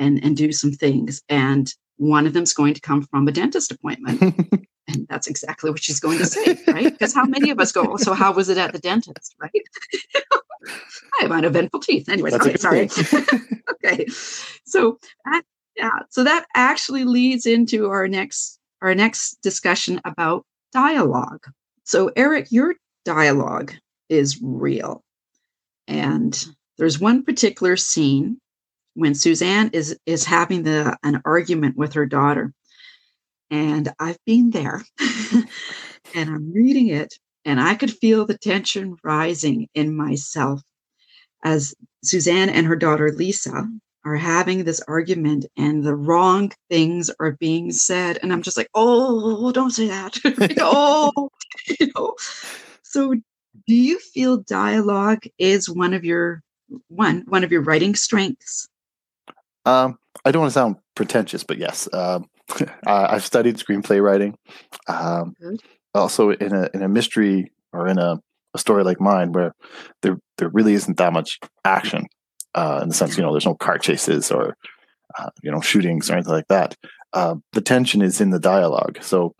and 0.00 0.22
and 0.24 0.36
do 0.36 0.50
some 0.50 0.72
things, 0.72 1.22
and 1.28 1.72
one 1.96 2.26
of 2.26 2.32
them's 2.32 2.52
going 2.52 2.74
to 2.74 2.80
come 2.80 3.02
from 3.02 3.28
a 3.28 3.32
dentist 3.32 3.70
appointment. 3.70 4.20
and 4.88 5.06
that's 5.08 5.28
exactly 5.28 5.70
what 5.70 5.80
she's 5.80 6.00
going 6.00 6.18
to 6.18 6.26
say, 6.26 6.58
right? 6.66 6.92
Because 6.92 7.14
how 7.14 7.24
many 7.24 7.50
of 7.50 7.60
us 7.60 7.70
go, 7.70 7.96
so 7.96 8.12
how 8.12 8.32
was 8.32 8.48
it 8.48 8.58
at 8.58 8.72
the 8.72 8.80
dentist, 8.80 9.36
right? 9.40 9.50
I 10.66 11.22
have 11.22 11.30
uneventful 11.30 11.80
teeth. 11.80 12.08
Anyways, 12.08 12.34
okay, 12.34 12.56
sorry. 12.56 12.90
okay. 13.84 14.06
So 14.66 14.98
that, 15.24 15.42
yeah, 15.76 16.00
so 16.08 16.24
that 16.24 16.46
actually 16.56 17.04
leads 17.04 17.46
into 17.46 17.88
our 17.90 18.08
next 18.08 18.58
our 18.82 18.94
next 18.94 19.40
discussion 19.42 20.00
about 20.04 20.44
dialogue. 20.72 21.46
So 21.84 22.10
Eric, 22.16 22.48
your 22.50 22.74
dialogue 23.04 23.74
is 24.08 24.40
real. 24.42 25.02
And 25.88 26.46
there's 26.78 27.00
one 27.00 27.24
particular 27.24 27.76
scene 27.76 28.40
when 28.94 29.14
Suzanne 29.14 29.70
is 29.72 29.96
is 30.06 30.24
having 30.24 30.62
the 30.62 30.96
an 31.02 31.22
argument 31.24 31.76
with 31.76 31.92
her 31.94 32.06
daughter. 32.06 32.52
And 33.50 33.88
I've 33.98 34.18
been 34.26 34.50
there. 34.50 34.84
and 36.14 36.30
I'm 36.30 36.52
reading 36.52 36.88
it 36.88 37.14
and 37.44 37.60
I 37.60 37.74
could 37.74 37.90
feel 37.90 38.26
the 38.26 38.38
tension 38.38 38.96
rising 39.02 39.68
in 39.74 39.96
myself 39.96 40.60
as 41.44 41.74
Suzanne 42.04 42.50
and 42.50 42.66
her 42.66 42.76
daughter 42.76 43.12
Lisa 43.12 43.68
are 44.04 44.16
having 44.16 44.64
this 44.64 44.80
argument 44.88 45.46
and 45.56 45.84
the 45.84 45.94
wrong 45.94 46.52
things 46.68 47.10
are 47.20 47.32
being 47.32 47.72
said. 47.72 48.18
And 48.22 48.32
I'm 48.32 48.42
just 48.42 48.56
like, 48.56 48.68
oh, 48.74 49.52
don't 49.52 49.70
say 49.70 49.88
that. 49.88 50.18
oh, 50.60 51.30
you 51.80 51.92
know. 51.94 52.14
So 52.82 53.14
do 53.66 53.74
you 53.74 53.98
feel 53.98 54.38
dialogue 54.38 55.24
is 55.38 55.68
one 55.68 55.94
of 55.94 56.04
your 56.04 56.42
one 56.88 57.24
one 57.28 57.44
of 57.44 57.52
your 57.52 57.62
writing 57.62 57.94
strengths? 57.94 58.68
Um, 59.66 59.98
I 60.24 60.30
don't 60.30 60.40
want 60.40 60.50
to 60.50 60.54
sound 60.54 60.76
pretentious, 60.94 61.44
but 61.44 61.58
yes, 61.58 61.88
um, 61.92 62.26
I've 62.86 63.24
studied 63.24 63.56
screenplay 63.56 64.02
writing. 64.02 64.36
Um, 64.88 65.34
also, 65.94 66.30
in 66.30 66.54
a 66.54 66.68
in 66.72 66.82
a 66.82 66.88
mystery 66.88 67.52
or 67.72 67.88
in 67.88 67.98
a, 67.98 68.18
a 68.54 68.58
story 68.58 68.84
like 68.84 69.00
mine, 69.00 69.32
where 69.32 69.54
there 70.02 70.18
there 70.38 70.48
really 70.48 70.74
isn't 70.74 70.96
that 70.96 71.12
much 71.12 71.38
action, 71.64 72.06
uh, 72.54 72.80
in 72.82 72.88
the 72.88 72.94
sense 72.94 73.16
you 73.16 73.22
know 73.22 73.32
there's 73.32 73.46
no 73.46 73.54
car 73.54 73.78
chases 73.78 74.30
or 74.30 74.56
uh, 75.18 75.30
you 75.42 75.50
know 75.50 75.60
shootings 75.60 76.10
or 76.10 76.14
anything 76.14 76.32
like 76.32 76.48
that. 76.48 76.76
Uh, 77.12 77.36
the 77.52 77.60
tension 77.60 78.02
is 78.02 78.20
in 78.20 78.30
the 78.30 78.38
dialogue, 78.38 78.98
so 79.02 79.34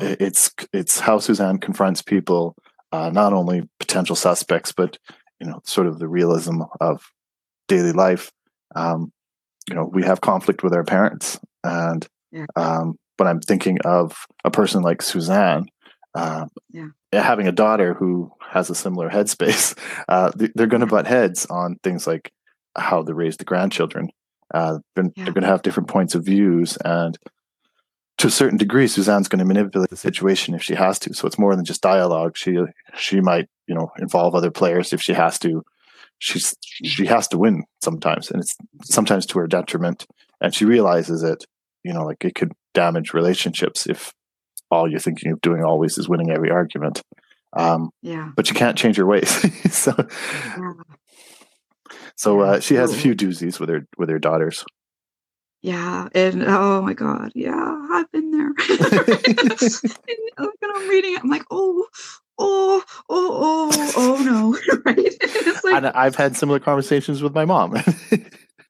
it's 0.00 0.50
it's 0.72 1.00
how 1.00 1.18
Suzanne 1.18 1.58
confronts 1.58 2.02
people, 2.02 2.54
uh, 2.92 3.10
not 3.10 3.32
only 3.32 3.68
potential 3.80 4.16
suspects, 4.16 4.72
but 4.72 4.98
you 5.40 5.46
know 5.46 5.60
sort 5.64 5.86
of 5.86 5.98
the 5.98 6.08
realism 6.08 6.62
of 6.80 7.02
daily 7.68 7.92
life. 7.92 8.30
Um, 8.74 9.12
you 9.68 9.74
know 9.74 9.84
we 9.84 10.02
have 10.02 10.20
conflict 10.20 10.62
with 10.62 10.72
our 10.72 10.84
parents 10.84 11.38
and 11.62 12.06
um, 12.56 12.98
but 13.16 13.26
i'm 13.26 13.40
thinking 13.40 13.78
of 13.84 14.26
a 14.44 14.50
person 14.50 14.82
like 14.82 15.02
suzanne 15.02 15.66
uh, 16.18 16.46
yeah. 16.70 16.88
having 17.12 17.48
a 17.48 17.52
daughter 17.52 17.94
who 17.94 18.30
has 18.40 18.70
a 18.70 18.74
similar 18.74 19.08
headspace 19.08 19.78
uh, 20.08 20.30
they're 20.54 20.66
going 20.66 20.80
to 20.80 20.86
butt 20.86 21.06
heads 21.06 21.46
on 21.46 21.76
things 21.82 22.06
like 22.06 22.32
how 22.76 23.02
they 23.02 23.12
raise 23.12 23.36
the 23.36 23.44
grandchildren. 23.44 24.10
Uh, 24.52 24.78
they're, 24.94 25.10
yeah. 25.16 25.24
they're 25.24 25.34
going 25.34 25.42
to 25.42 25.48
have 25.48 25.62
different 25.62 25.88
points 25.88 26.14
of 26.14 26.24
views 26.24 26.78
and 26.84 27.18
to 28.16 28.26
a 28.26 28.30
certain 28.30 28.58
degree 28.58 28.88
suzanne's 28.88 29.28
going 29.28 29.38
to 29.38 29.44
manipulate 29.44 29.90
the 29.90 29.96
situation 29.96 30.54
if 30.54 30.62
she 30.62 30.74
has 30.74 30.98
to. 30.98 31.14
So 31.14 31.26
it's 31.26 31.38
more 31.38 31.54
than 31.54 31.64
just 31.64 31.82
dialogue. 31.82 32.36
She 32.36 32.58
she 32.96 33.20
might 33.20 33.48
you 33.66 33.74
know 33.74 33.92
involve 33.98 34.34
other 34.34 34.50
players 34.50 34.92
if 34.92 35.00
she 35.00 35.12
has 35.12 35.38
to. 35.40 35.62
She's 36.18 36.56
she 36.62 37.06
has 37.06 37.28
to 37.28 37.38
win 37.38 37.64
sometimes 37.82 38.30
and 38.30 38.40
it's 38.40 38.56
sometimes 38.82 39.26
to 39.26 39.38
her 39.38 39.46
detriment. 39.46 40.06
And 40.40 40.54
she 40.54 40.64
realizes 40.64 41.22
it 41.22 41.44
you 41.84 41.92
know 41.92 42.04
like 42.04 42.24
it 42.24 42.34
could 42.34 42.52
damage 42.74 43.14
relationships 43.14 43.86
if 43.86 44.12
all 44.70 44.90
you're 44.90 45.00
thinking 45.00 45.32
of 45.32 45.40
doing 45.40 45.64
always 45.64 45.98
is 45.98 46.08
winning 46.08 46.30
every 46.30 46.50
argument 46.50 47.02
um 47.54 47.90
yeah 48.02 48.30
but 48.36 48.48
you 48.48 48.54
can't 48.54 48.76
change 48.76 48.96
your 48.96 49.06
ways 49.06 49.30
so 49.72 49.94
yeah. 49.98 50.72
so 52.16 52.40
uh, 52.40 52.60
she 52.60 52.74
has 52.74 52.92
a 52.92 52.96
few 52.96 53.14
doozies 53.14 53.58
with 53.58 53.68
her 53.68 53.86
with 53.96 54.08
her 54.08 54.18
daughters 54.18 54.64
yeah 55.62 56.08
and 56.14 56.44
oh 56.44 56.82
my 56.82 56.94
god 56.94 57.32
yeah 57.34 57.86
i've 57.90 58.10
been 58.12 58.30
there 58.30 58.52
and 60.38 60.72
i'm 60.74 60.88
reading 60.88 61.14
it 61.14 61.20
i'm 61.22 61.30
like 61.30 61.44
oh 61.50 61.86
oh, 62.38 62.82
oh, 63.08 63.70
oh, 63.74 63.92
oh 63.96 64.22
no, 64.22 64.80
right? 64.84 65.12
like, 65.64 65.74
and 65.74 65.86
I've 65.88 66.14
had 66.14 66.36
similar 66.36 66.60
conversations 66.60 67.22
with 67.22 67.34
my 67.34 67.44
mom. 67.44 67.76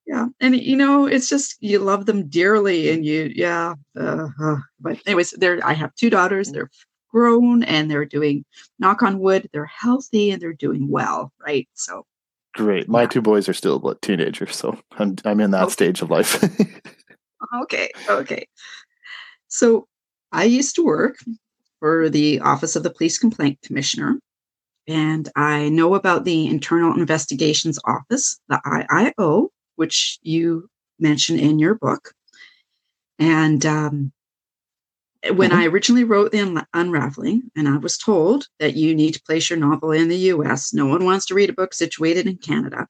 Yeah, 0.09 0.27
and 0.41 0.57
you 0.57 0.75
know, 0.75 1.05
it's 1.05 1.29
just 1.29 1.57
you 1.61 1.79
love 1.81 2.07
them 2.07 2.29
dearly, 2.29 2.89
and 2.89 3.05
you, 3.05 3.31
yeah. 3.35 3.75
Uh, 3.95 4.29
uh, 4.43 4.57
but 4.81 4.99
anyways, 5.05 5.33
there, 5.33 5.61
I 5.63 5.75
have 5.75 5.95
two 5.97 6.09
daughters. 6.09 6.51
They're 6.51 6.71
grown, 7.11 7.63
and 7.65 7.91
they're 7.91 8.07
doing. 8.07 8.47
Knock 8.79 9.03
on 9.03 9.19
wood, 9.19 9.51
they're 9.53 9.67
healthy 9.67 10.31
and 10.31 10.41
they're 10.41 10.55
doing 10.55 10.89
well, 10.89 11.31
right? 11.45 11.69
So. 11.75 12.07
Great. 12.55 12.89
My 12.89 13.03
yeah. 13.03 13.09
two 13.09 13.21
boys 13.21 13.49
are 13.51 13.53
still 13.53 13.95
teenagers, 14.01 14.57
so 14.57 14.79
I'm 14.93 15.17
I'm 15.27 15.41
in 15.41 15.51
that 15.51 15.65
okay. 15.65 15.73
stage 15.73 16.01
of 16.01 16.11
life. 16.11 16.43
okay. 17.63 17.91
Okay. 18.09 18.49
So 19.49 19.87
I 20.33 20.45
used 20.45 20.75
to 20.77 20.85
work 20.85 21.19
for 21.81 22.09
the 22.09 22.41
Office 22.41 22.77
of 22.77 22.83
the 22.83 22.91
Police 22.91 23.19
Complaint 23.19 23.59
Commissioner. 23.63 24.19
And 24.89 25.29
I 25.37 25.69
know 25.69 25.95
about 25.95 26.25
the 26.25 26.47
Internal 26.47 26.99
Investigations 26.99 27.79
Office, 27.85 28.41
the 28.49 28.59
IIO, 28.65 29.49
which 29.79 30.19
you 30.23 30.69
mention 30.99 31.39
in 31.39 31.59
your 31.59 31.75
book. 31.75 32.13
And 33.19 33.65
um, 33.65 34.13
when 35.33 35.51
mm-hmm. 35.51 35.59
I 35.59 35.67
originally 35.67 36.05
wrote 36.05 36.33
The 36.33 36.41
Un- 36.41 36.67
Unraveling, 36.75 37.51
and 37.57 37.69
I 37.69 37.77
was 37.79 37.97
told 37.97 38.47
that 38.61 38.75
you 38.75 38.95
need 38.95 39.15
to 39.15 39.23
place 39.23 39.51
your 39.51 39.59
novel 39.59 39.93
in 39.93 40.09
the 40.09 40.33
US, 40.33 40.73
no 40.73 40.87
one 40.87 41.05
wants 41.05 41.27
to 41.27 41.35
read 41.35 41.51
a 41.51 41.55
book 41.55 41.75
situated 41.75 42.27
in 42.27 42.37
Canada. 42.37 42.87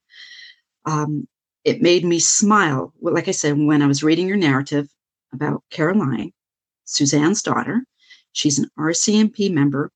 Um, 0.84 1.28
it 1.64 1.82
made 1.82 2.04
me 2.04 2.18
smile. 2.18 2.92
Well, 2.98 3.14
like 3.14 3.28
I 3.28 3.32
said, 3.32 3.58
when 3.58 3.82
I 3.82 3.86
was 3.86 4.02
reading 4.02 4.28
your 4.28 4.36
narrative 4.36 4.88
about 5.32 5.62
Caroline, 5.70 6.32
Suzanne's 6.84 7.42
daughter, 7.42 7.84
She's 8.38 8.58
an 8.58 8.70
RCMP 8.78 9.52
member, 9.52 9.90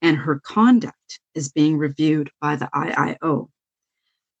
and 0.00 0.16
her 0.16 0.40
conduct 0.40 1.20
is 1.34 1.52
being 1.52 1.76
reviewed 1.76 2.30
by 2.40 2.56
the 2.56 2.70
IIO. 2.74 3.50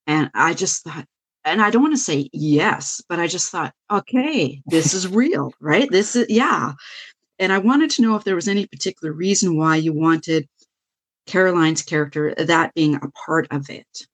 And 0.06 0.30
I 0.32 0.54
just 0.54 0.82
thought, 0.82 1.06
and 1.50 1.60
I 1.60 1.70
don't 1.70 1.82
want 1.82 1.94
to 1.94 1.98
say 1.98 2.30
yes, 2.32 3.02
but 3.08 3.18
I 3.18 3.26
just 3.26 3.50
thought, 3.50 3.74
okay, 3.90 4.62
this 4.66 4.94
is 4.94 5.08
real, 5.08 5.52
right? 5.60 5.90
This 5.90 6.14
is, 6.14 6.26
yeah. 6.28 6.72
And 7.38 7.52
I 7.52 7.58
wanted 7.58 7.90
to 7.90 8.02
know 8.02 8.16
if 8.16 8.24
there 8.24 8.34
was 8.34 8.48
any 8.48 8.66
particular 8.66 9.12
reason 9.12 9.56
why 9.56 9.76
you 9.76 9.92
wanted 9.92 10.48
Caroline's 11.26 11.82
character, 11.82 12.34
that 12.36 12.74
being 12.74 12.96
a 12.96 13.10
part 13.26 13.48
of 13.50 13.68
it. 13.68 14.06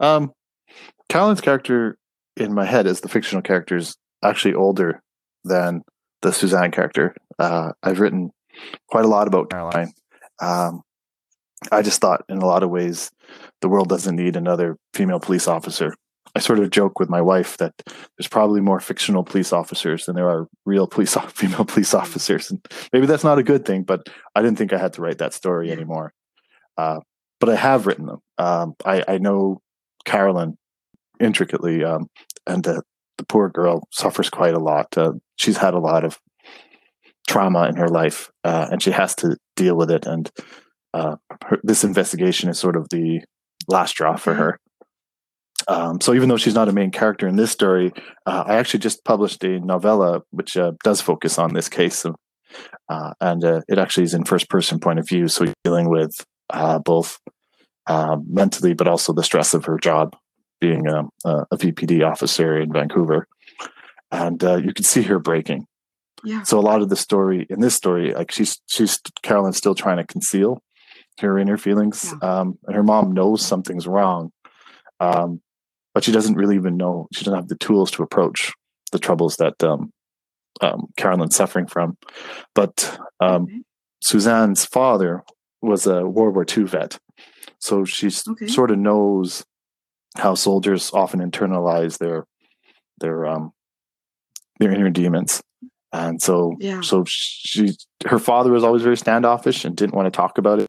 Um, 0.00 0.32
Caroline's 1.08 1.40
character 1.40 1.98
in 2.36 2.54
my 2.54 2.64
head 2.64 2.86
as 2.86 3.00
the 3.00 3.08
fictional 3.08 3.42
character 3.42 3.76
is 3.76 3.96
actually 4.22 4.54
older 4.54 5.02
than 5.44 5.82
the 6.22 6.32
Suzanne 6.32 6.70
character. 6.70 7.14
Uh, 7.38 7.72
I've 7.82 8.00
written 8.00 8.30
quite 8.88 9.04
a 9.04 9.08
lot 9.08 9.28
about 9.28 9.50
Caroline. 9.50 9.92
Um, 10.40 10.82
I 11.72 11.82
just 11.82 12.00
thought, 12.00 12.24
in 12.28 12.38
a 12.38 12.46
lot 12.46 12.62
of 12.62 12.70
ways, 12.70 13.10
the 13.60 13.68
world 13.68 13.88
doesn't 13.88 14.16
need 14.16 14.36
another 14.36 14.76
female 14.94 15.20
police 15.20 15.48
officer. 15.48 15.94
I 16.36 16.40
sort 16.40 16.58
of 16.60 16.70
joke 16.70 17.00
with 17.00 17.08
my 17.08 17.20
wife 17.20 17.56
that 17.56 17.72
there's 17.86 18.28
probably 18.28 18.60
more 18.60 18.80
fictional 18.80 19.24
police 19.24 19.52
officers 19.52 20.06
than 20.06 20.14
there 20.14 20.28
are 20.28 20.46
real 20.66 20.86
police 20.86 21.14
female 21.28 21.64
police 21.64 21.94
officers, 21.94 22.50
and 22.50 22.64
maybe 22.92 23.06
that's 23.06 23.24
not 23.24 23.38
a 23.38 23.42
good 23.42 23.64
thing. 23.64 23.82
But 23.82 24.08
I 24.34 24.42
didn't 24.42 24.58
think 24.58 24.72
I 24.72 24.78
had 24.78 24.92
to 24.94 25.02
write 25.02 25.18
that 25.18 25.34
story 25.34 25.72
anymore. 25.72 26.12
Uh, 26.76 27.00
but 27.40 27.48
I 27.48 27.56
have 27.56 27.86
written 27.86 28.06
them. 28.06 28.20
Um, 28.38 28.74
I, 28.84 29.04
I, 29.08 29.18
know 29.18 29.60
Carolyn 30.04 30.56
intricately, 31.20 31.82
um, 31.84 32.08
and 32.46 32.66
uh, 32.66 32.82
the 33.16 33.24
poor 33.24 33.48
girl 33.48 33.86
suffers 33.90 34.30
quite 34.30 34.54
a 34.54 34.60
lot. 34.60 34.96
Uh, 34.96 35.12
she's 35.36 35.56
had 35.56 35.74
a 35.74 35.80
lot 35.80 36.04
of 36.04 36.18
trauma 37.28 37.68
in 37.68 37.76
her 37.76 37.88
life, 37.88 38.30
uh, 38.44 38.68
and 38.70 38.82
she 38.82 38.90
has 38.90 39.14
to 39.16 39.36
deal 39.56 39.76
with 39.76 39.90
it. 39.90 40.06
And 40.06 40.30
uh, 40.94 41.16
her, 41.44 41.58
this 41.62 41.84
investigation 41.84 42.48
is 42.48 42.58
sort 42.58 42.76
of 42.76 42.88
the 42.90 43.20
last 43.68 43.90
straw 43.90 44.16
for 44.16 44.32
mm-hmm. 44.32 44.42
her. 44.42 44.58
Um, 45.66 46.00
so 46.00 46.14
even 46.14 46.28
though 46.28 46.36
she's 46.36 46.54
not 46.54 46.68
a 46.68 46.72
main 46.72 46.90
character 46.90 47.28
in 47.28 47.36
this 47.36 47.50
story, 47.50 47.92
uh, 48.24 48.44
I 48.46 48.56
actually 48.56 48.80
just 48.80 49.04
published 49.04 49.44
a 49.44 49.60
novella 49.60 50.22
which 50.30 50.56
uh, 50.56 50.72
does 50.82 51.00
focus 51.00 51.38
on 51.38 51.52
this 51.52 51.68
case, 51.68 52.06
uh, 52.88 53.12
and 53.20 53.44
it 53.44 53.78
actually 53.78 54.04
is 54.04 54.14
in 54.14 54.24
first 54.24 54.48
person 54.48 54.78
point 54.80 54.98
of 54.98 55.06
view. 55.06 55.28
So 55.28 55.52
dealing 55.64 55.90
with 55.90 56.12
both 56.84 57.18
mentally, 57.86 58.72
but 58.72 58.88
also 58.88 59.12
the 59.12 59.24
stress 59.24 59.52
of 59.52 59.66
her 59.66 59.78
job 59.78 60.16
being 60.60 60.86
a, 60.86 61.04
a 61.24 61.56
VPD 61.56 62.08
officer 62.08 62.58
in 62.58 62.72
Vancouver, 62.72 63.26
and 64.10 64.42
uh, 64.42 64.56
you 64.56 64.72
can 64.72 64.84
see 64.84 65.02
her 65.02 65.18
breaking. 65.18 65.66
Yeah. 66.24 66.42
So 66.42 66.58
a 66.58 66.62
lot 66.62 66.82
of 66.82 66.88
the 66.88 66.96
story 66.96 67.46
in 67.48 67.60
this 67.60 67.74
story, 67.74 68.12
like 68.14 68.32
she's 68.32 68.60
she's 68.66 69.00
Carolyn's 69.22 69.56
still 69.56 69.74
trying 69.74 69.98
to 69.98 70.04
conceal 70.04 70.62
her 71.20 71.38
inner 71.38 71.56
feelings, 71.56 72.14
um, 72.22 72.58
and 72.66 72.76
her 72.76 72.82
mom 72.82 73.12
knows 73.12 73.44
something's 73.44 73.86
wrong, 73.86 74.30
um, 75.00 75.40
but 75.94 76.04
she 76.04 76.12
doesn't 76.12 76.34
really 76.36 76.56
even 76.56 76.76
know. 76.76 77.08
She 77.12 77.24
doesn't 77.24 77.38
have 77.38 77.48
the 77.48 77.56
tools 77.56 77.90
to 77.92 78.02
approach 78.02 78.52
the 78.92 78.98
troubles 78.98 79.36
that 79.36 79.62
um, 79.62 79.92
um, 80.60 80.86
Carolyn's 80.96 81.36
suffering 81.36 81.66
from. 81.66 81.96
But 82.54 82.98
um, 83.20 83.44
Okay. 83.44 83.62
Suzanne's 84.02 84.64
father 84.64 85.24
was 85.60 85.86
a 85.86 86.06
World 86.06 86.34
War 86.34 86.46
II 86.56 86.64
vet, 86.64 86.98
so 87.58 87.84
she 87.84 88.08
Okay. 88.28 88.46
sort 88.46 88.70
of 88.70 88.78
knows 88.78 89.44
how 90.16 90.34
soldiers 90.34 90.90
often 90.92 91.20
internalize 91.20 91.98
their 91.98 92.24
their 93.00 93.26
um 93.26 93.52
their 94.60 94.72
inner 94.72 94.90
demons, 94.90 95.40
and 95.92 96.20
so 96.22 96.56
Yeah. 96.60 96.80
so 96.80 97.04
she 97.06 97.76
her 98.06 98.18
father 98.18 98.52
was 98.52 98.64
always 98.64 98.82
very 98.82 98.96
standoffish 98.96 99.64
and 99.64 99.76
didn't 99.76 99.94
want 99.94 100.06
to 100.06 100.16
talk 100.16 100.38
about 100.38 100.60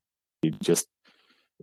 He 0.41 0.51
just 0.61 0.87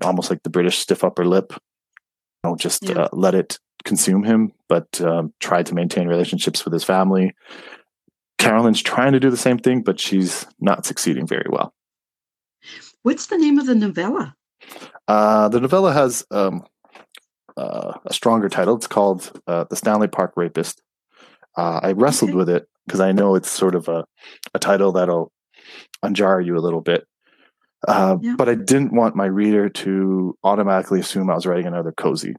almost 0.03 0.31
like 0.31 0.43
the 0.43 0.51
British 0.51 0.79
stiff 0.79 1.03
upper 1.05 1.25
lip, 1.25 1.53
you 1.53 2.51
know, 2.51 2.57
just 2.57 2.83
Yeah. 2.89 3.03
uh, 3.03 3.09
let 3.13 3.35
it 3.35 3.59
consume 3.85 4.23
him, 4.25 4.53
but 4.69 5.01
um, 5.01 5.33
tried 5.41 5.67
to 5.67 5.75
maintain 5.75 6.09
relationships 6.09 6.65
with 6.65 6.73
his 6.73 6.85
family. 6.85 7.35
Carolyn's 8.39 8.83
trying 8.83 9.13
to 9.13 9.21
do 9.21 9.31
the 9.31 9.37
same 9.37 9.59
thing, 9.59 9.83
but 9.83 9.99
she's 9.99 10.47
not 10.61 10.85
succeeding 10.85 11.27
very 11.27 11.47
well. 11.49 11.73
What's 13.03 13.27
the 13.27 13.39
name 13.39 13.59
of 13.59 13.67
the 13.67 13.75
novella? 13.75 14.35
Uh, 15.09 15.49
the 15.49 15.61
novella 15.61 15.93
has 15.93 16.27
um, 16.31 16.65
uh, 17.57 17.93
a 18.05 18.13
stronger 18.13 18.49
title. 18.49 18.77
It's 18.77 18.87
called 18.87 19.41
uh, 19.47 19.65
"The 19.71 19.77
Stanley 19.77 20.09
Park 20.09 20.33
Rapist." 20.37 20.83
Uh, 21.57 21.81
I 21.83 21.93
wrestled 21.93 22.31
Okay. 22.31 22.37
with 22.37 22.49
it 22.51 22.69
because 22.87 23.01
I 23.01 23.13
know 23.13 23.35
it's 23.37 23.51
sort 23.51 23.75
of 23.75 23.89
a, 23.89 24.05
a 24.53 24.59
title 24.59 24.93
that'll 24.93 25.33
unjar 26.05 26.45
you 26.45 26.57
a 26.57 26.61
little 26.61 26.83
bit. 26.83 27.07
Uh, 27.87 28.17
Yeah. 28.21 28.35
But 28.37 28.49
I 28.49 28.55
didn't 28.55 28.93
want 28.93 29.17
my 29.17 29.27
reader 29.27 29.69
to 29.69 30.37
automatically 30.45 31.01
assume 31.01 31.31
I 31.31 31.35
was 31.35 31.47
writing 31.47 31.67
another 31.67 31.93
cozy. 31.93 32.35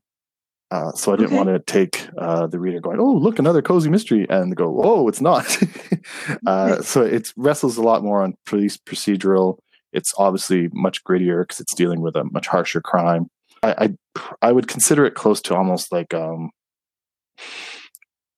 Uh, 0.69 0.91
so 0.91 1.13
I 1.13 1.15
didn't 1.15 1.27
Okay. 1.29 1.35
want 1.37 1.49
to 1.49 1.59
take 1.59 2.07
uh, 2.17 2.45
the 2.47 2.59
reader 2.59 2.81
going, 2.81 2.99
"Oh, 2.99 3.13
look, 3.13 3.39
another 3.39 3.61
cozy 3.61 3.89
mystery," 3.89 4.27
and 4.29 4.53
go, 4.55 4.81
"Oh, 4.83 5.07
it's 5.07 5.21
not." 5.21 5.45
uh, 6.45 6.71
Okay. 6.73 6.81
so 6.81 7.01
it 7.03 7.31
wrestles 7.37 7.77
a 7.77 7.81
lot 7.81 8.03
more 8.03 8.21
on 8.21 8.35
police 8.45 8.75
procedural. 8.77 9.59
It's 9.93 10.13
obviously 10.17 10.67
much 10.73 11.03
grittier 11.05 11.43
because 11.43 11.61
it's 11.61 11.73
dealing 11.73 12.01
with 12.01 12.17
a 12.17 12.25
much 12.25 12.47
harsher 12.47 12.81
crime. 12.81 13.29
I, 13.63 13.95
I 14.11 14.47
I 14.49 14.51
would 14.51 14.67
consider 14.67 15.05
it 15.05 15.15
close 15.15 15.41
to 15.43 15.55
almost 15.55 15.91
like 15.91 16.13
um 16.13 16.49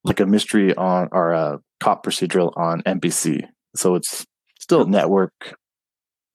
like 0.04 0.20
a 0.20 0.26
mystery 0.26 0.76
on 0.76 1.10
or 1.12 1.32
a 1.32 1.60
cop 1.80 2.06
procedural 2.06 2.56
on 2.56 2.82
NBC. 2.84 3.48
So 3.76 3.96
it's 3.96 4.26
still 4.60 4.86
network 4.86 5.56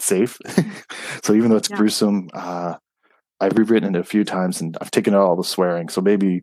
safe. 0.05 0.39
so 1.23 1.35
even 1.35 1.51
though 1.51 1.57
it's 1.57 1.71
Yeah. 1.71 1.77
gruesome, 1.77 2.29
uh, 2.35 2.75
I've 3.41 3.57
rewritten 3.59 3.95
it 3.95 3.99
a 4.01 4.05
few 4.05 4.25
times 4.25 4.61
and 4.61 4.77
I've 4.81 4.91
taken 4.91 5.15
out 5.15 5.23
all 5.23 5.37
the 5.37 5.45
swearing. 5.45 5.89
So 5.89 6.01
maybe 6.01 6.43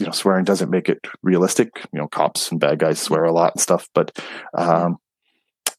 you 0.00 0.06
know 0.06 0.12
swearing 0.12 0.44
doesn't 0.44 0.70
make 0.70 0.88
it 0.88 0.98
realistic. 1.22 1.68
You 1.92 2.00
know, 2.00 2.08
cops 2.08 2.50
and 2.50 2.58
bad 2.60 2.78
guys 2.78 2.98
swear 3.00 3.24
a 3.24 3.32
lot 3.32 3.52
and 3.54 3.60
stuff, 3.60 3.88
but 3.94 4.18
um, 4.56 4.96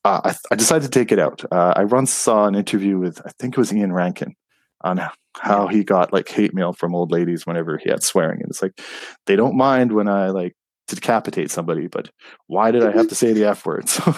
uh, 0.03 0.21
I, 0.23 0.36
I 0.51 0.55
decided 0.55 0.91
to 0.91 0.99
take 0.99 1.11
it 1.11 1.19
out. 1.19 1.43
Uh, 1.51 1.73
I 1.75 1.86
once 1.86 2.11
saw 2.11 2.45
an 2.47 2.55
interview 2.55 2.97
with 2.99 3.21
I 3.25 3.32
think 3.39 3.55
it 3.55 3.59
was 3.59 3.73
Ian 3.73 3.93
Rankin 3.93 4.36
on 4.84 4.99
how 5.38 5.67
he 5.67 5.84
got 5.84 6.11
like 6.13 6.27
hate 6.29 6.53
mail 6.53 6.73
from 6.73 6.95
old 6.95 7.11
ladies 7.11 7.45
whenever 7.45 7.77
he 7.77 7.89
had 7.89 8.03
swearing, 8.03 8.41
and 8.41 8.49
it's 8.49 8.61
like 8.61 8.79
they 9.25 9.36
don't 9.36 9.55
mind 9.57 9.91
when 9.93 10.07
I 10.07 10.29
like 10.29 10.55
decapitate 10.88 11.49
somebody, 11.51 11.88
but 11.88 12.09
why 12.47 12.71
did 12.71 12.84
I 12.84 12.91
have 12.91 13.07
to 13.09 13.15
say 13.15 13.34
the 13.34 13.45
f 13.47 13.65
word? 13.65 13.89
So, 13.89 14.13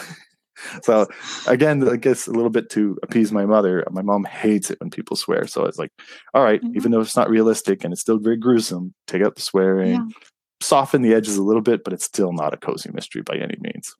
so 0.84 1.08
again, 1.47 1.88
I 1.88 1.95
guess 1.95 2.28
a 2.28 2.32
little 2.32 2.49
bit 2.49 2.70
to 2.72 2.97
appease 3.04 3.32
my 3.32 3.45
mother. 3.45 3.84
My 3.91 4.01
mom 4.01 4.24
hates 4.26 4.70
it 4.72 4.80
when 4.80 4.89
people 4.89 5.16
swear, 5.16 5.47
so 5.47 5.64
I 5.64 5.66
was 5.68 5.80
like, 5.80 5.91
all 6.34 6.43
right, 6.43 6.62
Mhm. 6.62 6.76
even 6.76 6.91
though 6.91 7.01
it's 7.01 7.16
not 7.16 7.30
realistic 7.30 7.84
and 7.84 7.91
it's 7.93 8.01
still 8.01 8.18
very 8.20 8.38
gruesome, 8.38 8.93
take 9.08 9.22
out 9.24 9.36
the 9.36 9.41
swearing, 9.41 9.91
Yeah. 9.91 10.06
soften 10.62 11.01
the 11.01 11.14
edges 11.14 11.38
a 11.38 11.43
little 11.43 11.62
bit, 11.62 11.84
but 11.84 11.93
it's 11.93 12.06
still 12.06 12.32
not 12.34 12.54
a 12.54 12.58
cozy 12.58 12.89
mystery 12.93 13.22
by 13.22 13.36
any 13.36 13.58
means. 13.60 13.95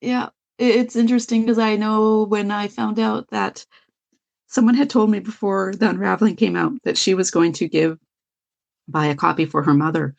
Yeah, 0.00 0.28
it's 0.58 0.96
interesting 0.96 1.42
because 1.42 1.58
I 1.58 1.76
know 1.76 2.24
when 2.24 2.50
I 2.50 2.68
found 2.68 2.98
out 2.98 3.28
that 3.30 3.64
someone 4.46 4.74
had 4.74 4.88
told 4.88 5.10
me 5.10 5.18
before 5.20 5.74
the 5.74 5.90
Unraveling 5.90 6.36
came 6.36 6.56
out 6.56 6.72
that 6.84 6.96
she 6.96 7.14
was 7.14 7.30
going 7.30 7.52
to 7.54 7.68
give 7.68 7.98
buy 8.88 9.06
a 9.06 9.14
copy 9.14 9.44
for 9.44 9.62
her 9.62 9.74
mother, 9.74 10.14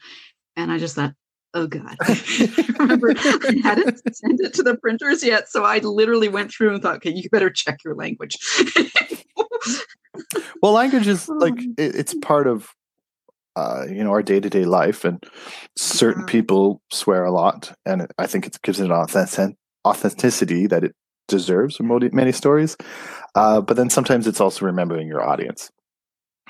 and 0.56 0.72
I 0.72 0.78
just 0.78 0.96
thought, 0.96 1.14
oh 1.54 1.68
god. 1.68 1.98
Remember, 2.80 3.14
I 3.18 3.60
hadn't 3.64 4.16
sent 4.16 4.40
it 4.42 4.54
to 4.56 4.64
the 4.64 4.76
printers 4.78 5.24
yet, 5.24 5.50
so 5.50 5.64
I 5.64 5.80
literally 5.80 6.30
went 6.30 6.52
through 6.52 6.74
and 6.74 6.82
thought, 6.82 6.98
okay, 6.98 7.12
you 7.12 7.30
better 7.30 7.50
check 7.50 7.84
your 7.84 7.96
language. 7.96 8.38
Well, 10.62 10.74
language 10.74 11.08
is 11.08 11.28
like 11.40 11.54
Um, 11.54 11.76
it, 11.78 11.96
it's 11.96 12.14
part 12.16 12.48
of 12.48 12.70
uh, 13.56 13.86
you 13.90 14.04
know 14.04 14.12
our 14.12 14.24
day 14.24 14.40
to 14.40 14.50
day 14.50 14.66
life, 14.66 15.06
and 15.06 15.24
certain 15.78 16.24
Yeah. 16.24 16.28
people 16.28 16.82
swear 16.92 17.24
a 17.24 17.32
lot, 17.32 17.74
and 17.86 18.08
I 18.18 18.28
think 18.28 18.46
it 18.46 18.58
gives 18.62 18.80
it 18.80 18.86
an 18.86 18.92
authentic 18.92 19.58
authenticity 19.88 20.68
that 20.68 20.84
it 20.84 20.96
deserves 21.28 21.80
in 21.80 21.88
many 22.14 22.32
stories. 22.32 22.76
Uh, 23.36 23.62
but 23.62 23.78
then 23.78 23.90
sometimes 23.90 24.28
it's 24.28 24.42
also 24.42 24.66
remembering 24.66 25.08
your 25.08 25.24
audience, 25.24 25.70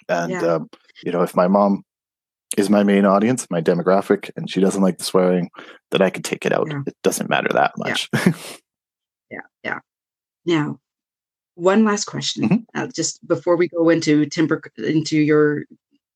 and 0.07 0.31
Yeah. 0.31 0.55
um, 0.55 0.69
you 1.03 1.11
know 1.11 1.21
if 1.21 1.35
my 1.35 1.47
mom 1.47 1.83
is 2.57 2.69
my 2.69 2.83
main 2.83 3.05
audience, 3.05 3.47
my 3.49 3.61
demographic, 3.61 4.31
and 4.35 4.49
she 4.49 4.59
doesn't 4.59 4.81
like 4.81 4.97
the 4.97 5.03
swearing, 5.03 5.49
that 5.91 6.01
I 6.01 6.09
can 6.09 6.23
take 6.23 6.45
it 6.45 6.51
out. 6.51 6.67
Yeah. 6.69 6.81
It 6.87 6.95
doesn't 7.03 7.29
matter 7.29 7.49
that 7.53 7.73
much. 7.77 8.09
Yeah. 9.31 9.41
yeah. 9.63 9.79
Now, 10.45 10.79
one 11.53 11.85
last 11.85 12.05
question, 12.05 12.49
Mhm. 12.49 12.65
uh, 12.73 12.87
just 12.87 13.25
before 13.27 13.55
we 13.55 13.67
go 13.67 13.89
into 13.89 14.25
Timber 14.25 14.61
into 14.77 15.19
your 15.19 15.65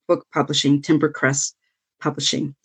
book 0.08 0.26
publishing, 0.34 0.82
Timbercrest 0.82 1.54
Publishing. 2.02 2.56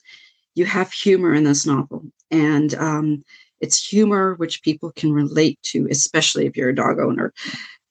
You 0.54 0.64
have 0.64 0.90
humor 0.90 1.34
in 1.34 1.44
this 1.44 1.66
novel, 1.66 2.02
and 2.30 2.74
um, 2.74 3.22
it's 3.60 3.86
humor 3.86 4.34
which 4.36 4.62
people 4.62 4.90
can 4.96 5.12
relate 5.12 5.58
to, 5.64 5.86
especially 5.90 6.46
if 6.46 6.56
you're 6.56 6.70
a 6.70 6.74
dog 6.74 6.98
owner. 6.98 7.32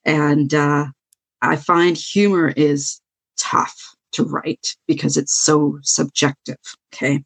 And 0.04 0.52
uh, 0.52 0.86
I 1.40 1.56
find 1.56 1.96
humor 1.96 2.48
is 2.56 3.00
tough 3.38 3.94
to 4.12 4.24
write 4.24 4.76
because 4.86 5.16
it's 5.16 5.34
so 5.34 5.78
subjective. 5.82 6.58
Okay, 6.94 7.24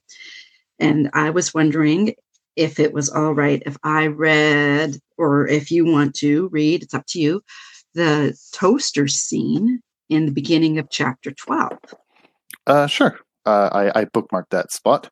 and 0.79 1.11
I 1.15 1.31
was 1.31 1.55
wondering 1.55 2.15
if 2.57 2.79
it 2.79 2.93
was 2.93 3.09
all 3.09 3.33
right 3.35 3.63
if 3.65 3.77
I 3.83 4.09
read, 4.09 4.99
or 5.17 5.47
if 5.49 5.71
you 5.71 5.85
want 5.85 6.15
to 6.17 6.49
read, 6.49 6.83
it's 6.83 6.95
up 6.95 7.07
to 7.09 7.21
you, 7.21 7.43
the 7.95 8.37
toaster 8.53 9.09
scene 9.09 9.81
in 10.09 10.27
the 10.27 10.33
beginning 10.33 10.79
of 10.79 10.91
chapter 10.91 11.31
12. 11.31 11.73
Uh, 12.67 12.87
sure. 12.87 13.19
Uh, 13.47 13.71
I, 13.73 14.01
I 14.01 14.05
bookmarked 14.05 14.51
that 14.51 14.71
spot. 14.71 15.11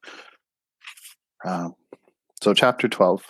Um, 1.45 1.75
so, 2.43 2.53
chapter 2.53 2.89
12. 2.89 3.25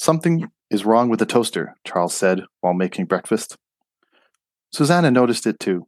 Something 0.00 0.40
Yeah. 0.40 0.46
is 0.70 0.84
wrong 0.84 1.08
with 1.08 1.20
the 1.20 1.26
toaster, 1.26 1.74
Charles 1.84 2.14
said 2.14 2.42
while 2.60 2.74
making 2.74 3.06
breakfast. 3.06 3.56
Susanna 4.72 5.10
noticed 5.10 5.46
it 5.46 5.58
too. 5.60 5.86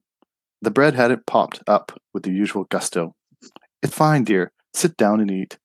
The 0.60 0.70
bread 0.70 0.94
hadn't 0.94 1.26
popped 1.26 1.62
up 1.66 1.92
with 2.12 2.24
the 2.24 2.32
usual 2.32 2.64
gusto. 2.64 3.14
It's 3.82 3.94
fine, 3.94 4.24
dear. 4.24 4.52
Sit 4.74 4.96
down 4.96 5.20
and 5.20 5.30
eat. 5.30 5.58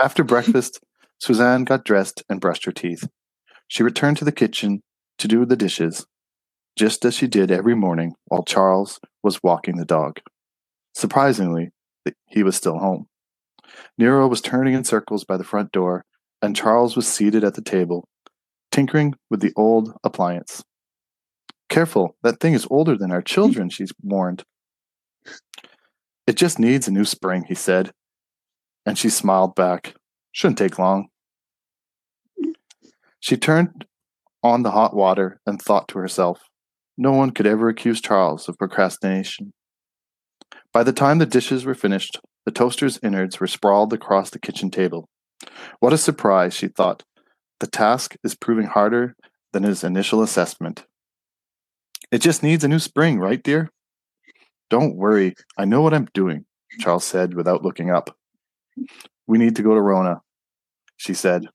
After 0.00 0.24
breakfast, 0.24 0.80
Suzanne 1.20 1.64
got 1.64 1.84
dressed 1.84 2.22
and 2.28 2.40
brushed 2.40 2.64
her 2.64 2.72
teeth. 2.72 3.08
She 3.68 3.82
returned 3.82 4.16
to 4.18 4.24
the 4.24 4.32
kitchen 4.32 4.82
to 5.18 5.28
do 5.28 5.44
the 5.46 5.56
dishes, 5.56 6.06
just 6.76 7.04
as 7.04 7.14
she 7.14 7.26
did 7.26 7.50
every 7.50 7.74
morning 7.74 8.14
while 8.26 8.42
Charles 8.42 9.00
was 9.22 9.42
walking 9.42 9.76
the 9.76 9.84
dog. 9.84 10.20
Surprisingly, 10.94 11.70
he 12.28 12.42
was 12.42 12.56
still 12.56 12.78
home. 12.78 13.06
Nero 13.96 14.28
was 14.28 14.40
turning 14.40 14.74
in 14.74 14.84
circles 14.84 15.24
by 15.24 15.36
the 15.36 15.44
front 15.44 15.72
door, 15.72 16.04
and 16.42 16.56
Charles 16.56 16.96
was 16.96 17.06
seated 17.06 17.44
at 17.44 17.54
the 17.54 17.62
table, 17.62 18.08
tinkering 18.70 19.14
with 19.30 19.40
the 19.40 19.52
old 19.56 19.94
appliance. 20.04 20.62
Careful, 21.68 22.16
that 22.22 22.40
thing 22.40 22.54
is 22.54 22.66
older 22.70 22.96
than 22.96 23.10
our 23.10 23.22
children, 23.22 23.68
she 23.68 23.86
warned. 24.02 24.44
It 26.26 26.36
just 26.36 26.58
needs 26.58 26.88
a 26.88 26.92
new 26.92 27.04
spring, 27.04 27.44
he 27.48 27.54
said, 27.54 27.92
and 28.86 28.96
she 28.96 29.10
smiled 29.10 29.54
back. 29.54 29.94
Shouldn't 30.32 30.58
take 30.58 30.78
long. 30.78 31.08
She 33.20 33.36
turned 33.36 33.86
on 34.42 34.62
the 34.62 34.72
hot 34.72 34.94
water 34.94 35.40
and 35.46 35.60
thought 35.60 35.88
to 35.88 35.98
herself, 35.98 36.40
no 36.96 37.12
one 37.12 37.30
could 37.30 37.46
ever 37.46 37.68
accuse 37.68 38.00
Charles 38.00 38.48
of 38.48 38.58
procrastination. 38.58 39.52
By 40.72 40.82
the 40.82 40.92
time 40.92 41.18
the 41.18 41.26
dishes 41.26 41.64
were 41.64 41.74
finished, 41.74 42.20
the 42.44 42.52
toaster's 42.52 42.98
innards 43.02 43.40
were 43.40 43.46
sprawled 43.46 43.92
across 43.92 44.30
the 44.30 44.38
kitchen 44.38 44.70
table. 44.70 45.08
What 45.80 45.92
a 45.92 45.98
surprise, 45.98 46.54
she 46.54 46.68
thought. 46.68 47.02
The 47.60 47.66
task 47.66 48.16
is 48.22 48.34
proving 48.34 48.66
harder 48.66 49.16
than 49.52 49.62
his 49.62 49.82
initial 49.82 50.22
assessment. 50.22 50.84
It 52.14 52.22
just 52.22 52.44
needs 52.44 52.62
a 52.62 52.68
new 52.68 52.78
spring, 52.78 53.18
right, 53.18 53.42
dear? 53.42 53.72
Don't 54.70 54.94
worry, 54.94 55.34
I 55.58 55.64
know 55.64 55.82
what 55.82 55.92
I'm 55.92 56.06
doing, 56.14 56.44
Charles 56.78 57.04
said 57.04 57.34
without 57.34 57.64
looking 57.64 57.90
up. 57.90 58.16
We 59.26 59.36
need 59.36 59.56
to 59.56 59.62
go 59.62 59.74
to 59.74 59.80
Rona, 59.80 60.20
she 60.96 61.12
said. 61.12 61.48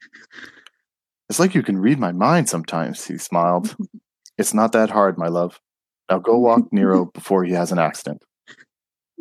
It's 1.30 1.40
like 1.40 1.56
you 1.56 1.64
can 1.64 1.78
read 1.78 1.98
my 1.98 2.12
mind 2.12 2.50
sometimes, 2.50 3.08
he 3.08 3.18
smiled. 3.18 3.74
it's 4.38 4.54
not 4.54 4.74
that 4.74 4.90
hard, 4.90 5.18
my 5.18 5.30
love. 5.30 5.62
Now 6.10 6.20
go 6.20 6.38
walk 6.38 6.74
Nero 6.74 7.06
before 7.14 7.46
he 7.46 7.54
has 7.54 7.72
an 7.72 7.80
accident. 7.80 8.22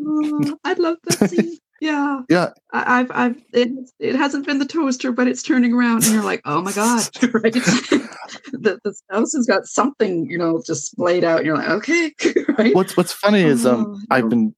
Oh, 0.05 0.59
I 0.64 0.72
love 0.72 0.97
that 1.05 1.30
scene. 1.30 1.57
Yeah. 1.81 2.20
Yeah. 2.29 2.51
I, 2.72 3.01
I've, 3.01 3.11
I've, 3.12 3.43
it, 3.53 3.70
it 3.99 4.14
hasn't 4.14 4.47
been 4.47 4.59
the 4.59 4.66
toaster, 4.66 5.12
but 5.12 5.29
it's 5.29 5.43
turning 5.43 5.72
around, 5.72 6.05
and 6.05 6.12
you're 6.12 6.24
like, 6.24 6.43
oh 6.45 6.61
my 6.62 6.72
god, 6.72 7.09
right? 7.35 7.53
the 8.53 8.79
the 8.85 8.95
spouse 8.95 9.33
has 9.35 9.47
got 9.47 9.66
something, 9.66 10.29
you 10.29 10.39
know, 10.39 10.62
just 10.66 10.99
laid 10.99 11.24
out. 11.24 11.39
And 11.39 11.47
you're 11.47 11.57
like, 11.57 11.68
okay, 11.68 12.12
right? 12.59 12.74
What's 12.74 12.97
What's 12.97 13.12
funny 13.12 13.43
is, 13.43 13.64
um, 13.64 13.87
Oh, 13.89 14.14
I've 14.14 14.29
been 14.29 14.55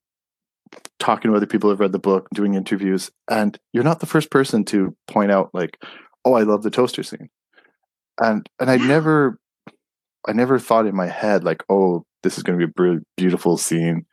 talking 0.98 1.30
to 1.30 1.36
other 1.36 1.46
people 1.46 1.70
who've 1.70 1.80
read 1.80 1.92
the 1.92 1.98
book, 1.98 2.28
doing 2.34 2.54
interviews, 2.54 3.10
and 3.30 3.58
you're 3.72 3.84
not 3.84 4.00
the 4.00 4.06
first 4.06 4.30
person 4.30 4.64
to 4.66 4.96
point 5.06 5.30
out, 5.30 5.50
like, 5.52 5.78
oh, 6.24 6.34
I 6.34 6.42
love 6.42 6.62
the 6.62 6.70
toaster 6.70 7.02
scene, 7.02 7.28
and 8.20 8.48
and 8.58 8.70
I 8.70 8.76
never, 8.76 9.38
I 10.26 10.32
never 10.32 10.58
thought 10.58 10.86
in 10.86 10.96
my 10.96 11.06
head 11.06 11.44
like, 11.44 11.62
oh, 11.68 12.04
this 12.22 12.36
is 12.38 12.42
going 12.42 12.58
to 12.58 12.66
be 12.66 12.72
a 12.72 12.98
beautiful 13.16 13.58
scene. 13.58 14.06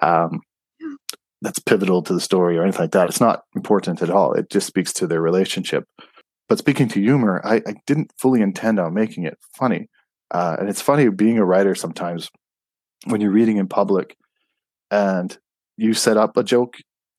Um. 0.00 0.40
That's 1.42 1.58
pivotal 1.58 2.02
to 2.02 2.12
the 2.12 2.20
story 2.20 2.56
or 2.58 2.62
anything 2.62 2.80
like 2.82 2.92
that. 2.92 3.08
It's 3.08 3.20
not 3.20 3.42
important 3.54 4.02
at 4.02 4.10
all. 4.10 4.32
It 4.32 4.50
just 4.50 4.66
speaks 4.66 4.92
to 4.94 5.06
their 5.06 5.20
relationship. 5.22 5.84
But 6.48 6.58
speaking 6.58 6.88
to 6.88 7.00
humor, 7.00 7.40
I, 7.44 7.56
I 7.66 7.74
didn't 7.86 8.12
fully 8.18 8.40
intend 8.40 8.78
on 8.80 8.94
making 8.94 9.24
it 9.24 9.38
funny. 9.56 9.88
Uh, 10.30 10.56
and 10.58 10.68
it's 10.68 10.82
funny 10.82 11.08
being 11.10 11.38
a 11.38 11.44
writer 11.44 11.74
sometimes 11.74 12.30
when 13.06 13.20
you're 13.20 13.30
reading 13.30 13.56
in 13.58 13.68
public 13.68 14.16
and 14.90 15.36
you 15.76 15.94
set 15.94 16.16
up 16.16 16.36
a 16.36 16.42
joke 16.42 16.76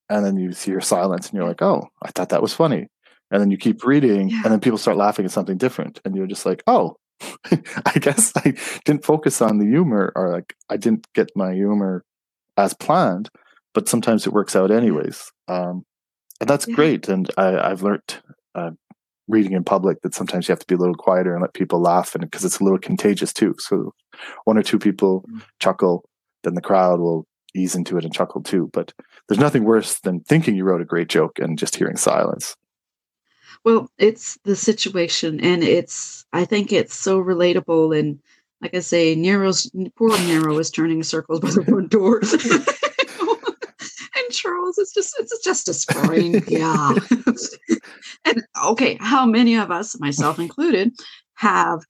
and 0.09 0.26
then 0.26 0.38
you 0.38 0.51
see 0.51 0.72
your 0.72 0.82
silence 0.82 1.28
and 1.30 1.38
you're 1.38 1.47
like, 1.47 1.61
oh, 1.61 1.88
I 2.01 2.09
thought 2.11 2.30
that 2.30 2.41
was 2.41 2.53
funny. 2.53 2.88
And 3.32 3.39
then 3.41 3.51
you 3.51 3.57
keep 3.57 3.86
reading 3.86 4.30
Yeah. 4.30 4.41
and 4.43 4.51
then 4.51 4.59
people 4.59 4.78
start 4.80 4.97
laughing 4.97 5.26
at 5.26 5.32
something 5.32 5.57
different. 5.57 6.01
And 6.03 6.15
you're 6.15 6.28
just 6.28 6.45
like, 6.45 6.63
oh, 6.67 6.97
I 7.86 7.99
guess 7.99 8.32
I 8.36 8.53
didn't 8.86 9.05
focus 9.05 9.41
on 9.41 9.59
the 9.59 9.65
humor 9.65 10.11
or 10.15 10.32
like 10.32 10.55
I 10.70 10.78
didn't 10.78 11.07
get 11.13 11.30
my 11.36 11.53
humor 11.53 12.03
as 12.57 12.74
planned, 12.74 13.30
but 13.74 13.88
sometimes 13.89 14.26
it 14.28 14.34
works 14.34 14.55
out 14.55 14.72
anyways. 14.72 15.32
Um, 15.47 15.86
and 16.41 16.49
that's 16.49 16.67
Yeah. 16.67 16.76
great. 16.76 17.07
And 17.09 17.30
I, 17.38 17.57
I've 17.72 17.82
learned 17.84 18.17
uh, 18.55 18.72
reading 19.28 19.51
in 19.53 19.63
public 19.63 20.01
that 20.01 20.15
sometimes 20.15 20.47
you 20.47 20.51
have 20.53 20.59
to 20.59 20.67
be 20.67 20.76
a 20.76 20.78
little 20.78 20.95
quieter 20.95 21.34
and 21.34 21.41
let 21.41 21.53
people 21.53 21.80
laugh, 21.80 22.15
and 22.15 22.24
because 22.24 22.43
it's 22.45 22.59
a 22.59 22.63
little 22.63 22.80
contagious 22.80 23.32
too. 23.34 23.55
So 23.59 23.93
one 24.45 24.57
or 24.57 24.63
two 24.63 24.80
people 24.80 25.24
Mm. 25.30 25.41
chuckle, 25.59 26.03
then 26.43 26.55
the 26.55 26.61
crowd 26.61 26.99
will 26.99 27.26
ease 27.55 27.76
into 27.76 27.97
it 27.97 28.03
and 28.05 28.13
chuckle 28.13 28.41
too. 28.41 28.70
But 28.74 28.93
there's 29.28 29.39
nothing 29.39 29.63
worse 29.65 29.99
than 29.99 30.22
thinking 30.22 30.55
you 30.55 30.63
wrote 30.63 30.82
a 30.82 30.86
great 30.86 31.09
joke 31.09 31.38
and 31.39 31.57
just 31.57 31.76
hearing 31.76 31.97
silence. 31.97 32.55
Well, 33.65 33.89
it's 33.97 34.38
the 34.45 34.55
situation, 34.55 35.39
and 35.41 35.63
it's 35.63 36.26
I 36.32 36.45
think 36.45 36.72
it's 36.72 36.95
so 36.95 37.22
relatable. 37.22 37.97
And 37.97 38.20
like 38.61 38.74
I 38.74 38.80
say, 38.80 39.15
Nero's 39.15 39.70
poor 39.95 40.17
Nero 40.22 40.57
is 40.59 40.72
turning 40.72 41.03
circles 41.03 41.39
by 41.41 41.51
the 41.51 41.65
front 41.65 41.89
door. 41.91 42.22
Charles 44.50 44.78
is 44.78 44.91
just 44.91 45.16
it's 45.20 45.43
just 45.43 45.68
a 45.70 45.74
screen. 45.74 46.43
Yeah. 46.47 46.93
and 48.26 48.43
okay, 48.66 48.97
how 49.00 49.26
many 49.26 49.56
of 49.56 49.72
us, 49.72 50.00
myself 50.00 50.39
included, 50.39 50.91
have 51.36 51.82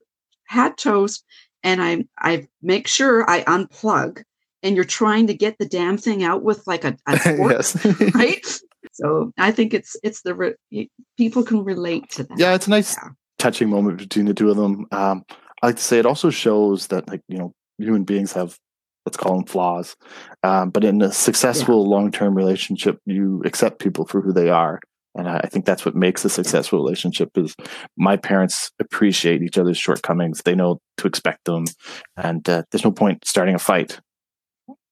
had 0.46 0.78
toast 0.78 1.24
and 1.64 1.82
I 1.82 2.06
I 2.20 2.48
make 2.62 2.88
sure 2.88 3.30
I 3.30 3.44
unplug 3.44 4.24
and 4.64 4.76
you're 4.76 4.86
trying 4.86 5.28
to 5.28 5.34
get 5.34 5.58
the 5.58 5.66
damn 5.66 5.98
thing 5.98 6.24
out 6.24 6.44
with 6.44 6.66
like 6.68 6.84
a, 6.84 6.98
a 7.08 7.18
fork, 7.38 7.52
yes. 7.52 7.86
right? 8.16 8.46
So 8.94 9.32
I 9.38 9.52
think 9.52 9.74
it's 9.74 9.96
it's 10.04 10.22
the 10.24 10.34
re- 10.36 10.90
people 11.18 11.44
can 11.44 11.64
relate 11.66 12.10
to 12.12 12.24
that. 12.24 12.38
yeah, 12.40 12.54
it's 12.56 12.68
a 12.68 12.70
nice 12.70 12.96
Yeah. 12.98 13.10
touching 13.38 13.70
moment 13.70 13.98
between 13.98 14.26
the 14.26 14.34
two 14.34 14.50
of 14.50 14.56
them. 14.58 14.88
Um, 14.92 15.24
I 15.62 15.68
like 15.68 15.76
to 15.76 15.82
say 15.84 16.00
it 16.00 16.06
also 16.06 16.30
shows 16.30 16.88
that 16.88 17.08
like 17.10 17.22
you 17.28 17.38
know 17.38 17.54
human 17.78 18.04
beings 18.04 18.32
have 18.34 18.58
let's 19.06 19.18
call 19.18 19.36
them 19.36 19.46
flaws, 19.46 19.96
um, 20.44 20.70
but 20.70 20.84
in 20.84 21.02
a 21.02 21.12
successful 21.12 21.88
long 21.88 22.12
term 22.12 22.36
relationship, 22.36 23.00
you 23.06 23.42
accept 23.46 23.80
people 23.80 24.06
for 24.06 24.22
who 24.22 24.32
they 24.34 24.50
are, 24.50 24.80
and 25.16 25.28
I, 25.28 25.38
I 25.44 25.48
think 25.48 25.66
that's 25.66 25.86
what 25.86 25.96
makes 25.96 26.24
a 26.26 26.30
successful 26.30 26.80
relationship. 26.80 27.30
Is 27.38 27.56
my 27.98 28.18
parents 28.18 28.72
appreciate 28.80 29.42
each 29.42 29.58
other's 29.58 29.78
shortcomings; 29.78 30.42
they 30.44 30.56
know 30.56 30.80
to 30.98 31.08
expect 31.08 31.46
them, 31.46 31.66
and 32.18 32.48
uh, 32.50 32.64
there's 32.72 32.84
no 32.86 32.92
point 32.92 33.26
starting 33.26 33.56
a 33.56 33.60
fight 33.60 34.00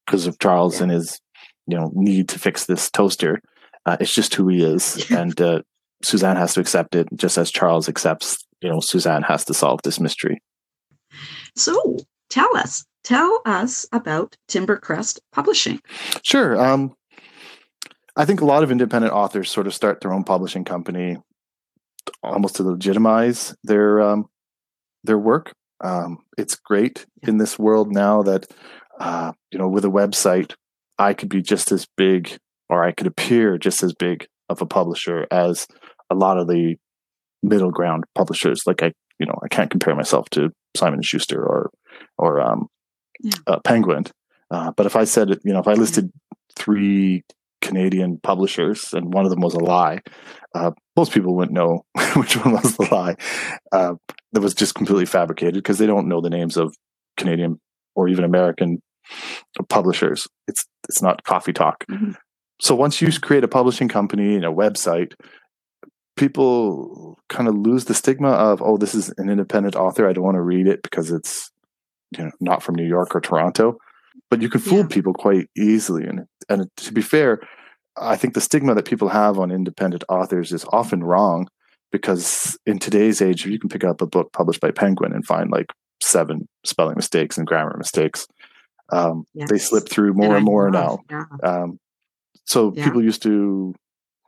because 0.06 0.26
of 0.28 0.40
Charles 0.40 0.78
Yeah. 0.78 0.84
and 0.84 0.92
his 0.92 1.20
you 1.68 1.78
know 1.78 1.92
need 1.94 2.30
to 2.30 2.40
fix 2.40 2.66
this 2.66 2.90
toaster. 2.90 3.42
Uh, 3.86 3.98
it's 4.00 4.14
just 4.14 4.34
who 4.36 4.48
he 4.48 4.64
is, 4.64 5.10
and 5.12 5.40
uh, 5.40 5.62
Suzanne 6.04 6.36
has 6.38 6.54
to 6.56 6.60
accept 6.60 6.96
it, 6.96 7.08
just 7.16 7.38
as 7.38 7.52
Charles 7.52 7.88
accepts. 7.90 8.38
You 8.62 8.70
know, 8.70 8.80
Suzanne 8.80 9.24
has 9.24 9.46
to 9.46 9.54
solve 9.54 9.82
this 9.84 10.00
mystery. 10.00 10.42
So 11.56 11.98
tell 12.30 12.56
us, 12.58 12.86
tell 13.04 13.42
us 13.46 13.86
about 13.92 14.36
Timbercrest 14.50 15.20
Publishing. 15.32 15.80
Sure. 16.24 16.60
Um, 16.60 16.96
I 18.16 18.26
think 18.26 18.42
a 18.42 18.46
lot 18.46 18.64
of 18.64 18.72
independent 18.72 19.14
authors 19.14 19.52
sort 19.52 19.68
of 19.68 19.76
start 19.76 20.02
their 20.02 20.12
own 20.12 20.24
publishing 20.24 20.66
company, 20.66 21.18
almost 22.24 22.56
to 22.56 22.64
legitimize 22.64 23.56
their 23.64 24.02
um, 24.02 24.26
their 25.04 25.20
work. 25.20 25.54
Um, 25.82 26.24
it's 26.38 26.56
great 26.56 27.06
in 27.22 27.38
this 27.38 27.60
world 27.60 27.92
now 27.92 28.24
that 28.24 28.52
uh, 29.00 29.34
you 29.52 29.60
know 29.60 29.68
with 29.68 29.86
a 29.86 29.90
website, 29.90 30.56
I 30.98 31.14
could 31.14 31.30
be 31.30 31.44
just 31.44 31.72
as 31.72 31.86
big, 31.96 32.38
or 32.70 32.84
I 32.84 32.92
could 32.92 33.06
appear 33.06 33.60
just 33.60 33.84
as 33.84 33.94
big 33.94 34.26
of 34.50 34.62
a 34.62 34.66
publisher 34.66 35.28
as 35.30 35.68
a 36.10 36.16
lot 36.16 36.40
of 36.40 36.48
the 36.48 36.76
middle 37.44 37.72
ground 37.72 38.06
publishers. 38.16 38.64
Like 38.66 38.82
I, 38.82 38.94
you 39.20 39.28
know, 39.28 39.38
I 39.44 39.48
can't 39.48 39.70
compare 39.70 39.96
myself 39.96 40.30
to 40.32 40.52
Simon 40.78 41.02
Schuster 41.02 41.42
or 41.44 41.72
or 42.18 42.40
um, 42.42 42.68
Yeah. 43.22 43.32
uh, 43.48 43.60
Penguin. 43.60 44.06
Uh, 44.52 44.72
but 44.78 44.86
if 44.86 44.96
I 44.96 45.04
said, 45.06 45.30
you 45.44 45.54
know, 45.54 45.60
if 45.60 45.68
I 45.68 45.74
listed 45.74 46.12
three 46.56 47.24
Canadian 47.62 48.20
publishers 48.24 48.94
and 48.94 49.14
one 49.14 49.26
of 49.26 49.32
them 49.32 49.42
was 49.42 49.54
a 49.56 49.60
lie, 49.60 50.00
uh, 50.56 50.72
most 50.96 51.12
people 51.12 51.36
wouldn't 51.36 51.54
know 51.56 51.84
which 52.16 52.38
one 52.38 52.54
was 52.54 52.78
the 52.78 52.88
lie. 52.92 53.16
Uh, 53.72 53.96
that 54.34 54.42
was 54.42 54.54
just 54.54 54.76
completely 54.76 55.06
fabricated 55.06 55.56
because 55.56 55.78
they 55.80 55.88
don't 55.88 56.08
know 56.08 56.22
the 56.22 56.30
names 56.30 56.56
of 56.58 56.74
Canadian 57.18 57.60
or 57.96 58.08
even 58.08 58.24
American 58.24 58.82
publishers. 59.70 60.28
It's 60.48 60.66
it's 60.88 61.02
not 61.02 61.24
coffee 61.24 61.54
talk. 61.54 61.84
Mhm. 61.90 62.16
So 62.62 62.76
once 62.76 63.02
you 63.02 63.10
create 63.20 63.44
a 63.44 63.48
publishing 63.48 63.88
company 63.88 64.36
and 64.36 64.46
a 64.46 64.50
website, 64.52 65.14
people 66.18 67.18
kind 67.30 67.48
of 67.48 67.56
lose 67.56 67.86
the 67.86 67.94
stigma 67.94 68.30
of 68.30 68.62
oh 68.62 68.78
this 68.78 68.94
is 68.96 69.14
an 69.18 69.30
independent 69.30 69.76
author 69.76 70.08
i 70.08 70.14
don't 70.14 70.24
want 70.24 70.36
to 70.36 70.42
read 70.42 70.68
it 70.68 70.82
because 70.84 71.12
it's 71.12 71.52
you 72.18 72.24
know 72.24 72.32
not 72.40 72.62
from 72.64 72.76
new 72.76 72.86
york 72.88 73.16
or 73.16 73.22
toronto 73.22 73.78
but 74.30 74.42
you 74.42 74.50
can 74.50 74.60
fool 74.62 74.80
Yeah. 74.80 74.88
people 74.88 75.14
quite 75.14 75.48
easily 75.56 76.04
and 76.06 76.26
and 76.50 76.70
to 76.78 76.92
be 76.94 77.02
fair 77.02 77.40
i 77.96 78.16
think 78.16 78.34
the 78.34 78.42
stigma 78.42 78.74
that 78.76 78.86
people 78.86 79.10
have 79.10 79.40
on 79.40 79.52
independent 79.52 80.04
authors 80.10 80.52
is 80.52 80.66
often 80.72 81.04
wrong 81.04 81.48
because 81.92 82.58
in 82.66 82.80
today's 82.80 83.22
age 83.22 83.46
you 83.46 83.60
can 83.60 83.70
pick 83.70 83.84
up 83.84 84.02
a 84.02 84.08
book 84.08 84.32
published 84.34 84.60
by 84.62 84.72
penguin 84.72 85.14
and 85.14 85.26
find 85.26 85.52
like 85.52 85.68
seven 86.02 86.48
spelling 86.66 86.96
mistakes 86.96 87.38
and 87.38 87.48
grammar 87.48 87.76
mistakes 87.78 88.28
um, 88.94 89.26
they 89.50 89.58
slip 89.58 89.90
through 89.90 90.14
more 90.14 90.34
I 90.36 90.38
and 90.38 90.46
more 90.46 90.70
now 90.72 91.00
Yeah. 91.10 91.26
um, 91.44 91.80
so 92.46 92.72
Yeah. 92.74 92.86
people 92.86 93.04
used 93.04 93.22
to, 93.24 93.74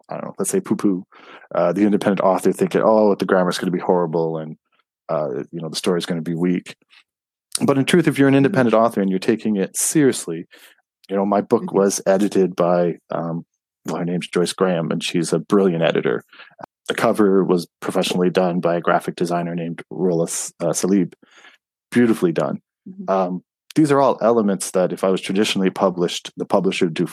I 0.10 0.16
don't 0.16 0.26
know, 0.26 0.36
let's 0.40 0.52
say 0.52 0.60
poo 0.60 0.76
poo, 0.76 1.04
uh, 1.54 1.72
the 1.72 1.84
independent 1.84 2.22
author 2.22 2.52
thinking, 2.52 2.82
oh, 2.84 3.16
the 3.16 3.26
grammar 3.26 3.50
is 3.50 3.58
going 3.58 3.72
to 3.72 3.78
be 3.78 3.82
horrible 3.84 4.38
and, 4.38 4.58
uh, 5.08 5.44
you 5.52 5.62
know, 5.62 5.70
the 5.70 5.76
story 5.76 5.98
is 6.00 6.06
going 6.06 6.22
to 6.24 6.30
be 6.30 6.36
weak. 6.36 6.76
But 7.64 7.78
in 7.78 7.86
truth, 7.86 8.08
if 8.08 8.18
you're 8.18 8.28
an 8.28 8.36
independent 8.36 8.74
author 8.74 9.02
and 9.02 9.10
you're 9.10 9.20
taking 9.20 9.56
it 9.56 9.78
seriously, 9.78 10.46
you 11.10 11.16
know, 11.16 11.26
my 11.26 11.42
book 11.42 11.64
Mhm. 11.64 11.74
was 11.74 12.02
edited 12.06 12.56
by, 12.56 12.98
um, 13.12 13.46
well, 13.86 13.98
her 13.98 14.06
name's 14.06 14.28
Joyce 14.28 14.54
Graham, 14.54 14.92
and 14.92 15.04
she's 15.04 15.34
a 15.34 15.40
brilliant 15.40 15.84
editor. 15.84 16.24
The 16.88 16.94
cover 16.96 17.44
was 17.44 17.68
professionally 17.82 18.30
done 18.30 18.60
by 18.62 18.76
a 18.76 18.82
graphic 18.82 19.16
designer 19.16 19.56
named 19.56 19.84
Rolas 19.92 20.52
uh, 20.60 20.68
Salib. 20.74 21.14
Beautifully 21.92 22.32
done. 22.32 22.62
Mhm. 22.88 23.10
Um, 23.10 23.44
these 23.76 23.92
are 23.92 24.00
all 24.00 24.18
elements 24.22 24.72
that 24.72 24.92
if 24.94 25.04
I 25.04 25.10
was 25.10 25.22
traditionally 25.22 25.70
published, 25.70 26.32
the 26.38 26.46
publisher 26.46 26.86
would 26.86 26.94
do 26.96 27.08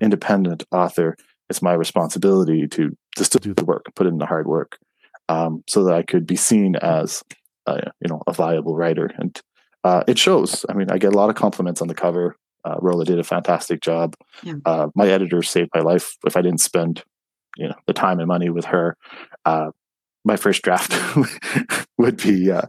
independent 0.00 0.64
author, 0.72 1.16
it's 1.50 1.60
my 1.62 1.74
responsibility 1.74 2.66
to 2.68 2.96
to 3.16 3.24
still 3.24 3.40
do 3.40 3.52
the 3.52 3.64
work, 3.64 3.86
put 3.96 4.06
in 4.06 4.18
the 4.18 4.26
hard 4.26 4.46
work, 4.46 4.78
um, 5.28 5.62
so 5.68 5.84
that 5.84 5.94
I 5.94 6.02
could 6.02 6.26
be 6.26 6.36
seen 6.36 6.76
as 6.76 7.22
uh, 7.66 7.80
you 8.00 8.08
know 8.08 8.22
a 8.26 8.32
viable 8.32 8.76
writer. 8.76 9.10
And 9.18 9.38
uh, 9.84 10.04
it 10.06 10.18
shows. 10.18 10.64
I 10.68 10.74
mean, 10.74 10.90
I 10.90 10.98
get 10.98 11.12
a 11.12 11.16
lot 11.16 11.28
of 11.28 11.36
compliments 11.36 11.82
on 11.82 11.88
the 11.88 11.94
cover. 11.94 12.36
Uh, 12.64 12.76
Rola 12.80 13.04
did 13.04 13.18
a 13.18 13.24
fantastic 13.24 13.80
job. 13.80 14.14
Yeah. 14.42 14.54
Uh, 14.64 14.88
my 14.94 15.08
editor 15.08 15.42
saved 15.42 15.70
my 15.74 15.80
life. 15.80 16.16
If 16.26 16.36
I 16.36 16.42
didn't 16.42 16.60
spend 16.60 17.02
you 17.56 17.68
know 17.68 17.74
the 17.86 17.92
time 17.92 18.20
and 18.20 18.28
money 18.28 18.48
with 18.48 18.66
her, 18.66 18.96
uh, 19.44 19.70
my 20.24 20.36
first 20.36 20.62
draft 20.62 20.94
would 21.98 22.18
be 22.18 22.52
uh, 22.52 22.66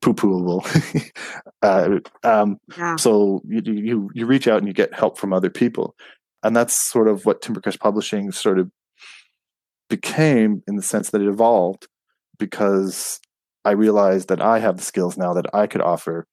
poo 0.00 0.14
pooable. 0.14 0.62
uh, 1.62 1.98
um, 2.26 2.56
Yeah. 2.78 2.96
so 2.96 3.42
you, 3.46 3.60
you 3.64 4.10
you 4.14 4.26
reach 4.26 4.48
out 4.48 4.58
and 4.58 4.66
you 4.66 4.72
get 4.72 4.94
help 4.94 5.18
from 5.18 5.32
other 5.34 5.50
people 5.50 5.94
and 6.42 6.54
that's 6.56 6.76
sort 6.90 7.08
of 7.08 7.24
what 7.26 7.40
timbercrest 7.42 7.78
publishing 7.80 8.32
sort 8.32 8.58
of 8.58 8.70
became 9.88 10.62
in 10.66 10.76
the 10.76 10.82
sense 10.82 11.10
that 11.10 11.20
it 11.20 11.28
evolved 11.28 11.86
because 12.38 13.20
I 13.64 13.72
realized 13.72 14.28
that 14.28 14.40
I 14.40 14.58
have 14.58 14.76
the 14.78 14.82
skills 14.82 15.16
now 15.16 15.34
that 15.34 15.46
I 15.54 15.66
could 15.66 15.80
offer 15.82 16.26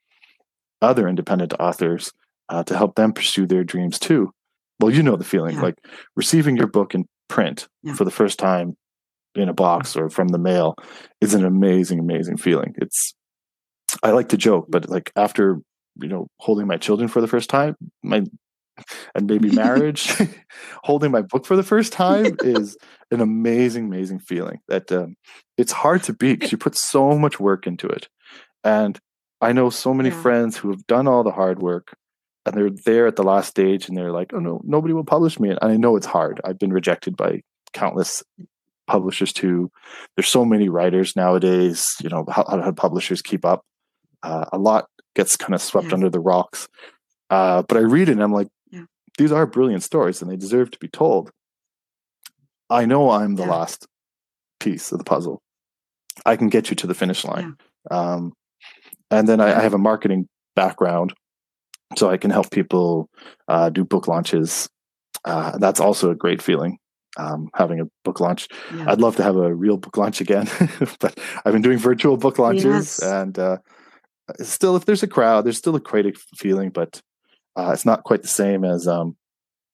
other 0.81 1.07
independent 1.07 1.53
authors 1.59 2.11
uh, 2.47 2.63
to 2.63 2.75
help 2.77 2.95
them 2.95 3.13
pursue 3.13 3.45
their 3.45 3.63
dreams 3.63 3.99
too. 3.99 4.31
Well, 4.79 4.91
you 4.93 5.03
know 5.03 5.17
the 5.17 5.23
feeling 5.25 5.55
Yeah. 5.57 5.63
like 5.63 5.75
receiving 6.15 6.55
your 6.55 6.67
book 6.67 6.95
in 6.95 7.05
print 7.27 7.67
Yeah. 7.83 7.93
for 7.95 8.05
the 8.05 8.11
first 8.11 8.39
time 8.39 8.75
in 9.35 9.49
a 9.49 9.53
box 9.53 9.95
or 9.95 10.09
from 10.09 10.29
the 10.29 10.39
mail 10.39 10.75
is 11.21 11.33
an 11.33 11.45
amazing, 11.45 11.99
amazing 11.99 12.37
feeling. 12.37 12.73
It's, 12.77 13.13
I 14.01 14.11
like 14.11 14.29
to 14.29 14.37
joke, 14.37 14.67
but 14.69 14.89
like 14.89 15.11
after, 15.15 15.57
you 16.01 16.07
know, 16.07 16.27
holding 16.39 16.65
my 16.65 16.77
children 16.77 17.09
for 17.09 17.21
the 17.21 17.27
first 17.27 17.49
time, 17.49 17.75
my, 18.03 18.23
and 19.15 19.27
maybe 19.27 19.49
marriage, 19.65 20.11
holding 20.83 21.11
my 21.11 21.21
book 21.21 21.45
for 21.45 21.55
the 21.55 21.63
first 21.63 21.93
time 21.93 22.37
is 22.43 22.77
an 23.11 23.21
amazing, 23.21 23.85
amazing 23.85 24.19
feeling 24.19 24.59
that 24.67 24.91
um, 24.91 25.15
it's 25.57 25.71
hard 25.71 26.03
to 26.03 26.13
beat 26.13 26.35
because 26.39 26.51
you 26.51 26.57
put 26.57 26.75
so 26.75 27.17
much 27.17 27.39
work 27.39 27.65
into 27.67 27.87
it. 27.87 28.07
And 28.63 28.99
I 29.41 29.53
know 29.53 29.69
so 29.69 29.93
many 29.93 30.09
Yeah. 30.09 30.21
friends 30.21 30.57
who 30.57 30.69
have 30.69 30.85
done 30.87 31.07
all 31.07 31.23
the 31.23 31.31
hard 31.31 31.59
work 31.61 31.95
and 32.45 32.55
they're 32.55 32.69
there 32.85 33.07
at 33.07 33.15
the 33.15 33.23
last 33.23 33.47
stage 33.49 33.87
and 33.87 33.97
they're 33.97 34.11
like, 34.11 34.33
oh 34.33 34.39
no, 34.39 34.61
nobody 34.63 34.93
will 34.93 35.03
publish 35.05 35.39
me. 35.39 35.49
And 35.49 35.59
I 35.61 35.77
know 35.77 35.95
it's 35.95 36.05
hard. 36.05 36.41
I've 36.43 36.59
been 36.59 36.73
rejected 36.73 37.15
by 37.15 37.41
countless 37.73 38.23
publishers 38.87 39.31
too. 39.31 39.71
There's 40.15 40.27
so 40.29 40.43
many 40.43 40.67
writers 40.67 41.15
nowadays, 41.15 41.85
you 42.01 42.09
know, 42.09 42.25
how, 42.29 42.43
how 42.47 42.71
publishers 42.71 43.21
keep 43.21 43.45
up. 43.45 43.63
Uh, 44.23 44.45
a 44.51 44.57
lot 44.57 44.87
gets 45.15 45.37
kind 45.37 45.53
of 45.53 45.61
swept 45.61 45.87
Yeah. 45.87 45.93
under 45.93 46.09
the 46.09 46.19
rocks. 46.19 46.67
Uh, 47.29 47.61
but 47.67 47.77
I 47.77 47.81
read 47.81 48.09
it 48.09 48.13
and 48.13 48.23
I'm 48.23 48.33
like. 48.33 48.47
These 49.19 49.31
are 49.33 49.45
brilliant 49.45 49.83
stories 49.83 50.21
and 50.21 50.31
they 50.31 50.37
deserve 50.37 50.71
to 50.71 50.79
be 50.79 50.87
told. 50.87 51.29
I 52.69 52.85
know 52.85 53.09
I'm 53.11 53.35
the 53.35 53.43
Yeah. 53.43 53.51
last 53.51 53.85
piece 54.59 54.91
of 54.91 54.97
the 54.97 55.03
puzzle. 55.03 55.41
I 56.25 56.35
can 56.37 56.47
get 56.49 56.69
you 56.69 56.75
to 56.77 56.87
the 56.87 56.93
finish 56.93 57.23
line. 57.25 57.55
Um, 57.91 58.33
and 59.11 59.27
then 59.27 59.39
I, 59.41 59.57
I 59.59 59.61
have 59.61 59.73
a 59.73 59.77
marketing 59.77 60.27
background, 60.55 61.13
so 61.97 62.09
I 62.09 62.17
can 62.17 62.31
help 62.31 62.49
people 62.51 63.09
uh, 63.47 63.69
do 63.69 63.83
book 63.83 64.07
launches. 64.07 64.69
Uh, 65.25 65.57
that's 65.57 65.79
also 65.79 66.11
a 66.11 66.15
great 66.15 66.41
feeling. 66.41 66.77
Um, 67.17 67.49
having 67.55 67.79
a 67.81 67.85
book 68.05 68.19
launch. 68.21 68.47
Yeah. 68.73 68.85
I'd 68.91 69.01
love 69.01 69.15
to 69.17 69.23
have 69.23 69.35
a 69.35 69.53
real 69.53 69.75
book 69.77 69.97
launch 69.97 70.21
again, 70.21 70.47
but 70.99 71.19
I've 71.43 71.51
been 71.53 71.61
doing 71.63 71.77
virtual 71.79 72.15
book 72.17 72.37
launches, 72.39 72.65
Yes. 72.65 73.01
and 73.03 73.37
uh, 73.37 73.57
still, 74.41 74.75
if 74.77 74.85
there's 74.85 75.03
a 75.03 75.07
crowd, 75.07 75.43
there's 75.45 75.57
still 75.57 75.75
a 75.75 75.79
great 75.81 76.17
feeling, 76.37 76.69
but 76.69 77.01
uh, 77.55 77.71
it's 77.73 77.85
not 77.85 78.03
quite 78.03 78.21
the 78.21 78.27
same 78.27 78.63
as 78.63 78.87
um, 78.87 79.15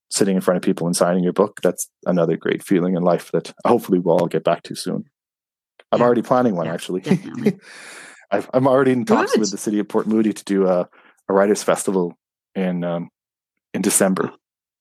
sitting 0.10 0.36
in 0.36 0.42
front 0.42 0.58
of 0.58 0.64
people 0.64 0.88
and 0.88 0.96
signing 0.96 1.24
your 1.24 1.34
book. 1.34 1.60
That's 1.62 1.90
another 2.06 2.38
great 2.38 2.64
feeling 2.64 2.96
in 2.96 3.04
life 3.04 3.32
that 3.32 3.54
hopefully 3.66 4.00
we'll 4.00 4.18
all 4.20 4.28
get 4.28 4.44
back 4.44 4.64
to 4.64 4.76
soon. 4.76 5.06
I'm 5.92 6.00
Yeah. 6.00 6.06
already 6.06 6.22
planning 6.22 6.56
one 6.56 6.66
Yeah, 6.68 6.74
actually. 6.74 7.04
I've, 8.32 8.50
I'm 8.54 8.68
already 8.68 8.92
in 8.92 9.06
talks 9.06 9.32
Good. 9.34 9.42
with 9.42 9.52
the 9.52 9.58
city 9.58 9.80
of 9.80 9.88
Port 9.88 10.08
Moody 10.08 10.34
to 10.34 10.44
do 10.44 10.68
a, 10.68 10.90
a 11.30 11.34
writers 11.34 11.64
festival 11.64 12.18
in 12.56 12.84
um, 12.84 13.10
in 13.74 13.82
December. 13.82 14.32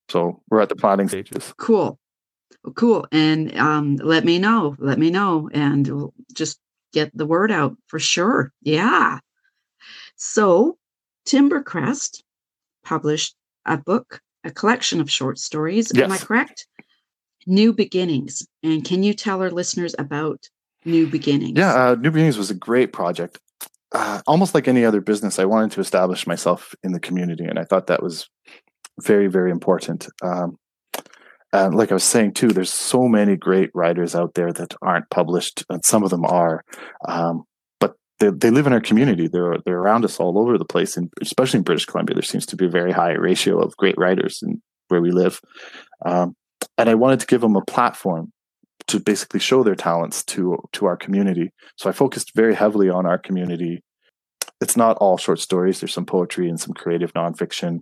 So 0.09 0.41
we're 0.51 0.61
at 0.61 0.69
the 0.71 0.77
planning 0.77 1.09
stages. 1.09 1.53
Cool. 1.59 1.99
Cool. 2.75 3.07
And 3.13 3.57
um, 3.59 3.97
let 3.97 4.25
me 4.25 4.39
know. 4.39 4.77
Let 4.79 4.99
me 4.99 5.11
know. 5.11 5.51
And 5.53 5.87
we'll 5.87 6.15
just 6.35 6.59
get 6.93 7.11
the 7.17 7.27
word 7.27 7.51
out 7.53 7.77
for 7.87 7.99
sure. 7.99 8.53
Yeah. 8.63 9.19
So 10.17 10.79
Timbercrest 11.27 12.23
published 12.85 13.35
a 13.67 13.77
book, 13.77 14.21
a 14.45 14.51
collection 14.51 15.01
of 15.01 15.11
short 15.11 15.39
stories. 15.39 15.97
Am 15.97 16.13
I 16.13 16.19
correct? 16.19 16.67
New 17.47 17.73
Beginnings. 17.73 18.47
And 18.63 18.85
can 18.85 19.03
you 19.03 19.15
tell 19.15 19.43
our 19.43 19.51
listeners 19.51 19.95
about 19.99 20.49
New 20.85 21.07
Beginnings? 21.07 21.59
Yeah, 21.59 21.75
uh, 21.75 21.95
New 21.95 22.11
Beginnings 22.11 22.39
was 22.39 22.51
a 22.51 22.55
great 22.55 22.93
project. 22.93 23.39
Uh, 23.93 24.21
almost 24.27 24.55
like 24.55 24.67
any 24.67 24.85
other 24.85 25.01
business, 25.01 25.39
I 25.39 25.45
wanted 25.45 25.71
to 25.73 25.81
establish 25.81 26.27
myself 26.27 26.75
in 26.83 26.93
the 26.93 27.01
community, 27.01 27.45
and 27.45 27.59
I 27.59 27.65
thought 27.65 27.87
that 27.87 28.03
was 28.03 28.29
very, 29.01 29.29
very 29.29 29.51
important. 29.51 30.09
Um, 30.23 30.59
and 31.53 31.75
like 31.77 31.93
I 31.93 31.95
was 31.95 32.05
saying 32.05 32.35
too, 32.35 32.49
there's 32.49 32.73
so 32.73 33.07
many 33.07 33.37
great 33.37 33.71
writers 33.75 34.17
out 34.17 34.35
there 34.35 34.53
that 34.53 34.75
aren't 34.83 35.09
published, 35.11 35.65
and 35.71 35.85
some 35.85 36.03
of 36.03 36.11
them 36.11 36.25
are, 36.25 36.65
um, 37.07 37.45
they, 38.21 38.31
they 38.31 38.51
live 38.51 38.67
in 38.67 38.73
our 38.73 38.81
community. 38.81 39.29
They're 39.29 39.59
they're 39.65 39.79
around 39.79 40.05
us 40.05 40.21
all 40.21 40.39
over 40.39 40.57
the 40.59 40.65
place, 40.65 40.97
and 40.97 41.11
especially 41.21 41.59
in 41.59 41.65
British 41.65 41.87
Columbia, 41.87 42.15
there 42.15 42.23
seems 42.23 42.47
to 42.47 42.57
be 42.57 42.67
a 42.67 42.71
very 42.71 42.93
high 42.93 43.13
ratio 43.13 43.61
of 43.61 43.77
great 43.77 43.97
writers 43.99 44.41
in 44.43 44.63
where 44.89 45.01
we 45.01 45.11
live. 45.11 45.41
Um, 46.05 46.37
and 46.79 46.89
I 46.89 46.95
wanted 46.95 47.21
to 47.21 47.27
give 47.27 47.41
them 47.41 47.57
a 47.57 47.65
platform 47.65 48.33
to 48.87 49.01
basically 49.01 49.41
show 49.41 49.63
their 49.63 49.75
talents 49.75 50.25
to 50.25 50.59
to 50.73 50.87
our 50.87 50.97
community. 50.97 51.53
So 51.77 51.89
I 51.89 51.93
focused 51.93 52.33
very 52.35 52.55
heavily 52.55 52.89
on 52.89 53.07
our 53.07 53.19
community. 53.19 53.83
It's 54.61 54.77
not 54.77 54.97
all 54.99 55.19
short 55.19 55.41
stories. 55.41 55.81
There's 55.81 55.93
some 55.93 56.07
poetry 56.07 56.49
and 56.49 56.61
some 56.61 56.75
creative 56.75 57.13
nonfiction. 57.15 57.81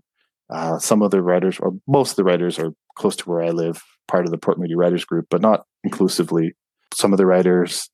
Uh, 0.50 0.78
some 0.78 1.02
of 1.02 1.10
the 1.10 1.22
writers, 1.22 1.58
or 1.60 1.72
most 1.86 2.10
of 2.10 2.16
the 2.16 2.24
writers, 2.24 2.58
are 2.58 2.72
close 2.96 3.16
to 3.16 3.28
where 3.28 3.42
I 3.42 3.50
live, 3.50 3.82
part 4.08 4.24
of 4.24 4.30
the 4.30 4.38
Port 4.38 4.58
Moody 4.58 4.74
Writers 4.74 5.04
Group, 5.04 5.26
but 5.30 5.40
not 5.40 5.64
inclusively. 5.84 6.54
Some 6.92 7.12
of 7.12 7.18
the 7.18 7.26
writers, 7.26 7.88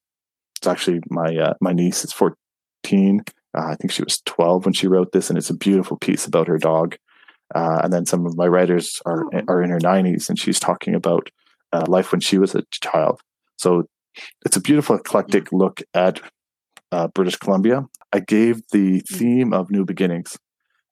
it's 0.59 0.67
actually 0.67 1.01
my 1.09 1.37
uh, 1.37 1.55
my 1.61 1.73
niece 1.73 2.05
is 2.05 2.13
14. 2.13 3.23
Uh, 3.57 3.61
I 3.73 3.75
think 3.77 3.91
she 3.93 4.03
was 4.03 4.21
12 4.27 4.65
when 4.67 4.75
she 4.75 4.87
wrote 4.89 5.13
this, 5.13 5.31
and 5.31 5.39
it's 5.39 5.51
a 5.51 5.57
beautiful 5.57 5.97
piece 5.97 6.27
about 6.27 6.49
her 6.49 6.59
dog. 6.59 6.97
Uh, 7.55 7.81
and 7.83 7.93
then 7.93 8.05
some 8.05 8.27
of 8.27 8.37
my 8.37 8.47
writers 8.47 9.01
are 9.07 9.25
Oh. 9.35 9.41
are 9.49 9.63
in 9.63 9.71
her 9.71 9.79
90s, 9.81 10.29
and 10.29 10.39
she's 10.39 10.61
talking 10.61 10.95
about 10.95 11.31
uh, 11.73 11.85
life 11.89 12.13
when 12.13 12.21
she 12.21 12.39
was 12.39 12.55
a 12.55 12.63
child. 12.71 13.21
So 13.57 13.85
it's 14.45 14.57
a 14.57 14.61
beautiful, 14.61 14.97
eclectic 14.97 15.53
look 15.53 15.81
at 15.95 16.21
uh, 16.93 17.09
British 17.09 17.37
Columbia. 17.37 17.85
I 18.13 18.21
gave 18.21 18.63
the 18.73 19.01
theme 19.01 19.53
of 19.53 19.71
New 19.71 19.85
Beginnings 19.85 20.37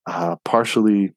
uh, 0.06 0.36
partially. 0.44 1.12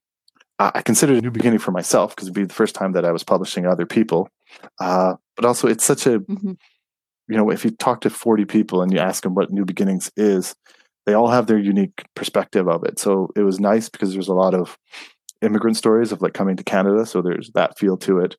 I 0.62 0.82
considered 0.82 1.18
a 1.18 1.22
new 1.22 1.32
beginning 1.32 1.60
for 1.60 1.72
myself 1.72 2.14
because 2.14 2.28
it'd 2.28 2.36
be 2.36 2.43
the 2.43 2.54
first 2.54 2.76
time 2.76 2.91
that 2.91 3.06
I 3.06 3.12
was 3.14 3.24
publishing 3.24 3.66
other 3.66 3.86
people. 3.86 4.28
Uh, 4.78 5.14
but 5.38 5.45
also, 5.45 5.70
it's 5.70 5.86
such 5.86 6.06
a 6.06 6.20
Mhm. 6.20 6.58
You 7.30 7.38
know, 7.38 7.50
if 7.52 7.64
you 7.64 7.72
talk 7.72 8.02
to 8.02 8.10
40 8.10 8.46
people 8.46 8.82
and 8.82 8.92
you 8.92 9.00
ask 9.00 9.24
them 9.24 9.36
what 9.36 9.52
New 9.52 9.66
Beginnings 9.66 10.12
is, 10.18 10.56
they 11.06 11.14
all 11.14 11.30
have 11.30 11.48
their 11.48 11.60
unique 11.60 12.04
perspective 12.16 12.68
of 12.68 12.84
it. 12.84 13.00
So 13.00 13.30
it 13.36 13.44
was 13.44 13.60
nice 13.60 13.88
because 13.88 14.14
there's 14.14 14.28
a 14.28 14.34
lot 14.34 14.54
of 14.54 14.78
immigrant 15.42 15.78
stories 15.78 16.12
of 16.12 16.22
like 16.22 16.34
coming 16.34 16.58
to 16.58 16.64
Canada. 16.64 17.06
So 17.06 17.22
there's 17.22 17.52
that 17.54 17.78
feel 17.78 17.98
to 17.98 18.20
it. 18.20 18.36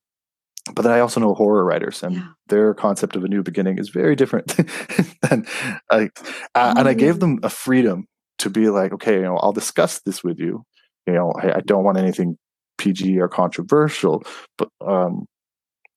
But 0.74 0.82
then 0.82 0.92
I 0.92 1.00
also 1.00 1.20
know 1.20 1.34
horror 1.34 1.64
writers, 1.64 2.02
and 2.02 2.16
Yeah. 2.16 2.28
their 2.48 2.74
concept 2.74 3.16
of 3.16 3.24
a 3.24 3.28
new 3.28 3.42
beginning 3.42 3.78
is 3.78 3.88
very 3.88 4.14
different 4.14 4.48
than 5.22 5.46
I. 5.90 6.10
Uh, 6.54 6.74
and 6.76 6.86
I 6.86 6.94
gave 6.94 7.18
them 7.18 7.38
a 7.42 7.48
freedom 7.48 8.06
to 8.40 8.50
be 8.50 8.68
like, 8.68 8.92
okay, 8.92 9.14
you 9.16 9.22
know, 9.22 9.36
I'll 9.36 9.52
discuss 9.52 10.00
this 10.04 10.22
with 10.22 10.38
you. 10.38 10.64
You 11.06 11.14
know, 11.14 11.32
I, 11.32 11.56
I 11.56 11.60
don't 11.60 11.84
want 11.84 11.98
anything 11.98 12.36
PG 12.78 13.18
or 13.18 13.28
controversial, 13.28 14.22
but 14.58 14.68
um, 14.86 15.26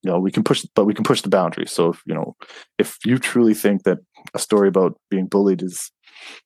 you 0.03 0.11
know, 0.11 0.19
we 0.19 0.31
can 0.31 0.43
push, 0.43 0.65
but 0.75 0.85
we 0.85 0.93
can 0.93 1.03
push 1.03 1.21
the 1.21 1.29
boundaries. 1.29 1.71
So 1.71 1.89
if 1.89 2.01
you 2.05 2.13
know, 2.13 2.35
if 2.77 2.97
you 3.05 3.17
truly 3.17 3.53
think 3.53 3.83
that 3.83 3.99
a 4.33 4.39
story 4.39 4.67
about 4.67 4.97
being 5.09 5.27
bullied 5.27 5.61
is 5.61 5.91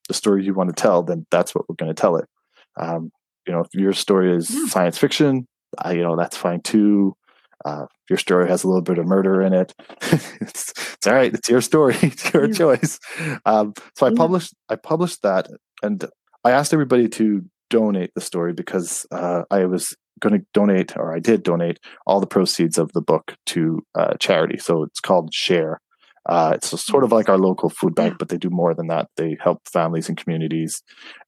the 0.08 0.14
story 0.14 0.44
you 0.44 0.54
want 0.54 0.74
to 0.74 0.80
tell, 0.80 1.02
then 1.02 1.26
that's 1.30 1.54
what 1.54 1.68
we're 1.68 1.76
going 1.76 1.94
to 1.94 2.00
tell 2.00 2.16
it. 2.16 2.26
Um, 2.80 3.10
you 3.46 3.52
know, 3.52 3.60
if 3.60 3.68
your 3.74 3.92
story 3.92 4.34
is 4.36 4.50
Yeah. 4.50 4.66
science 4.66 4.98
fiction, 4.98 5.46
uh, 5.84 5.90
you 5.90 6.02
know, 6.02 6.16
that's 6.16 6.36
fine 6.36 6.60
too. 6.62 7.14
Uh, 7.64 7.86
your 8.08 8.18
story 8.18 8.48
has 8.48 8.62
a 8.64 8.68
little 8.68 8.82
bit 8.82 8.98
of 8.98 9.06
murder 9.06 9.42
in 9.42 9.52
it, 9.52 9.74
it's, 10.40 10.72
it's 10.94 11.06
all 11.06 11.14
right. 11.14 11.34
It's 11.34 11.48
your 11.48 11.60
story. 11.60 11.96
It's 12.02 12.32
your 12.32 12.46
Yeah. 12.46 12.54
choice. 12.54 12.98
Um, 13.44 13.74
so 13.96 14.06
I 14.06 14.10
published, 14.14 14.54
I 14.68 14.76
published 14.76 15.22
that, 15.22 15.48
and 15.82 16.04
I 16.44 16.52
asked 16.52 16.72
everybody 16.72 17.08
to 17.08 17.42
donate 17.68 18.12
the 18.14 18.20
story 18.20 18.52
because 18.52 19.06
uh, 19.10 19.42
I 19.50 19.64
was 19.66 19.94
going 20.20 20.38
to 20.38 20.46
donate, 20.54 20.96
or 20.96 21.14
I 21.14 21.18
did 21.18 21.42
donate 21.42 21.78
all 22.06 22.20
the 22.20 22.26
proceeds 22.26 22.78
of 22.78 22.92
the 22.92 23.00
book 23.00 23.36
to 23.46 23.80
uh, 23.94 24.14
charity. 24.18 24.58
So 24.58 24.82
it's 24.82 25.00
called 25.00 25.32
Share. 25.32 25.80
Uh, 26.28 26.52
it's 26.54 26.68
sort 26.84 27.04
of 27.04 27.12
like 27.12 27.28
our 27.28 27.38
local 27.38 27.70
food 27.70 27.94
bank, 27.94 28.16
but 28.18 28.28
they 28.28 28.36
do 28.36 28.50
more 28.50 28.74
than 28.74 28.88
that. 28.88 29.08
They 29.16 29.38
help 29.42 29.60
families 29.66 30.08
and 30.08 30.18
communities. 30.18 30.82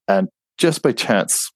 And 0.06 0.28
just 0.58 0.82
by 0.82 0.92
chance, 0.92 1.50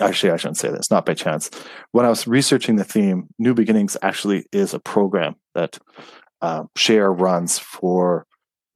actually, 0.00 0.30
I 0.30 0.36
shouldn't 0.36 0.58
say 0.58 0.70
this, 0.70 0.90
not 0.90 1.04
by 1.04 1.14
chance. 1.14 1.50
When 1.90 2.06
I 2.06 2.08
was 2.08 2.26
researching 2.26 2.76
the 2.76 2.84
theme, 2.84 3.28
New 3.38 3.54
Beginnings 3.54 3.96
actually 4.02 4.46
is 4.52 4.74
a 4.74 4.78
program 4.78 5.34
that 5.54 5.78
uh, 6.40 6.64
Share 6.76 7.12
runs 7.12 7.58
for 7.58 8.26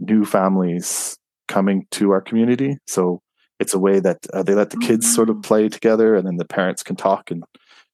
new 0.01 0.25
families 0.25 1.17
coming 1.49 1.87
to 1.93 2.11
our 2.11 2.21
community. 2.21 2.79
So 2.87 3.21
it's 3.59 3.75
a 3.75 3.79
way 3.79 4.01
that 4.01 4.19
uh, 4.35 4.43
they 4.43 4.55
let 4.55 4.71
the 4.71 4.79
Oh, 4.83 4.87
kids 4.87 5.15
sort 5.15 5.31
of 5.31 5.43
play 5.43 5.69
together, 5.69 6.15
and 6.15 6.27
then 6.27 6.37
the 6.37 6.45
parents 6.45 6.83
can 6.83 6.97
talk 6.97 7.31
and 7.31 7.45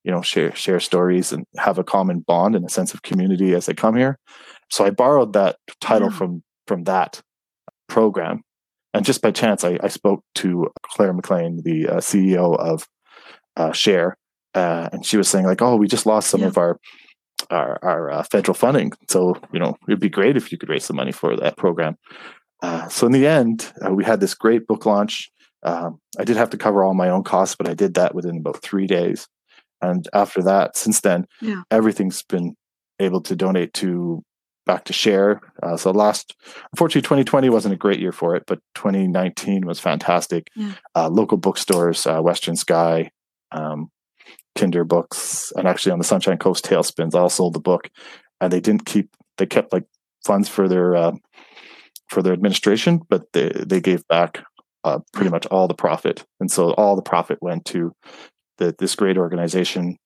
you 0.05 0.11
know 0.13 0.23
share 0.23 0.55
share 0.55 0.81
stories 0.81 1.33
and 1.33 1.45
have 1.57 1.79
a 1.79 1.85
common 1.85 2.21
bond 2.21 2.55
and 2.57 2.65
a 2.65 2.69
sense 2.71 2.95
of 2.95 3.03
community 3.03 3.55
as 3.55 3.67
they 3.67 3.75
come 3.75 3.97
here. 3.97 4.19
So 4.71 4.85
I 4.85 4.91
borrowed 4.91 5.33
that 5.35 5.57
title 5.81 6.11
Yeah. 6.11 6.17
from 6.19 6.43
from 6.67 6.85
that 6.85 7.21
program, 7.89 8.43
and 8.95 9.05
just 9.05 9.23
by 9.23 9.31
chance, 9.31 9.65
I, 9.65 9.79
I 9.83 9.89
spoke 9.89 10.25
to 10.37 10.69
Claire 10.95 11.13
McLean, 11.13 11.61
the 11.65 11.89
uh, 11.89 11.97
CEO 11.99 12.57
of 12.59 12.87
uh, 13.57 13.73
Share, 13.73 14.17
uh, 14.55 14.89
and 14.93 15.05
she 15.05 15.17
was 15.17 15.29
saying 15.29 15.45
like, 15.47 15.61
"Oh, 15.63 15.77
we 15.77 15.87
just 15.89 16.07
lost 16.07 16.31
some 16.31 16.41
Yeah. 16.43 16.49
of 16.49 16.59
our 16.59 16.79
our, 17.51 17.79
our 17.83 18.11
uh, 18.11 18.23
federal 18.31 18.55
funding, 18.55 18.93
so 19.09 19.37
you 19.53 19.59
know 19.61 19.77
it'd 19.89 20.01
be 20.01 20.09
great 20.09 20.37
if 20.37 20.51
you 20.53 20.59
could 20.59 20.69
raise 20.71 20.85
some 20.85 20.97
money 20.97 21.13
for 21.13 21.37
that 21.37 21.57
program." 21.57 21.97
Uh, 22.63 22.89
so 22.89 23.07
in 23.07 23.13
the 23.13 23.27
end, 23.27 23.73
uh, 23.85 23.93
we 23.93 24.05
had 24.05 24.21
this 24.21 24.35
great 24.35 24.67
book 24.67 24.87
launch. 24.87 25.31
Um, 25.65 25.99
I 26.19 26.25
did 26.25 26.37
have 26.37 26.51
to 26.51 26.57
cover 26.57 26.85
all 26.85 26.95
my 26.95 27.09
own 27.09 27.25
costs, 27.25 27.57
but 27.57 27.69
I 27.69 27.75
did 27.75 27.95
that 27.95 28.15
within 28.15 28.39
about 28.39 28.63
three 28.63 28.87
days. 28.87 29.27
And 29.83 30.09
after 30.13 30.43
that, 30.43 30.77
since 30.77 31.01
then, 31.01 31.27
Yeah. 31.41 31.63
everything's 31.71 32.23
been 32.23 32.55
able 33.01 33.21
to 33.23 33.35
donate 33.37 33.75
to 33.75 34.23
back 34.65 34.85
to 34.85 34.93
share. 34.93 35.41
Uh, 35.63 35.77
so 35.77 35.91
last, 35.91 36.37
unfortunately, 36.73 37.03
2020 37.03 37.51
wasn't 37.51 37.75
a 37.75 37.77
great 37.77 37.99
year 37.99 38.13
for 38.13 38.37
it, 38.37 38.45
but 38.47 38.61
2019 38.77 39.67
was 39.67 39.81
fantastic. 39.81 40.47
Yeah. 40.55 40.73
Uh, 40.95 41.09
local 41.09 41.37
bookstores, 41.37 42.07
uh, 42.07 42.21
Western 42.21 42.55
Sky, 42.55 43.11
um, 43.51 43.89
Kinder 44.57 44.85
Books, 44.85 45.53
and 45.57 45.67
actually 45.67 45.91
on 45.93 45.99
the 45.99 46.05
Sunshine 46.05 46.39
Coast 46.39 46.65
Tailspins 46.65 47.15
all 47.15 47.29
sold 47.29 47.55
the 47.55 47.61
book, 47.61 47.89
and 48.41 48.53
they 48.53 48.61
didn't 48.61 48.87
keep. 48.87 49.09
They 49.39 49.47
kept 49.47 49.73
like 49.73 49.85
funds 50.25 50.49
for 50.49 50.69
their 50.69 50.95
uh, 50.95 51.13
for 52.09 52.23
their 52.23 52.33
administration, 52.35 53.01
but 53.09 53.25
they 53.33 53.51
they 53.67 53.81
gave 53.81 54.07
back 54.09 54.45
uh, 54.85 55.01
pretty 55.13 55.31
much 55.31 55.47
all 55.47 55.67
the 55.67 55.75
profit, 55.75 56.25
and 56.39 56.51
so 56.51 56.73
all 56.75 56.95
the 56.95 57.03
profit 57.03 57.39
went 57.41 57.65
to 57.67 57.93
the, 58.63 58.75
this 58.79 58.95
great 58.95 59.17
organization. 59.17 59.99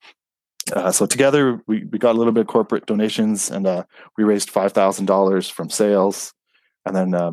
Uh, 0.72 0.90
so 0.90 1.06
together 1.06 1.62
we, 1.66 1.84
we 1.84 1.98
got 1.98 2.14
a 2.14 2.18
little 2.18 2.32
bit 2.32 2.40
of 2.40 2.46
corporate 2.46 2.86
donations, 2.86 3.50
and 3.50 3.66
uh, 3.66 3.84
we 4.16 4.24
raised 4.24 4.50
five 4.50 4.72
thousand 4.72 5.06
dollars 5.06 5.48
from 5.48 5.70
sales, 5.70 6.32
and 6.84 6.96
then 6.96 7.14
uh, 7.14 7.32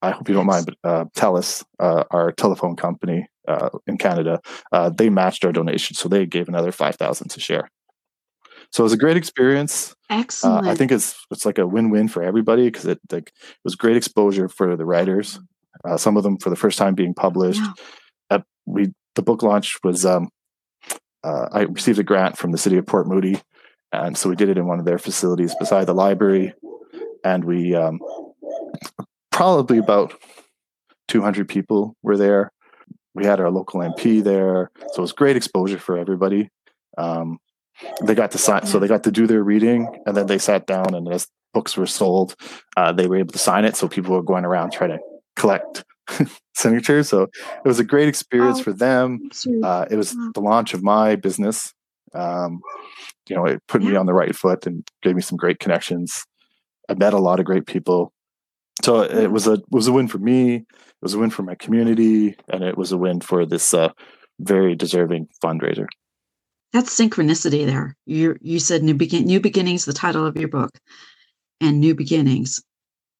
I 0.00 0.12
hope 0.12 0.28
you 0.28 0.34
don't 0.34 0.46
mind, 0.46 0.66
but 0.66 0.90
uh, 0.90 1.04
Telus, 1.16 1.64
uh, 1.78 2.04
our 2.10 2.32
telephone 2.32 2.76
company 2.76 3.26
uh, 3.46 3.68
in 3.86 3.98
Canada, 3.98 4.40
uh, 4.72 4.90
they 4.90 5.10
matched 5.10 5.44
our 5.44 5.52
donation, 5.52 5.94
so 5.94 6.08
they 6.08 6.24
gave 6.24 6.48
another 6.48 6.72
five 6.72 6.96
thousand 6.96 7.28
to 7.28 7.40
share. 7.40 7.68
So 8.70 8.82
it 8.82 8.84
was 8.84 8.92
a 8.92 8.98
great 8.98 9.16
experience. 9.16 9.94
Excellent. 10.08 10.66
I 10.66 10.74
think 10.74 10.92
it's 10.92 11.14
it's 11.30 11.44
like 11.44 11.58
a 11.58 11.66
win-win 11.66 12.08
for 12.08 12.22
everybody 12.22 12.64
because 12.64 12.86
it 12.86 12.98
like 13.12 13.28
it 13.28 13.64
was 13.64 13.74
great 13.74 13.96
exposure 13.96 14.48
for 14.48 14.76
the 14.76 14.86
writers. 14.86 15.38
Uh, 15.84 15.96
some 15.96 16.16
of 16.16 16.22
them 16.22 16.38
for 16.38 16.50
the 16.50 16.56
first 16.56 16.78
time 16.78 16.94
being 16.94 17.14
published. 17.14 17.62
We 18.66 18.92
the 19.18 19.22
book 19.22 19.42
launch 19.42 19.76
was 19.82 20.06
um, 20.06 20.28
uh, 21.24 21.48
I 21.50 21.62
received 21.62 21.98
a 21.98 22.04
grant 22.04 22.38
from 22.38 22.52
the 22.52 22.58
city 22.58 22.76
of 22.76 22.86
Port 22.86 23.08
Moody, 23.08 23.40
and 23.92 24.16
so 24.16 24.28
we 24.28 24.36
did 24.36 24.48
it 24.48 24.56
in 24.56 24.68
one 24.68 24.78
of 24.78 24.84
their 24.84 24.98
facilities 24.98 25.56
beside 25.56 25.86
the 25.86 25.92
library, 25.92 26.54
and 27.24 27.42
we 27.42 27.74
um, 27.74 27.98
probably 29.32 29.78
about 29.78 30.14
200 31.08 31.48
people 31.48 31.96
were 32.00 32.16
there. 32.16 32.52
We 33.16 33.24
had 33.24 33.40
our 33.40 33.50
local 33.50 33.80
MP 33.80 34.22
there, 34.22 34.70
so 34.92 34.98
it 34.98 35.00
was 35.00 35.12
great 35.12 35.36
exposure 35.36 35.80
for 35.80 35.98
everybody. 35.98 36.48
Um, 36.96 37.38
they 38.04 38.14
got 38.14 38.30
to 38.32 38.38
sign, 38.38 38.66
so 38.66 38.78
they 38.78 38.86
got 38.86 39.02
to 39.02 39.10
do 39.10 39.26
their 39.26 39.42
reading, 39.42 39.88
and 40.06 40.16
then 40.16 40.26
they 40.28 40.38
sat 40.38 40.64
down, 40.64 40.94
and 40.94 41.12
as 41.12 41.26
books 41.52 41.76
were 41.76 41.86
sold, 41.86 42.36
uh, 42.76 42.92
they 42.92 43.08
were 43.08 43.16
able 43.16 43.32
to 43.32 43.38
sign 43.38 43.64
it. 43.64 43.74
So 43.74 43.88
people 43.88 44.14
were 44.14 44.22
going 44.22 44.44
around 44.44 44.70
trying 44.70 44.90
to 44.90 45.00
collect 45.34 45.84
signatures. 46.54 47.08
So 47.08 47.22
it 47.22 47.64
was 47.68 47.78
a 47.78 47.84
great 47.84 48.08
experience 48.08 48.60
Oh. 48.60 48.64
for 48.64 48.72
them. 48.72 49.30
Uh, 49.62 49.86
it 49.90 49.96
was 49.96 50.14
the 50.34 50.40
launch 50.40 50.74
of 50.74 50.82
my 50.82 51.16
business. 51.16 51.72
Um, 52.14 52.60
you 53.28 53.36
know, 53.36 53.44
it 53.44 53.62
put 53.68 53.82
me 53.82 53.94
on 53.96 54.06
the 54.06 54.14
right 54.14 54.34
foot 54.34 54.66
and 54.66 54.82
gave 55.02 55.14
me 55.14 55.22
some 55.22 55.36
great 55.36 55.58
connections. 55.58 56.24
I 56.88 56.94
met 56.94 57.12
a 57.12 57.18
lot 57.18 57.38
of 57.40 57.44
great 57.46 57.66
people. 57.66 58.12
So 58.82 59.02
it 59.02 59.30
was 59.30 59.46
a 59.46 59.54
it 59.54 59.64
was 59.70 59.88
a 59.88 59.92
win 59.92 60.08
for 60.08 60.18
me. 60.18 60.54
It 60.54 61.02
was 61.02 61.14
a 61.14 61.18
win 61.18 61.30
for 61.30 61.42
my 61.42 61.54
community, 61.56 62.34
and 62.48 62.62
it 62.64 62.78
was 62.78 62.92
a 62.92 62.96
win 62.96 63.20
for 63.20 63.44
this 63.44 63.74
uh, 63.74 63.90
very 64.40 64.74
deserving 64.74 65.28
fundraiser. 65.44 65.86
That's 66.72 66.96
synchronicity 66.98 67.66
there. 67.66 67.96
You 68.06 68.36
you 68.40 68.58
said 68.60 68.82
new 68.82 68.94
begin 68.94 69.24
new 69.24 69.40
beginnings, 69.40 69.84
the 69.84 69.92
title 69.92 70.24
of 70.24 70.36
your 70.36 70.48
book, 70.48 70.70
and 71.60 71.80
new 71.80 71.94
beginnings. 71.94 72.60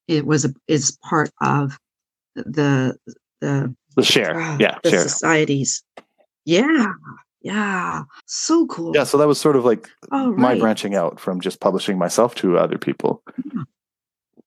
It 0.07 0.24
was 0.24 0.45
a, 0.45 0.55
is 0.68 0.97
part 1.03 1.30
of 1.43 1.76
the 2.47 2.97
the 3.41 3.74
The 3.97 4.03
share, 4.05 4.34
ah, 4.36 4.57
yeah, 4.61 4.78
the 4.82 4.91
share. 4.91 5.01
societies. 5.01 5.82
Yeah, 6.45 6.93
yeah, 7.43 8.05
so 8.26 8.66
cool. 8.66 8.95
Yeah, 8.95 9.05
so 9.05 9.18
that 9.18 9.28
was 9.28 9.41
sort 9.41 9.57
of 9.57 9.64
like 9.64 9.89
oh, 10.12 10.32
my 10.32 10.59
branching 10.59 10.95
out 10.95 11.20
from 11.20 11.41
just 11.41 11.61
publishing 11.61 11.99
myself 11.99 12.34
to 12.36 12.59
other 12.59 12.78
people. 12.78 13.22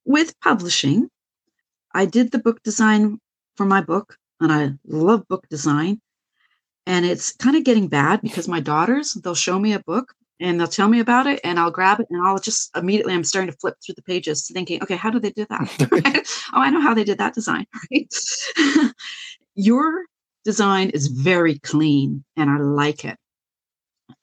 with 0.06 0.39
publishing, 0.42 1.10
I 1.94 2.06
did 2.06 2.32
the 2.32 2.39
book 2.39 2.64
design 2.64 3.20
for 3.56 3.66
my 3.66 3.82
book, 3.82 4.18
and 4.39 4.52
I 4.52 4.74
love 4.86 5.28
book 5.28 5.48
design. 5.50 6.02
And 6.88 7.06
it's 7.06 7.34
kind 7.36 7.56
of 7.56 7.64
getting 7.64 7.88
bad 7.88 8.22
because 8.22 8.48
my 8.48 8.60
daughters, 8.60 9.14
they'll 9.14 9.36
show 9.36 9.60
me 9.60 9.74
a 9.74 9.80
book 9.80 10.14
and 10.42 10.60
they'll 10.60 10.68
tell 10.68 10.89
me 10.89 11.00
about 11.00 11.28
it, 11.28 11.39
and 11.44 11.60
I'll 11.60 11.72
grab 11.72 12.00
it 12.00 12.08
and 12.10 12.22
I'll 12.26 12.39
just 12.39 12.76
immediately, 12.76 13.14
I'm 13.14 13.24
starting 13.24 13.52
to 13.52 13.58
flip 13.58 13.76
through 13.86 13.96
the 13.96 14.02
pages 14.02 14.50
thinking, 14.52 14.82
okay, 14.82 14.96
how 14.96 15.12
did 15.12 15.22
they 15.22 15.30
do 15.30 15.46
that? 15.50 16.26
oh, 16.54 16.60
I 16.60 16.72
know 16.72 16.82
how 16.82 16.94
they 16.94 17.04
did 17.04 17.20
that 17.20 17.36
design, 17.36 17.66
right? 17.92 18.14
Your 19.56 20.06
design 20.44 20.89
is 20.89 21.08
very 21.08 21.60
clean 21.60 22.24
and 22.36 22.50
I 22.50 22.58
like 22.58 23.06
it. 23.06 23.18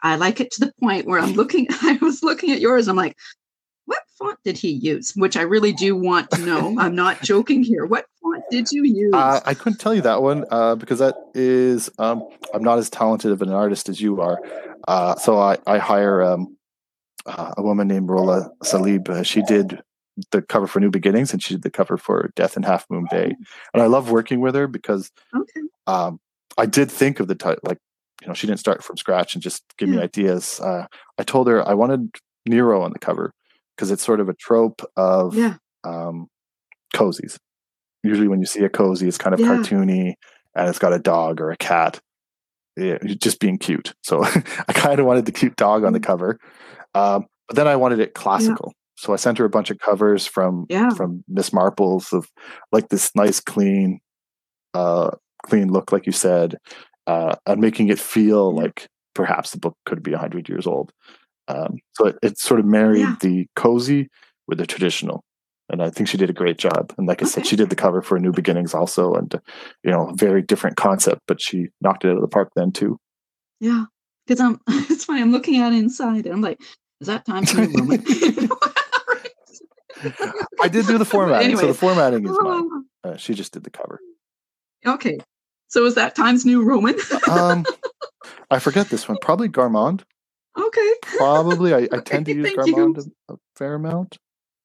I 0.02 0.16
like 0.16 0.40
it 0.40 0.50
to 0.52 0.60
the 0.60 0.72
point 0.80 1.06
where 1.06 1.20
I'm 1.20 1.32
looking, 1.34 1.66
I 1.70 1.98
was 2.02 2.22
looking 2.22 2.50
at 2.50 2.60
yours, 2.60 2.88
I'm 2.88 2.96
like, 2.96 3.16
what 3.86 4.02
font 4.18 4.38
did 4.44 4.58
he 4.58 4.70
use? 4.70 5.12
Which 5.16 5.36
I 5.36 5.42
really 5.42 5.72
do 5.72 5.96
want 5.96 6.30
to 6.32 6.44
know. 6.44 6.76
I'm 6.78 6.94
not 6.94 7.22
joking 7.22 7.62
here. 7.62 7.86
What 7.86 8.04
font 8.32 8.44
did 8.50 8.70
you 8.72 8.84
use? 8.84 9.12
Uh, 9.14 9.40
I 9.44 9.54
couldn't 9.54 9.78
tell 9.78 9.94
you 9.94 10.02
that 10.02 10.22
one 10.22 10.44
uh, 10.50 10.74
because 10.76 10.98
that 10.98 11.14
is 11.34 11.90
um, 11.98 12.26
I'm 12.54 12.62
not 12.62 12.78
as 12.78 12.90
talented 12.90 13.32
of 13.32 13.42
an 13.42 13.50
artist 13.50 13.88
as 13.88 14.00
you 14.00 14.20
are. 14.20 14.38
Uh, 14.86 15.16
so 15.16 15.38
I, 15.38 15.58
I 15.66 15.78
hire 15.78 16.22
um, 16.22 16.56
uh, 17.26 17.52
a 17.56 17.62
woman 17.62 17.88
named 17.88 18.08
Rola 18.08 18.50
Salib. 18.64 19.08
Uh, 19.08 19.22
she 19.22 19.42
did 19.42 19.80
the 20.30 20.42
cover 20.42 20.66
for 20.66 20.80
New 20.80 20.90
Beginnings 20.90 21.32
and 21.32 21.42
she 21.42 21.54
did 21.54 21.62
the 21.62 21.70
cover 21.70 21.96
for 21.96 22.30
Death 22.34 22.56
in 22.56 22.62
Half 22.62 22.86
Moon 22.90 23.06
Bay. 23.10 23.36
And 23.72 23.82
I 23.82 23.86
love 23.86 24.10
working 24.10 24.40
with 24.40 24.54
her 24.54 24.66
because 24.66 25.10
okay. 25.34 25.60
um, 25.86 26.18
I 26.56 26.66
did 26.66 26.90
think 26.90 27.20
of 27.20 27.28
the 27.28 27.34
title, 27.34 27.60
like, 27.62 27.78
you 28.22 28.26
know, 28.26 28.34
she 28.34 28.46
didn't 28.48 28.58
start 28.60 28.82
from 28.82 28.96
scratch 28.96 29.34
and 29.34 29.42
just 29.42 29.62
give 29.76 29.88
me 29.88 29.98
ideas. 29.98 30.58
Uh, 30.60 30.86
I 31.18 31.22
told 31.22 31.46
her 31.46 31.66
I 31.66 31.74
wanted 31.74 32.16
Nero 32.46 32.82
on 32.82 32.92
the 32.92 32.98
cover 32.98 33.32
because 33.76 33.92
it's 33.92 34.02
sort 34.02 34.18
of 34.18 34.28
a 34.28 34.34
trope 34.34 34.82
of 34.96 35.36
Yeah. 35.36 35.54
um, 35.84 36.26
cozies. 36.94 37.38
Usually, 38.02 38.28
when 38.28 38.40
you 38.40 38.46
see 38.46 38.64
a 38.64 38.68
cozy, 38.68 39.08
it's 39.08 39.18
kind 39.18 39.34
of 39.34 39.40
Yeah. 39.40 39.46
cartoony 39.46 40.14
and 40.54 40.68
it's 40.68 40.78
got 40.78 40.92
a 40.92 40.98
dog 40.98 41.40
or 41.40 41.50
a 41.50 41.56
cat. 41.56 42.00
Yeah, 42.76 42.98
just 43.04 43.40
being 43.40 43.58
cute. 43.58 43.92
So 44.04 44.22
I 44.68 44.72
kind 44.72 45.00
of 45.00 45.06
wanted 45.06 45.26
the 45.26 45.32
cute 45.32 45.56
dog 45.56 45.84
on 45.84 45.92
the 45.92 46.00
Mm. 46.00 46.04
cover, 46.04 46.38
um, 46.94 47.26
but 47.48 47.56
then 47.56 47.66
I 47.68 47.76
wanted 47.76 48.00
it 48.00 48.14
classical. 48.14 48.72
So 48.96 49.12
I 49.12 49.16
sent 49.16 49.38
her 49.38 49.44
a 49.44 49.50
bunch 49.50 49.70
of 49.70 49.78
covers 49.78 50.26
from 50.26 50.66
Yeah. 50.68 50.90
from 50.90 51.24
Miss 51.28 51.50
Marples 51.50 52.12
of 52.12 52.28
like 52.72 52.88
this 52.88 53.10
nice, 53.16 53.40
clean, 53.40 54.00
uh, 54.74 55.10
clean 55.46 55.68
look, 55.72 55.92
like 55.92 56.06
you 56.06 56.12
said, 56.12 56.56
uh, 57.06 57.34
and 57.46 57.60
making 57.60 57.88
it 57.88 57.98
feel 57.98 58.54
like 58.54 58.86
perhaps 59.14 59.50
the 59.50 59.58
book 59.58 59.76
could 59.86 60.02
be 60.02 60.12
hundred 60.12 60.48
years 60.48 60.66
old. 60.66 60.92
Um, 61.48 61.78
so 61.94 62.06
it, 62.08 62.18
it 62.22 62.38
sort 62.38 62.60
of 62.60 62.66
married 62.66 63.00
Yeah. 63.00 63.16
the 63.20 63.46
cozy 63.56 64.08
with 64.46 64.58
the 64.58 64.66
traditional, 64.66 65.22
and 65.68 65.82
I 65.82 65.90
think 65.90 66.08
she 66.08 66.16
did 66.16 66.30
a 66.30 66.34
great 66.34 66.58
job. 66.58 66.94
And 66.96 67.06
like 67.06 67.22
I 67.22 67.26
said, 67.26 67.46
she 67.46 67.56
did 67.56 67.70
the 67.70 67.76
cover 67.76 68.00
for 68.00 68.18
New 68.18 68.32
Beginnings 68.32 68.74
also, 68.74 69.14
and 69.14 69.32
you 69.82 69.90
know, 69.90 70.12
very 70.14 70.42
different 70.42 70.76
concept, 70.76 71.22
but 71.26 71.40
she 71.40 71.68
knocked 71.80 72.04
it 72.04 72.08
out 72.08 72.16
of 72.16 72.22
the 72.22 72.28
park 72.28 72.50
then 72.56 72.72
too. 72.72 72.98
Yeah. 73.60 73.84
Because 74.26 74.40
I'm, 74.40 74.60
it's 74.68 75.04
funny. 75.04 75.20
I'm 75.20 75.32
looking 75.32 75.60
at 75.60 75.72
it 75.72 75.76
inside 75.76 76.26
and 76.26 76.34
I'm 76.34 76.40
like, 76.40 76.60
is 77.00 77.06
that 77.06 77.24
Times 77.26 77.54
New 77.54 77.66
Roman? 77.66 78.04
I 80.60 80.68
did 80.68 80.86
do 80.86 80.98
the 80.98 81.04
formatting, 81.08 81.56
so 81.56 81.66
the 81.66 81.74
formatting 81.74 82.26
is 82.26 82.36
mine. 82.40 82.84
Uh, 83.04 83.16
she 83.16 83.34
just 83.34 83.52
did 83.52 83.64
the 83.64 83.70
cover. 83.70 84.00
okay. 84.86 85.18
So 85.68 85.84
is 85.84 85.96
that 85.96 86.14
Times 86.14 86.46
New 86.46 86.64
Roman? 86.64 86.96
Um, 87.28 87.66
I 88.50 88.58
forget 88.58 88.88
this 88.88 89.06
one. 89.06 89.18
Probably 89.20 89.48
Garamond. 89.48 90.02
okay. 90.56 90.92
Probably. 91.18 91.74
I, 91.74 91.88
I 91.92 92.00
tend 92.00 92.26
to 92.26 92.34
use. 92.34 92.50
Garamond 92.52 93.06
a, 93.28 93.34
a 93.34 93.36
fair 93.54 93.74
amount. 93.74 94.18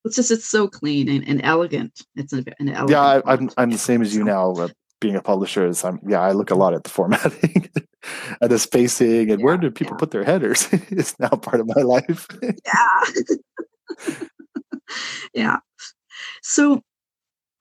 It's 0.05 0.15
just, 0.15 0.31
it's 0.31 0.49
so 0.49 0.67
clean 0.67 1.07
and, 1.09 1.27
and 1.27 1.41
elegant. 1.43 2.01
It's 2.15 2.33
an, 2.33 2.45
an 2.59 2.69
elegant. 2.69 2.89
Yeah, 2.89 3.01
I, 3.01 3.33
I'm. 3.33 3.49
I'm 3.57 3.69
the 3.71 3.77
same 3.77 4.01
as 4.01 4.15
you 4.15 4.23
now. 4.23 4.51
Uh, 4.51 4.69
being 4.99 5.15
a 5.17 5.21
publisher, 5.21 5.67
is 5.67 5.83
I'm 5.83 5.99
yeah, 6.07 6.21
I 6.21 6.31
look 6.31 6.49
a 6.49 6.55
lot 6.55 6.73
at 6.73 6.85
the 6.85 6.89
formatting 6.89 7.69
and 8.41 8.49
the 8.49 8.57
spacing 8.57 9.31
and 9.31 9.43
where 9.43 9.57
do 9.57 9.69
people 9.69 9.95
yeah. 9.95 9.99
put 9.99 10.11
their 10.11 10.23
headers 10.23 10.71
is 10.89 11.13
now 11.19 11.29
part 11.29 11.59
of 11.59 11.67
my 11.67 11.81
life. 11.81 12.25
Yeah. 12.65 14.25
yeah. 15.33 15.57
So 16.41 16.81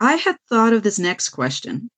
I 0.00 0.14
had 0.14 0.36
thought 0.48 0.72
of 0.72 0.84
this 0.84 0.98
next 0.98 1.30
question 1.30 1.90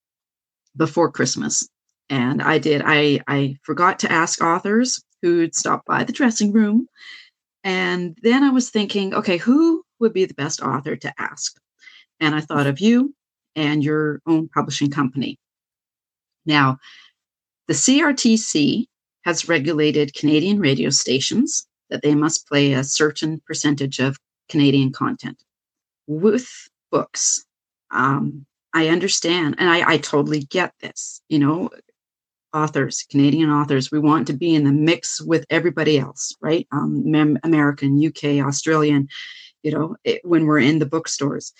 before 0.76 1.12
Christmas. 1.12 1.68
And 2.10 2.42
I 2.42 2.58
did. 2.58 2.82
I, 2.84 3.20
I 3.28 3.56
forgot 3.62 3.98
to 4.00 4.12
ask 4.12 4.42
authors 4.42 5.02
who'd 5.22 5.54
stop 5.54 5.84
by 5.86 6.04
the 6.04 6.12
dressing 6.12 6.52
room. 6.52 6.86
And 7.62 8.16
then 8.22 8.44
I 8.44 8.50
was 8.50 8.68
thinking, 8.68 9.14
okay, 9.14 9.38
who 9.38 9.83
would 10.04 10.12
be 10.12 10.26
the 10.26 10.34
best 10.34 10.60
author 10.60 10.96
to 10.96 11.12
ask? 11.18 11.56
And 12.20 12.34
I 12.34 12.40
thought 12.40 12.66
of 12.66 12.78
you 12.78 13.14
and 13.56 13.82
your 13.82 14.20
own 14.26 14.48
publishing 14.48 14.90
company. 14.90 15.38
Now, 16.46 16.78
the 17.68 17.74
CRTC 17.74 18.86
has 19.24 19.48
regulated 19.48 20.14
Canadian 20.14 20.60
radio 20.60 20.90
stations 20.90 21.66
that 21.88 22.02
they 22.02 22.14
must 22.14 22.46
play 22.46 22.74
a 22.74 22.84
certain 22.84 23.40
percentage 23.46 23.98
of 23.98 24.18
Canadian 24.50 24.92
content. 24.92 25.38
With 26.06 26.48
books, 26.90 27.44
um, 27.90 28.44
I 28.74 28.88
understand, 28.88 29.56
and 29.58 29.70
I, 29.70 29.94
I 29.94 29.98
totally 29.98 30.40
get 30.44 30.74
this. 30.80 31.22
You 31.28 31.38
know, 31.38 31.70
authors, 32.52 33.04
Canadian 33.10 33.50
authors, 33.50 33.90
we 33.90 33.98
want 33.98 34.26
to 34.26 34.32
be 34.32 34.54
in 34.54 34.64
the 34.64 34.72
mix 34.72 35.20
with 35.20 35.46
everybody 35.48 35.98
else, 35.98 36.34
right? 36.40 36.66
Um, 36.70 37.02
American, 37.42 38.04
UK, 38.04 38.46
Australian, 38.46 39.08
you 39.64 39.72
know, 39.72 39.96
it, 40.04 40.20
when 40.24 40.44
we're 40.44 40.60
in 40.60 40.78
the 40.78 40.86
bookstores. 40.86 41.52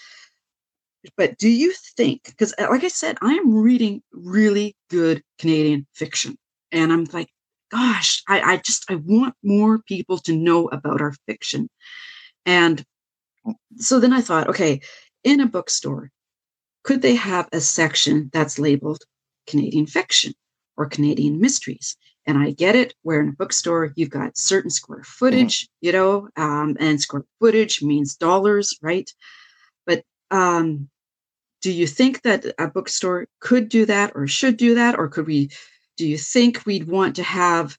But 1.17 1.37
do 1.39 1.49
you 1.49 1.75
think, 1.97 2.25
because 2.25 2.55
uh, 2.59 2.69
like 2.71 2.85
I 2.85 2.89
said, 2.89 3.19
I 3.21 3.33
am 3.35 3.55
reading 3.55 4.03
really 4.13 4.77
good 4.89 5.23
Canadian 5.39 5.87
fiction, 5.95 6.39
and 6.71 6.93
I'm 6.93 7.05
like, 7.13 7.29
gosh, 7.71 8.23
I, 8.29 8.41
I 8.41 8.57
just 8.59 8.85
I 8.89 8.95
want 8.95 9.35
more 9.43 9.81
people 9.81 10.19
to 10.19 10.37
know 10.37 10.69
about 10.69 11.01
our 11.01 11.15
fiction. 11.27 11.69
And 12.47 12.85
so 13.77 14.01
then 14.01 14.13
I 14.13 14.21
thought, 14.21 14.49
okay, 14.49 14.81
in 15.25 15.41
a 15.41 15.47
bookstore, 15.47 16.11
could 16.85 17.03
they 17.03 17.15
have 17.17 17.49
a 17.53 17.61
section 17.61 18.31
that's 18.33 18.59
labeled 18.59 19.03
Canadian 19.47 19.87
fiction 19.87 20.35
or 20.77 20.87
Canadian 20.87 21.41
mysteries? 21.41 21.97
And 22.27 22.39
I 22.39 22.53
get 22.53 22.75
it, 22.75 22.95
where 23.03 23.21
in 23.21 23.29
a 23.29 23.33
bookstore 23.33 23.93
you've 23.97 24.11
got 24.11 24.37
certain 24.39 24.71
square 24.71 25.01
mm-hmm. 25.01 25.25
footage, 25.25 25.69
you 25.81 25.93
know, 25.93 26.29
um, 26.37 26.77
and 26.81 27.01
square 27.01 27.25
footage 27.41 27.83
means 27.83 28.17
dollars, 28.17 28.77
right? 28.83 29.11
But 29.87 30.05
um, 30.31 30.89
do 31.61 31.71
you 31.71 31.87
think 31.87 32.23
that 32.23 32.47
a 32.59 32.69
bookstore 32.69 33.27
could 33.41 33.69
do 33.69 33.87
that 33.87 34.13
or 34.15 34.27
should 34.27 34.57
do 34.57 34.75
that? 34.75 34.99
Or 34.99 35.09
could 35.09 35.27
we, 35.27 35.51
do 35.97 36.07
you 36.07 36.19
think 36.19 36.65
we'd 36.65 36.89
want 36.89 37.17
to 37.17 37.23
have 37.23 37.77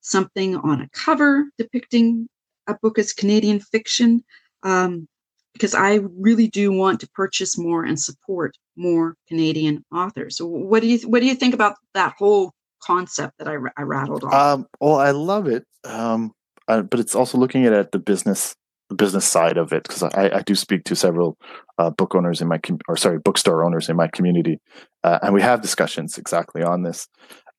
something 0.00 0.56
on 0.56 0.80
a 0.80 0.88
cover 0.92 1.44
depicting 1.58 2.28
a 2.66 2.74
book 2.74 2.98
as 2.98 3.12
Canadian 3.12 3.60
fiction? 3.60 4.24
Um, 4.62 5.08
because 5.52 5.74
I 5.74 6.00
really 6.18 6.48
do 6.48 6.72
want 6.72 7.00
to 7.00 7.08
purchase 7.10 7.58
more 7.58 7.84
and 7.84 8.00
support 8.00 8.56
more 8.76 9.16
Canadian 9.28 9.84
authors. 9.94 10.36
So 10.36 10.46
what 10.46 10.80
do 10.80 10.88
you 10.88 11.08
what 11.08 11.20
do 11.20 11.26
you 11.26 11.34
think 11.34 11.54
about 11.54 11.76
that 11.94 12.14
whole 12.18 12.52
concept 12.84 13.38
that 13.38 13.48
I, 13.48 13.56
I 13.76 13.82
rattled 13.82 14.24
off? 14.24 14.32
Um, 14.32 14.66
well, 14.80 14.96
I 14.96 15.10
love 15.10 15.46
it, 15.46 15.64
um, 15.84 16.32
uh, 16.68 16.82
but 16.82 17.00
it's 17.00 17.14
also 17.14 17.38
looking 17.38 17.66
at, 17.66 17.72
at 17.72 17.92
the 17.92 17.98
business 17.98 18.54
the 18.88 18.94
business 18.96 19.24
side 19.24 19.56
of 19.56 19.72
it 19.72 19.84
because 19.84 20.02
I, 20.02 20.30
I, 20.34 20.42
do 20.42 20.54
speak 20.54 20.84
to 20.84 20.94
several 20.94 21.38
uh, 21.78 21.88
book 21.90 22.14
owners 22.14 22.42
in 22.42 22.48
my 22.48 22.58
com- 22.58 22.78
or 22.88 22.96
sorry 22.96 23.18
bookstore 23.18 23.64
owners 23.64 23.88
in 23.88 23.96
my 23.96 24.08
community, 24.08 24.60
uh, 25.02 25.18
and 25.22 25.32
we 25.32 25.40
have 25.40 25.62
discussions 25.62 26.18
exactly 26.18 26.62
on 26.62 26.82
this. 26.82 27.08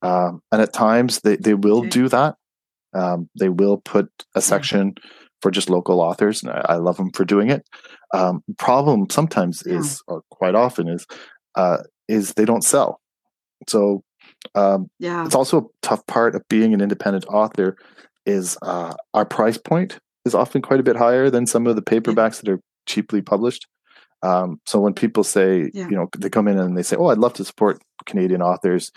Um, 0.02 0.42
and 0.52 0.62
at 0.62 0.72
times 0.72 1.20
they 1.20 1.36
they 1.36 1.54
will 1.54 1.80
okay. 1.80 1.88
do 1.88 2.08
that. 2.08 2.36
Um, 2.94 3.28
they 3.38 3.48
will 3.48 3.78
put 3.78 4.08
a 4.34 4.40
section 4.40 4.94
for 5.42 5.50
just 5.50 5.68
local 5.68 6.00
authors, 6.00 6.42
and 6.42 6.52
I, 6.52 6.64
I 6.70 6.74
love 6.76 6.96
them 6.96 7.10
for 7.10 7.24
doing 7.24 7.50
it. 7.50 7.68
Um, 8.14 8.42
problem 8.56 9.10
sometimes 9.10 9.62
yeah. 9.66 9.78
is, 9.78 10.02
or 10.06 10.22
quite 10.30 10.54
often 10.54 10.88
is, 10.88 11.06
uh, 11.56 11.78
is 12.08 12.32
they 12.32 12.44
don't 12.44 12.64
sell. 12.64 13.00
So 13.68 14.02
um, 14.54 14.88
yeah, 14.98 15.24
it's 15.24 15.34
also 15.34 15.58
a 15.58 15.66
tough 15.82 16.06
part 16.06 16.34
of 16.34 16.46
being 16.48 16.74
an 16.74 16.80
independent 16.80 17.26
author. 17.26 17.76
Is 18.26 18.56
uh, 18.62 18.94
our 19.12 19.26
price 19.26 19.58
point 19.58 19.98
is 20.24 20.34
often 20.34 20.62
quite 20.62 20.80
a 20.80 20.84
bit 20.84 20.96
higher 20.96 21.28
than 21.28 21.46
some 21.46 21.66
of 21.66 21.76
the 21.76 21.82
paperbacks 21.82 22.36
yeah. 22.36 22.40
that 22.44 22.48
are 22.52 22.60
cheaply 22.86 23.20
published. 23.20 23.66
Um, 24.22 24.58
so 24.64 24.80
when 24.80 24.94
people 24.94 25.22
say, 25.22 25.70
yeah. 25.74 25.86
you 25.86 25.94
know, 25.94 26.08
they 26.16 26.30
come 26.30 26.48
in 26.48 26.58
and 26.58 26.76
they 26.76 26.82
say, 26.82 26.96
"Oh, 26.96 27.08
I'd 27.08 27.18
love 27.18 27.34
to 27.34 27.44
support 27.44 27.82
Canadian 28.06 28.40
authors," 28.40 28.90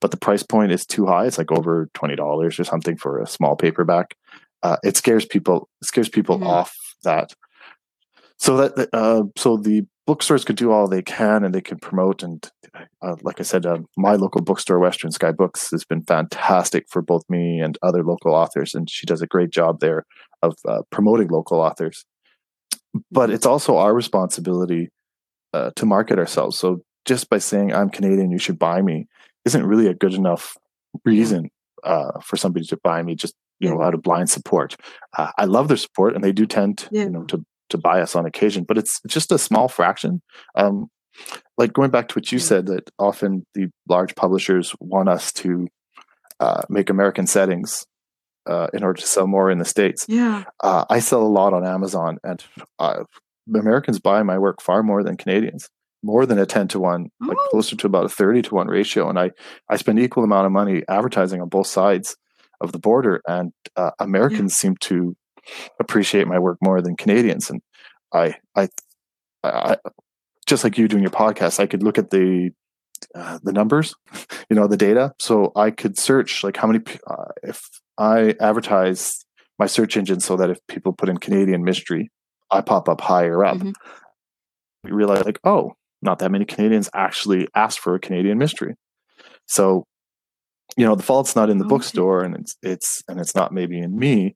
but 0.00 0.10
the 0.10 0.18
price 0.18 0.42
point 0.42 0.72
is 0.72 0.84
too 0.84 1.06
high. 1.06 1.24
It's 1.24 1.38
like 1.38 1.50
over 1.50 1.88
twenty 1.94 2.16
dollars 2.16 2.58
or 2.58 2.64
something 2.64 2.96
for 2.96 3.20
a 3.20 3.26
small 3.26 3.56
paperback 3.56 4.14
uh, 4.64 4.78
it 4.82 4.96
scares 4.96 5.24
people 5.24 5.68
it 5.80 5.86
scares 5.86 6.08
people 6.08 6.36
mm-hmm. 6.36 6.48
off 6.48 6.76
that 7.04 7.32
so 8.38 8.56
that 8.56 8.88
uh, 8.92 9.22
so 9.36 9.56
the 9.56 9.86
bookstores 10.06 10.44
could 10.44 10.56
do 10.56 10.70
all 10.70 10.86
they 10.86 11.02
can 11.02 11.44
and 11.44 11.54
they 11.54 11.60
can 11.60 11.78
promote 11.78 12.22
and 12.22 12.50
uh, 13.02 13.16
like 13.22 13.40
i 13.40 13.42
said 13.42 13.66
uh, 13.66 13.78
my 13.96 14.14
local 14.14 14.40
bookstore 14.40 14.78
western 14.78 15.10
sky 15.10 15.32
books 15.32 15.70
has 15.70 15.84
been 15.84 16.02
fantastic 16.02 16.86
for 16.88 17.02
both 17.02 17.22
me 17.28 17.60
and 17.60 17.78
other 17.82 18.02
local 18.02 18.34
authors 18.34 18.74
and 18.74 18.90
she 18.90 19.06
does 19.06 19.22
a 19.22 19.26
great 19.26 19.50
job 19.50 19.80
there 19.80 20.04
of 20.42 20.56
uh, 20.68 20.82
promoting 20.90 21.28
local 21.28 21.60
authors 21.60 22.04
but 23.10 23.30
it's 23.30 23.46
also 23.46 23.76
our 23.76 23.94
responsibility 23.94 24.88
uh, 25.52 25.70
to 25.76 25.86
market 25.86 26.18
ourselves 26.18 26.58
so 26.58 26.80
just 27.04 27.28
by 27.28 27.38
saying 27.38 27.72
i'm 27.72 27.90
canadian 27.90 28.30
you 28.30 28.38
should 28.38 28.58
buy 28.58 28.82
me 28.82 29.06
isn't 29.44 29.66
really 29.66 29.86
a 29.86 29.94
good 29.94 30.14
enough 30.14 30.56
reason 31.04 31.50
uh, 31.82 32.18
for 32.20 32.36
somebody 32.36 32.64
to 32.64 32.78
buy 32.82 33.02
me 33.02 33.14
just 33.14 33.34
you 33.60 33.68
know 33.68 33.82
out 33.82 33.94
of 33.94 34.02
blind 34.02 34.30
support. 34.30 34.76
Uh, 35.16 35.30
I 35.38 35.44
love 35.44 35.68
their 35.68 35.76
support, 35.76 36.14
and 36.14 36.24
they 36.24 36.32
do 36.32 36.46
tend 36.46 36.88
yeah. 36.90 37.04
you 37.04 37.10
know 37.10 37.24
to 37.24 37.44
to 37.70 37.78
buy 37.78 38.00
us 38.00 38.14
on 38.14 38.26
occasion, 38.26 38.64
but 38.64 38.78
it's 38.78 39.00
just 39.06 39.32
a 39.32 39.38
small 39.38 39.68
fraction. 39.68 40.22
Um, 40.54 40.88
like 41.56 41.72
going 41.72 41.90
back 41.90 42.08
to 42.08 42.14
what 42.16 42.32
you 42.32 42.38
said, 42.38 42.66
that 42.66 42.90
often 42.98 43.46
the 43.54 43.68
large 43.88 44.14
publishers 44.14 44.74
want 44.80 45.08
us 45.08 45.32
to 45.34 45.68
uh, 46.40 46.62
make 46.68 46.90
American 46.90 47.26
settings 47.26 47.86
uh, 48.46 48.66
in 48.74 48.82
order 48.82 49.00
to 49.00 49.06
sell 49.06 49.26
more 49.26 49.50
in 49.50 49.58
the 49.58 49.64
states. 49.64 50.06
Yeah, 50.08 50.44
uh, 50.62 50.84
I 50.90 50.98
sell 50.98 51.22
a 51.22 51.28
lot 51.28 51.54
on 51.54 51.64
Amazon, 51.64 52.18
and 52.24 52.44
uh, 52.78 53.04
Americans 53.54 54.00
buy 54.00 54.22
my 54.22 54.38
work 54.38 54.60
far 54.60 54.82
more 54.82 55.02
than 55.02 55.16
Canadians. 55.16 55.68
More 56.02 56.26
than 56.26 56.38
a 56.38 56.44
ten 56.44 56.68
to 56.68 56.78
one, 56.78 57.08
oh. 57.22 57.26
like 57.28 57.38
closer 57.50 57.76
to 57.76 57.86
about 57.86 58.04
a 58.04 58.10
thirty 58.10 58.42
to 58.42 58.54
one 58.54 58.66
ratio, 58.66 59.08
and 59.08 59.18
I 59.18 59.30
I 59.70 59.76
spend 59.76 59.98
equal 59.98 60.22
amount 60.22 60.44
of 60.44 60.52
money 60.52 60.82
advertising 60.86 61.40
on 61.40 61.48
both 61.48 61.66
sides 61.66 62.14
of 62.60 62.72
the 62.72 62.78
border, 62.78 63.22
and 63.26 63.52
uh, 63.74 63.92
Americans 63.98 64.52
yeah. 64.52 64.68
seem 64.68 64.76
to 64.82 65.16
appreciate 65.80 66.26
my 66.26 66.38
work 66.38 66.58
more 66.62 66.80
than 66.80 66.96
Canadians. 66.96 67.50
And 67.50 67.60
I, 68.12 68.36
I, 68.56 68.68
I, 69.42 69.76
just 70.46 70.64
like 70.64 70.78
you 70.78 70.88
doing 70.88 71.02
your 71.02 71.10
podcast, 71.10 71.60
I 71.60 71.66
could 71.66 71.82
look 71.82 71.98
at 71.98 72.10
the 72.10 72.50
uh, 73.14 73.38
the 73.42 73.52
numbers, 73.52 73.94
you 74.50 74.56
know, 74.56 74.66
the 74.66 74.76
data. 74.76 75.12
So 75.18 75.52
I 75.56 75.70
could 75.70 75.98
search 75.98 76.44
like 76.44 76.56
how 76.56 76.66
many 76.66 76.80
uh, 77.06 77.32
if 77.42 77.68
I 77.98 78.34
advertise 78.40 79.24
my 79.58 79.66
search 79.66 79.96
engine 79.96 80.20
so 80.20 80.36
that 80.36 80.50
if 80.50 80.58
people 80.68 80.92
put 80.92 81.08
in 81.08 81.18
Canadian 81.18 81.64
mystery, 81.64 82.10
I 82.50 82.60
pop 82.60 82.88
up 82.88 83.00
higher 83.00 83.44
up. 83.44 83.58
Mm-hmm. 83.58 83.70
We 84.84 84.90
realize 84.90 85.24
like, 85.24 85.40
oh, 85.44 85.74
not 86.02 86.18
that 86.18 86.30
many 86.30 86.44
Canadians 86.44 86.90
actually 86.94 87.48
asked 87.54 87.78
for 87.78 87.94
a 87.94 88.00
Canadian 88.00 88.38
mystery. 88.38 88.74
So 89.46 89.84
you 90.76 90.84
know 90.84 90.94
the 90.94 91.02
fault's 91.02 91.36
not 91.36 91.50
in 91.50 91.58
the 91.58 91.64
okay. 91.64 91.74
bookstore 91.74 92.24
and 92.24 92.34
it's 92.36 92.56
it's 92.62 93.02
and 93.08 93.20
it's 93.20 93.34
not 93.34 93.52
maybe 93.52 93.78
in 93.78 93.96
me 93.96 94.34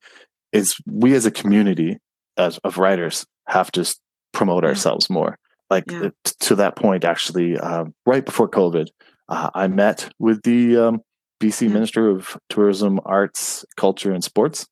is 0.53 0.77
we 0.87 1.15
as 1.15 1.27
a 1.27 1.31
community 1.31 1.99
as 2.37 2.59
of 2.59 2.79
writers 2.79 3.27
have 3.49 3.71
to 3.73 3.85
promote 4.33 4.63
yeah. 4.63 4.71
ourselves 4.71 5.11
more 5.11 5.39
like 5.71 5.91
yeah. 5.91 6.11
to 6.41 6.55
that 6.55 6.77
point 6.77 7.05
actually 7.05 7.59
um, 7.59 7.95
right 8.07 8.25
before 8.25 8.49
covid 8.49 8.89
uh, 9.29 9.51
i 9.55 9.67
met 9.67 10.11
with 10.19 10.43
the 10.43 10.77
um, 10.77 11.01
bc 11.41 11.63
yeah. 11.63 11.73
minister 11.73 12.09
of 12.09 12.37
tourism 12.49 13.01
arts 13.05 13.65
culture 13.77 14.13
and 14.13 14.25
sports 14.25 14.67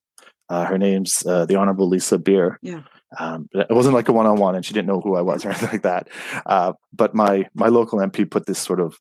uh, 0.49 0.65
her 0.65 0.77
name's 0.77 1.25
uh, 1.25 1.45
the 1.45 1.55
honorable 1.55 1.87
lisa 1.87 2.17
beare 2.17 2.59
yeah 2.61 2.81
um, 3.19 3.47
it 3.53 3.71
wasn't 3.73 3.95
like 3.95 4.09
a 4.09 4.13
one-on-one 4.13 4.53
and 4.55 4.65
she 4.65 4.73
didn't 4.73 4.87
know 4.87 5.01
who 5.01 5.15
i 5.15 5.21
was 5.21 5.45
or 5.45 5.49
anything 5.51 5.69
like 5.69 5.83
that 5.83 6.07
uh, 6.45 6.73
but 6.93 7.13
my 7.15 7.45
my 7.53 7.67
local 7.67 7.99
mp 7.99 8.29
put 8.29 8.45
this 8.45 8.59
sort 8.59 8.79
of 8.79 8.97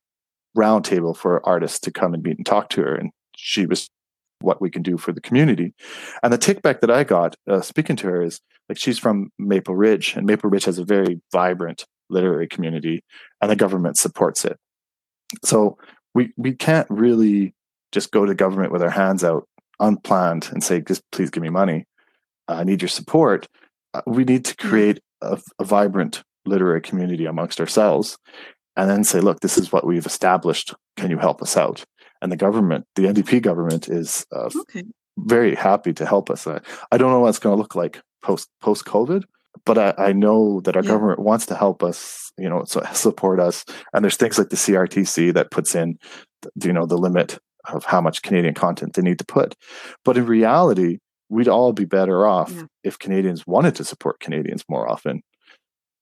roundtable 0.57 1.17
for 1.17 1.47
artists 1.47 1.79
to 1.81 1.93
come 1.93 2.15
and 2.15 2.23
meet 2.23 2.39
and 2.39 2.47
talk 2.47 2.71
to 2.71 2.81
her. 2.81 2.95
And 2.95 3.11
she 3.37 3.67
was 3.67 3.89
what 4.41 4.61
we 4.61 4.71
can 4.71 4.83
do 4.83 4.97
for 4.97 5.13
the 5.13 5.21
community. 5.21 5.75
And 6.23 6.33
the 6.33 6.39
tickback 6.39 6.81
that 6.81 6.91
I 6.91 7.05
got 7.05 7.37
uh, 7.49 7.61
speaking 7.61 7.97
to 7.97 8.07
her 8.09 8.23
is 8.23 8.41
like 8.69 8.79
she's 8.79 8.99
from 8.99 9.31
Maple 9.39 9.75
Ridge, 9.75 10.15
and 10.17 10.27
Maple 10.27 10.51
Ridge 10.51 10.65
has 10.65 10.79
a 10.79 10.85
very 10.85 11.21
vibrant 11.33 11.85
literary 12.11 12.47
community, 12.47 13.03
and 13.41 13.51
the 13.51 13.57
government 13.57 13.97
supports 13.97 14.45
it. 14.45 14.59
So 15.45 15.79
we 16.15 16.33
we 16.37 16.53
can't 16.53 16.87
really 16.91 17.55
just 17.93 18.11
go 18.11 18.27
to 18.27 18.35
government 18.35 18.73
with 18.73 18.83
our 18.83 18.91
hands 18.91 19.25
out 19.25 19.49
unplanned 19.81 20.49
and 20.53 20.63
say, 20.63 20.81
just 20.81 21.03
please 21.13 21.31
give 21.31 21.43
me 21.43 21.51
money. 21.51 21.85
I 22.49 22.65
need 22.65 22.83
your 22.83 22.89
support. 22.89 23.47
Uh, 23.95 24.03
we 24.07 24.25
need 24.25 24.45
to 24.47 24.57
create 24.57 25.01
a, 25.21 25.41
a 25.59 25.65
vibrant 25.65 26.23
literary 26.45 26.81
community 26.81 27.27
amongst 27.27 27.61
ourselves 27.61 28.19
and 28.77 28.89
then 28.89 29.05
say, 29.05 29.21
look, 29.21 29.41
this 29.41 29.59
is 29.59 29.73
what 29.73 29.87
we've 29.87 30.07
established. 30.07 30.75
Can 30.97 31.11
you 31.11 31.19
help 31.19 31.43
us 31.43 31.57
out? 31.57 31.85
And 32.23 32.33
the 32.33 32.37
government, 32.37 32.87
the 32.95 33.03
NDP 33.03 33.43
government, 33.43 33.89
is 33.89 34.27
uh, 34.33 34.51
okay. 34.61 34.85
very 35.19 35.55
happy 35.55 35.93
to 35.95 36.07
help 36.07 36.31
us. 36.31 36.47
I, 36.47 36.61
I 36.91 36.99
don't 36.99 37.11
know 37.11 37.21
what 37.21 37.29
it's 37.29 37.39
going 37.39 37.55
to 37.57 37.61
look 37.61 37.75
like 37.75 38.01
post 38.23 38.49
post 38.61 38.85
COVID, 38.85 39.25
but 39.65 39.79
I, 39.79 39.95
I, 39.99 40.13
know 40.13 40.61
that 40.63 40.77
our 40.77 40.83
yeah. 40.83 40.91
government 40.91 41.21
wants 41.21 41.47
to 41.47 41.55
help 41.55 41.83
us. 41.83 42.33
You 42.39 42.49
know, 42.49 42.65
so 42.65 42.83
support 42.93 43.41
us. 43.41 43.65
And 43.93 44.05
there's 44.05 44.17
things 44.17 44.39
like 44.39 44.49
the 44.49 44.57
CRTC 44.57 45.35
that 45.35 45.51
puts 45.51 45.75
in, 45.75 45.99
you 46.63 46.73
know, 46.73 46.87
the 46.87 46.99
limit 46.99 47.39
of 47.69 47.85
how 47.85 48.01
much 48.01 48.23
Canadian 48.23 48.55
content 48.55 48.95
they 48.95 49.03
need 49.03 49.19
to 49.19 49.27
put. 49.27 49.55
But 50.05 50.17
in 50.17 50.27
reality, 50.27 50.99
we'd 51.29 51.49
all 51.49 51.73
be 51.73 51.85
better 51.85 52.27
off 52.27 52.53
yeah. 52.53 52.65
if 52.85 52.99
Canadians 52.99 53.47
wanted 53.47 53.75
to 53.77 53.85
support 53.85 54.21
Canadians 54.21 54.65
more 54.69 54.89
often 54.89 55.23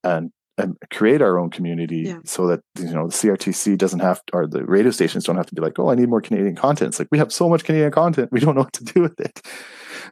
and 0.05 0.31
and 0.57 0.77
create 0.91 1.21
our 1.21 1.37
own 1.37 1.49
community 1.49 2.03
yeah. 2.05 2.19
so 2.23 2.47
that 2.47 2.61
you 2.77 2.93
know 2.93 3.07
the 3.07 3.13
CRTC 3.13 3.77
doesn't 3.77 3.99
have 3.99 4.25
to, 4.25 4.33
or 4.33 4.47
the 4.47 4.63
radio 4.65 4.91
stations 4.91 5.25
don't 5.25 5.35
have 5.35 5.47
to 5.47 5.55
be 5.55 5.61
like, 5.61 5.77
oh, 5.79 5.89
I 5.89 5.95
need 5.95 6.09
more 6.09 6.21
Canadian 6.21 6.55
content. 6.55 6.89
It's 6.89 6.99
like 6.99 7.09
we 7.11 7.17
have 7.17 7.31
so 7.31 7.49
much 7.49 7.63
Canadian 7.63 7.91
content, 7.91 8.31
we 8.31 8.39
don't 8.39 8.55
know 8.55 8.61
what 8.61 8.73
to 8.73 8.83
do 8.83 9.01
with 9.01 9.19
it. 9.19 9.41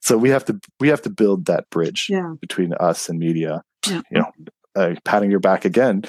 So 0.02 0.18
we 0.18 0.30
have 0.30 0.46
to 0.46 0.60
we 0.80 0.90
have 0.90 1.02
to 1.04 1.10
build 1.10 1.46
that 1.46 1.70
bridge 1.70 2.08
yeah. 2.10 2.34
between 2.42 2.74
us 2.74 3.10
and 3.10 3.20
media. 3.20 3.64
Yeah. 3.88 4.02
You 4.12 4.20
know, 4.20 4.32
uh, 4.76 4.96
patting 5.06 5.32
your 5.32 5.40
back 5.40 5.66
again. 5.66 6.04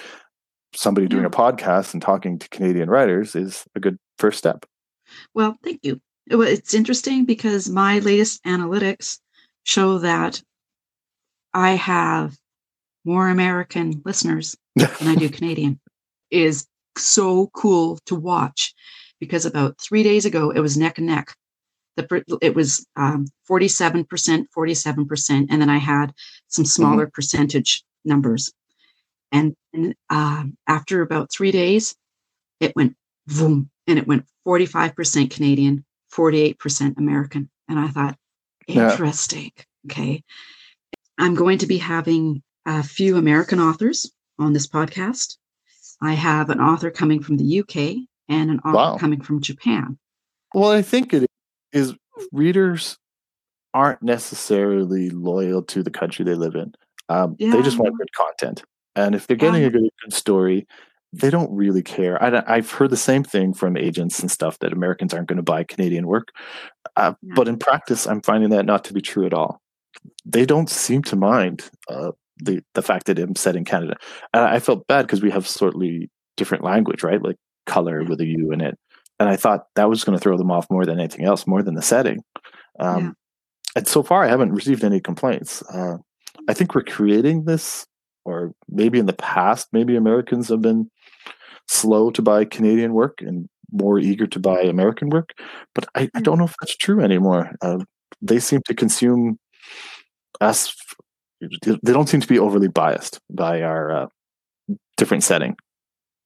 somebody 0.74 1.07
doing 1.07 1.24
a 1.24 1.30
podcast 1.30 1.93
and 1.93 2.03
talking 2.03 2.39
to 2.39 2.49
Canadian 2.49 2.91
writers 2.91 3.37
is 3.37 3.64
a 3.76 3.80
good 3.80 3.97
first 4.18 4.39
step. 4.39 4.66
Well, 5.35 5.57
thank 5.62 5.80
you. 5.82 6.01
It 6.28 6.37
It's 6.37 6.74
interesting 6.74 7.24
because 7.24 7.68
my 7.68 7.99
latest 8.01 8.43
analytics 8.45 9.18
show 9.64 9.99
that 9.99 10.43
I 11.53 11.72
have 11.72 12.37
more 13.05 13.29
American 13.29 14.03
listeners 14.05 14.57
than 14.77 15.09
I 15.09 15.15
do 15.15 15.29
Canadian. 15.29 15.81
Is 16.31 16.67
so 16.97 17.49
cool 17.55 17.99
to 18.07 18.15
watch 18.15 18.75
because 19.21 19.47
about 19.47 19.81
three 19.81 20.03
days 20.03 20.25
ago 20.25 20.51
it 20.51 20.61
was 20.61 20.77
neck 20.77 20.99
and 20.99 21.07
neck. 21.07 21.35
The 21.97 22.25
it 22.43 22.57
was 22.57 22.85
um, 22.97 23.27
forty-seven 23.47 24.05
percent, 24.07 24.49
forty-seven 24.53 25.07
percent, 25.07 25.49
and 25.51 25.61
then 25.63 25.71
I 25.71 25.79
had 25.79 26.13
some 26.49 26.65
smaller 26.65 27.07
percentage 27.07 27.85
numbers. 28.05 28.53
And, 29.31 29.55
and 29.73 29.95
um, 30.11 30.57
after 30.67 31.03
about 31.03 31.31
three 31.33 31.51
days, 31.53 31.95
it 32.61 32.75
went 32.77 32.97
boom, 33.27 33.71
and 33.87 33.99
it 33.99 34.07
went 34.09 34.27
forty-five 34.45 34.97
percent 34.97 35.31
Canadian, 35.31 35.85
forty-eight 36.11 36.59
percent 36.59 36.99
American. 36.99 37.49
And 37.69 37.79
I 37.79 37.89
thought, 37.89 38.17
Yeah. 38.67 38.91
interesting. 38.91 39.53
Okay, 39.89 40.25
I'm 41.19 41.35
going 41.37 41.59
to 41.59 41.67
be 41.67 41.79
having 41.79 42.43
a 42.67 42.83
few 42.83 43.17
American 43.17 43.61
authors 43.61 44.11
on 44.39 44.53
this 44.53 44.67
podcast. 44.67 45.37
I 46.03 46.15
have 46.15 46.51
an 46.51 46.61
author 46.61 46.91
coming 46.91 47.23
from 47.23 47.37
the 47.37 47.61
UK 47.61 48.07
and 48.29 48.51
an 48.51 48.59
author 48.61 48.77
Wow. 48.77 48.99
coming 48.99 49.21
from 49.21 49.41
Japan. 49.41 49.99
Well, 50.55 50.71
I 50.71 50.83
think 50.83 51.12
it 51.12 51.27
is 51.73 51.95
readers 52.33 52.99
aren't 53.73 54.03
necessarily 54.03 55.11
loyal 55.11 55.62
to 55.62 55.83
the 55.83 55.91
country 55.91 56.25
they 56.25 56.35
live 56.35 56.55
in. 56.55 56.73
Um, 57.09 57.37
They 57.39 57.62
just 57.62 57.79
want 57.79 57.97
good 57.99 58.12
content. 58.12 58.62
And 58.97 59.15
if 59.15 59.27
they're 59.27 59.37
getting 59.37 59.62
Yeah. 59.62 59.69
a 59.69 59.71
good, 59.71 59.91
good 60.03 60.12
story, 60.12 60.67
they 61.12 61.31
don't 61.31 61.51
really 61.55 61.83
care. 61.83 62.21
I, 62.23 62.57
have 62.57 62.71
heard 62.71 62.91
the 62.91 62.97
same 62.97 63.23
thing 63.25 63.53
from 63.53 63.77
agents 63.77 64.21
and 64.21 64.31
stuff 64.31 64.59
that 64.61 64.73
Americans 64.73 65.12
aren't 65.15 65.29
going 65.29 65.37
to 65.37 65.43
buy 65.43 65.65
Canadian 65.65 66.07
work. 66.07 66.33
Uh, 66.97 67.15
Yeah. 67.23 67.35
But 67.37 67.49
in 67.49 67.57
practice, 67.59 68.07
I'm 68.07 68.21
finding 68.23 68.51
that 68.51 68.65
not 68.67 68.85
to 68.85 68.93
be 68.95 69.01
true 69.01 69.27
at 69.27 69.35
all. 69.35 69.61
They 70.25 70.45
don't 70.47 70.71
seem 70.71 71.03
to 71.05 71.17
mind 71.17 71.69
uh, 71.89 72.12
the, 72.39 72.62
the 72.74 72.82
fact 72.82 73.07
that 73.07 73.18
I'm 73.18 73.37
set 73.37 73.57
in 73.57 73.64
Canada. 73.64 73.97
And 74.32 74.45
I 74.45 74.59
felt 74.59 74.87
bad 74.87 75.03
because 75.03 75.22
we 75.22 75.30
have 75.30 75.47
slightly 75.47 76.11
different 76.37 76.64
language, 76.64 77.03
right? 77.03 77.22
Like 77.22 77.37
color 77.66 78.05
with 78.05 78.20
a 78.20 78.26
U 78.26 78.53
in 78.53 78.61
it. 78.61 78.78
And 79.20 79.28
I 79.28 79.37
thought 79.37 79.66
that 79.76 79.89
was 79.89 80.05
going 80.05 80.18
to 80.18 80.22
throw 80.22 80.37
them 80.37 80.51
off 80.51 80.66
more 80.70 80.85
than 80.85 80.99
anything 80.99 81.24
else, 81.24 81.47
more 81.47 81.62
than 81.62 81.74
the 81.74 81.82
setting. 81.82 82.22
Um, 82.80 83.05
Yeah. 83.05 83.11
And 83.76 83.89
so 83.89 84.03
far, 84.03 84.24
I 84.24 84.28
haven't 84.28 84.53
received 84.53 84.85
any 84.85 85.01
complaints. 85.01 85.62
Uh, 85.62 85.97
I 86.49 86.55
think 86.55 86.74
we're 86.74 86.82
creating 86.82 87.45
this, 87.45 87.87
or 88.24 88.53
maybe 88.68 88.99
in 88.99 89.07
the 89.07 89.12
past, 89.12 89.68
maybe 89.72 89.97
Americans 89.97 90.49
have 90.49 90.62
been 90.62 90.91
slow 91.68 92.11
to 92.11 92.22
buy 92.22 92.45
Canadian 92.45 92.93
work 92.93 93.20
and 93.20 93.49
more 93.72 93.99
eager 93.99 94.26
to 94.28 94.39
buy 94.39 94.61
American 94.61 95.11
work. 95.11 95.30
But 95.74 95.87
I, 95.97 96.09
I 96.14 96.20
don't 96.20 96.39
know 96.39 96.45
if 96.45 96.55
that's 96.61 96.76
true 96.76 97.01
anymore. 97.01 97.51
Uh, 97.62 97.78
they 98.22 98.39
seem 98.39 98.61
to 98.66 98.74
consume 98.74 99.39
us. 100.41 100.72
They 101.41 101.93
don't 101.93 102.09
seem 102.09 102.20
to 102.20 102.28
be 102.28 102.39
overly 102.39 102.68
biased 102.68 103.20
by 103.30 103.62
our 103.62 103.91
uh, 103.91 104.07
different 104.97 105.24
setting. 105.24 105.57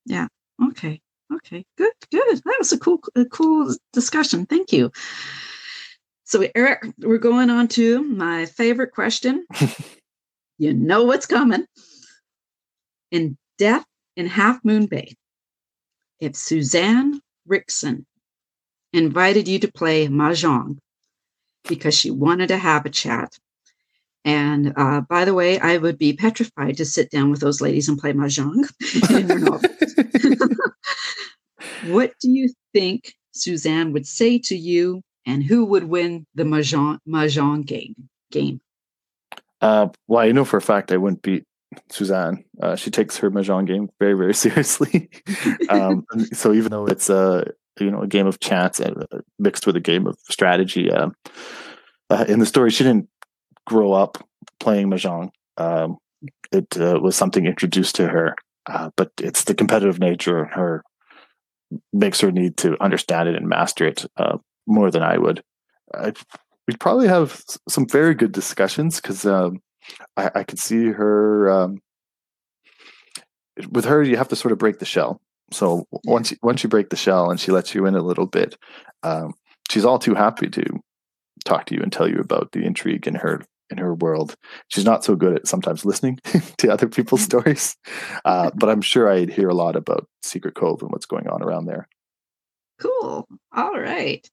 Yeah. 0.06 0.28
Okay. 0.70 1.00
Okay. 1.34 1.64
Good. 1.76 1.92
Good. 2.10 2.36
That 2.44 2.56
was 2.58 2.72
a 2.72 2.78
cool, 2.78 3.00
a 3.14 3.24
cool 3.24 3.74
discussion. 3.92 4.46
Thank 4.46 4.72
you. 4.72 4.90
So, 6.24 6.46
Erik, 6.54 6.84
we're 6.98 7.18
going 7.18 7.50
on 7.50 7.68
to 7.68 8.02
my 8.02 8.46
favorite 8.46 8.92
question. 8.92 9.46
you 10.58 10.74
know 10.74 11.04
what's 11.04 11.26
coming. 11.26 11.64
In 13.10 13.38
Death 13.56 13.86
in 14.16 14.26
Half 14.26 14.62
Moon 14.64 14.86
Bay, 14.86 15.14
if 16.20 16.36
Suzanne 16.36 17.20
Rickson 17.48 18.04
invited 18.92 19.48
you 19.48 19.58
to 19.60 19.72
play 19.72 20.08
Mahjong 20.08 20.78
because 21.66 21.96
she 21.96 22.10
wanted 22.10 22.48
to 22.48 22.58
have 22.58 22.84
a 22.84 22.90
chat, 22.90 23.38
and 24.24 24.72
uh, 24.76 25.00
by 25.02 25.24
the 25.24 25.34
way, 25.34 25.58
I 25.58 25.78
would 25.78 25.98
be 25.98 26.12
petrified 26.12 26.76
to 26.78 26.84
sit 26.84 27.10
down 27.10 27.30
with 27.30 27.40
those 27.40 27.60
ladies 27.60 27.88
and 27.88 27.98
play 27.98 28.12
Mahjong 28.12 28.68
in 29.10 29.26
their 29.26 29.38
novel. 29.38 29.70
what 31.86 32.12
do 32.20 32.30
you 32.30 32.50
think 32.72 33.14
Suzanne 33.32 33.92
would 33.92 34.06
say 34.06 34.38
to 34.38 34.56
you, 34.56 35.02
and 35.26 35.42
who 35.42 35.64
would 35.64 35.84
win 35.84 36.26
the 36.34 36.44
mahjong, 36.44 36.98
mahjong 37.08 37.64
game? 37.64 37.94
Game. 38.30 38.60
Uh, 39.60 39.88
well, 40.06 40.24
I 40.24 40.32
know 40.32 40.44
for 40.44 40.56
a 40.56 40.62
fact 40.62 40.92
I 40.92 40.96
wouldn't 40.96 41.22
beat 41.22 41.44
Suzanne. 41.90 42.44
Uh, 42.60 42.76
she 42.76 42.90
takes 42.90 43.16
her 43.18 43.30
mahjong 43.30 43.66
game 43.66 43.88
very, 43.98 44.14
very 44.14 44.34
seriously. 44.34 45.10
um, 45.68 46.04
so 46.32 46.52
even 46.52 46.70
though 46.70 46.86
it's 46.86 47.10
a 47.10 47.46
you 47.80 47.90
know 47.90 48.02
a 48.02 48.08
game 48.08 48.26
of 48.26 48.40
chance 48.40 48.80
uh, 48.80 48.92
mixed 49.38 49.66
with 49.66 49.76
a 49.76 49.80
game 49.80 50.06
of 50.06 50.18
strategy, 50.28 50.90
uh, 50.90 51.10
uh, 52.10 52.24
in 52.28 52.40
the 52.40 52.46
story 52.46 52.70
she 52.70 52.84
didn't 52.84 53.08
grow 53.68 53.92
up 53.92 54.18
playing 54.58 54.90
mahjong. 54.90 55.30
Um, 55.58 55.98
it 56.50 56.76
uh, 56.76 56.98
was 57.00 57.14
something 57.14 57.46
introduced 57.46 57.96
to 57.96 58.08
her, 58.08 58.34
uh, 58.66 58.90
but 58.96 59.12
it's 59.20 59.44
the 59.44 59.54
competitive 59.54 60.00
nature 60.00 60.40
of 60.40 60.50
her 60.52 60.82
makes 61.92 62.20
her 62.20 62.32
need 62.32 62.56
to 62.56 62.82
understand 62.82 63.28
it 63.28 63.36
and 63.36 63.46
master 63.46 63.86
it 63.86 64.06
uh, 64.16 64.38
more 64.66 64.90
than 64.90 65.02
I 65.02 65.18
would. 65.18 65.42
I, 65.94 66.14
we'd 66.66 66.80
probably 66.80 67.08
have 67.08 67.42
some 67.68 67.86
very 67.86 68.14
good 68.14 68.32
discussions 68.32 69.00
because 69.00 69.26
um, 69.26 69.60
I, 70.16 70.30
I 70.34 70.42
could 70.44 70.58
see 70.58 70.86
her. 70.86 71.50
Um, 71.50 71.78
with 73.70 73.84
her, 73.84 74.02
you 74.02 74.16
have 74.16 74.28
to 74.28 74.36
sort 74.36 74.52
of 74.52 74.58
break 74.58 74.78
the 74.78 74.86
shell. 74.86 75.20
So 75.50 75.84
once 76.04 76.30
you, 76.30 76.36
once 76.42 76.62
you 76.62 76.68
break 76.68 76.90
the 76.90 76.96
shell 76.96 77.30
and 77.30 77.40
she 77.40 77.50
lets 77.50 77.74
you 77.74 77.86
in 77.86 77.96
a 77.96 78.02
little 78.02 78.26
bit, 78.26 78.56
um, 79.02 79.34
she's 79.70 79.84
all 79.84 79.98
too 79.98 80.14
happy 80.14 80.48
to 80.48 80.62
talk 81.44 81.66
to 81.66 81.74
you 81.74 81.82
and 81.82 81.92
tell 81.92 82.08
you 82.08 82.18
about 82.18 82.52
the 82.52 82.64
intrigue 82.64 83.06
in 83.06 83.16
her 83.16 83.42
in 83.70 83.78
her 83.78 83.94
world. 83.94 84.34
She's 84.68 84.84
not 84.84 85.04
so 85.04 85.14
good 85.14 85.34
at 85.36 85.46
sometimes 85.46 85.84
listening 85.84 86.18
to 86.58 86.72
other 86.72 86.88
people's 86.88 87.22
stories, 87.22 87.76
uh, 88.24 88.50
but 88.54 88.68
I'm 88.68 88.80
sure 88.82 89.10
I'd 89.10 89.30
hear 89.30 89.48
a 89.48 89.54
lot 89.54 89.76
about 89.76 90.08
Secret 90.22 90.54
Cove 90.54 90.82
and 90.82 90.90
what's 90.90 91.06
going 91.06 91.28
on 91.28 91.42
around 91.42 91.66
there. 91.66 91.88
Cool. 92.80 93.26
All 93.52 93.78
right. 93.78 94.28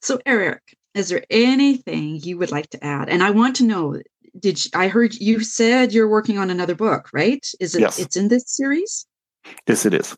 So, 0.00 0.18
Erik, 0.26 0.62
is 0.94 1.08
there 1.08 1.24
anything 1.30 2.16
you 2.16 2.36
would 2.38 2.50
like 2.50 2.68
to 2.70 2.84
add? 2.84 3.08
And 3.08 3.22
I 3.22 3.30
want 3.30 3.56
to 3.56 3.64
know 3.64 3.96
did 4.38 4.64
you, 4.64 4.70
I 4.74 4.88
heard 4.88 5.14
you 5.14 5.40
said 5.44 5.92
you're 5.92 6.08
working 6.08 6.38
on 6.38 6.50
another 6.50 6.74
book, 6.74 7.08
right? 7.12 7.46
Is 7.60 7.74
it 7.74 7.80
Yes. 7.80 7.98
it's 7.98 8.16
in 8.16 8.28
this 8.28 8.44
series? 8.46 9.06
Yes, 9.66 9.84
it 9.84 9.94
is. 9.94 10.16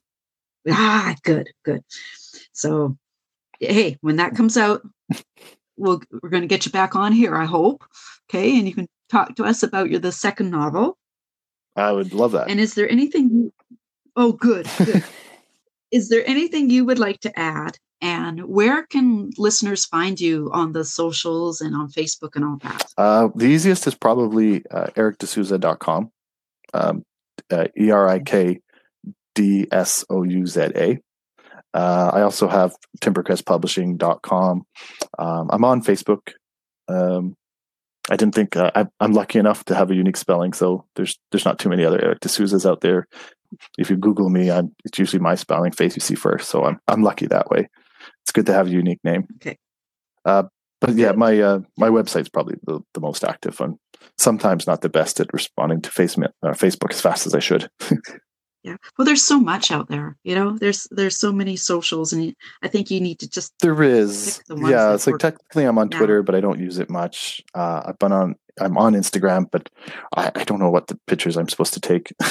Ah, 0.70 1.14
good, 1.24 1.48
good. 1.64 1.82
So, 2.52 2.96
hey, 3.60 3.98
when 4.02 4.16
that 4.16 4.36
comes 4.36 4.56
out, 4.56 4.82
we'll 5.76 6.00
we're 6.22 6.30
going 6.30 6.42
to 6.42 6.48
get 6.48 6.66
you 6.66 6.72
back 6.72 6.94
on 6.96 7.12
here, 7.12 7.34
I 7.36 7.44
hope. 7.44 7.84
Okay, 8.28 8.58
and 8.58 8.66
you 8.66 8.74
can 8.74 8.88
talk 9.10 9.36
to 9.36 9.44
us 9.44 9.62
about 9.62 9.90
your 9.90 10.00
the 10.00 10.12
second 10.12 10.50
novel. 10.50 10.98
I 11.76 11.92
would 11.92 12.14
love 12.14 12.32
that. 12.32 12.48
And 12.48 12.60
is 12.60 12.74
there 12.74 12.88
anything 12.88 13.30
you 13.30 13.52
Oh, 14.16 14.32
good, 14.32 14.68
good. 14.78 15.04
is 15.90 16.08
there 16.08 16.22
anything 16.26 16.70
you 16.70 16.84
would 16.84 16.98
like 16.98 17.20
to 17.20 17.38
add? 17.38 17.78
And 18.00 18.44
where 18.44 18.84
can 18.86 19.30
listeners 19.38 19.86
find 19.86 20.20
you 20.20 20.50
on 20.52 20.72
the 20.72 20.84
socials 20.84 21.60
and 21.60 21.74
on 21.74 21.90
Facebook 21.90 22.36
and 22.36 22.44
all 22.44 22.58
that? 22.62 22.86
Uh, 22.98 23.28
the 23.34 23.46
easiest 23.46 23.86
is 23.86 23.94
probably 23.94 24.64
uh, 24.70 24.88
erikdsouza.com. 24.96 26.10
Um, 26.74 27.04
uh, 27.50 27.66
E 27.78 27.90
R 27.90 28.08
I 28.08 28.18
K 28.20 28.60
D 29.34 29.66
S 29.72 30.04
O 30.10 30.22
U 30.22 30.46
Z 30.46 30.60
A. 30.76 30.98
Uh, 31.74 32.10
I 32.14 32.22
also 32.22 32.48
have 32.48 32.74
timbercrestpublishing.com. 33.00 34.66
Um, 35.18 35.50
I'm 35.50 35.64
on 35.64 35.82
Facebook. 35.82 36.32
Um, 36.88 37.36
I 38.10 38.16
didn't 38.16 38.34
think 38.34 38.56
uh, 38.56 38.70
I, 38.74 38.86
I'm 39.00 39.12
lucky 39.12 39.38
enough 39.38 39.64
to 39.64 39.74
have 39.74 39.90
a 39.90 39.94
unique 39.94 40.16
spelling, 40.16 40.52
so 40.52 40.84
there's 40.94 41.18
there's 41.32 41.44
not 41.44 41.58
too 41.58 41.68
many 41.68 41.84
other 41.84 42.02
Erik 42.02 42.20
D'Souza's 42.20 42.66
out 42.66 42.80
there. 42.80 43.08
If 43.78 43.88
you 43.88 43.96
Google 43.96 44.28
me, 44.30 44.50
I'm, 44.50 44.74
it's 44.84 44.98
usually 44.98 45.20
my 45.20 45.34
spelling 45.34 45.72
face 45.72 45.96
you 45.96 46.00
see 46.00 46.14
first, 46.14 46.48
so 46.48 46.64
I'm 46.64 46.78
I'm 46.86 47.02
lucky 47.02 47.26
that 47.26 47.50
way. 47.50 47.68
It's 48.22 48.32
good 48.32 48.46
to 48.46 48.52
have 48.52 48.68
a 48.68 48.70
unique 48.70 49.00
name. 49.04 49.26
Okay. 49.36 49.58
Uh, 50.24 50.44
but 50.80 50.96
yeah, 50.96 51.12
my 51.12 51.40
uh, 51.40 51.60
my 51.78 51.88
website's 51.88 52.28
probably 52.28 52.56
the, 52.64 52.80
the 52.92 53.00
most 53.00 53.24
active. 53.24 53.58
I'm 53.60 53.78
sometimes 54.18 54.66
not 54.66 54.82
the 54.82 54.90
best 54.90 55.18
at 55.18 55.32
responding 55.32 55.80
to 55.80 55.90
face, 55.90 56.18
uh, 56.18 56.48
Facebook 56.48 56.90
as 56.90 57.00
fast 57.00 57.26
as 57.26 57.34
I 57.34 57.38
should. 57.38 57.68
Yeah. 58.64 58.76
Well, 58.96 59.04
there's 59.04 59.24
so 59.24 59.38
much 59.38 59.70
out 59.70 59.88
there. 59.88 60.16
You 60.24 60.34
know, 60.34 60.56
there's 60.56 60.88
there's 60.90 61.18
so 61.18 61.32
many 61.32 61.54
socials, 61.54 62.14
and 62.14 62.34
I 62.62 62.68
think 62.68 62.90
you 62.90 62.98
need 62.98 63.20
to 63.20 63.28
just 63.28 63.52
There 63.60 63.82
is, 63.82 64.42
the 64.48 64.56
yeah. 64.56 64.94
It's 64.94 65.06
like 65.06 65.18
technically 65.18 65.64
I'm 65.64 65.76
on 65.76 65.90
Yeah. 65.92 65.98
Twitter, 65.98 66.22
but 66.22 66.34
I 66.34 66.40
don't 66.40 66.58
use 66.58 66.78
it 66.78 66.88
much. 66.88 67.42
Uh, 67.54 67.82
I've 67.84 67.98
been 67.98 68.12
on, 68.12 68.36
I'm 68.58 68.78
on 68.78 68.94
Instagram, 68.94 69.50
but 69.50 69.68
I, 70.16 70.32
I 70.34 70.44
don't 70.44 70.60
know 70.60 70.70
what 70.70 70.86
the 70.86 70.98
pictures 71.06 71.36
I'm 71.36 71.50
supposed 71.50 71.74
to 71.74 71.80
take. 71.80 72.14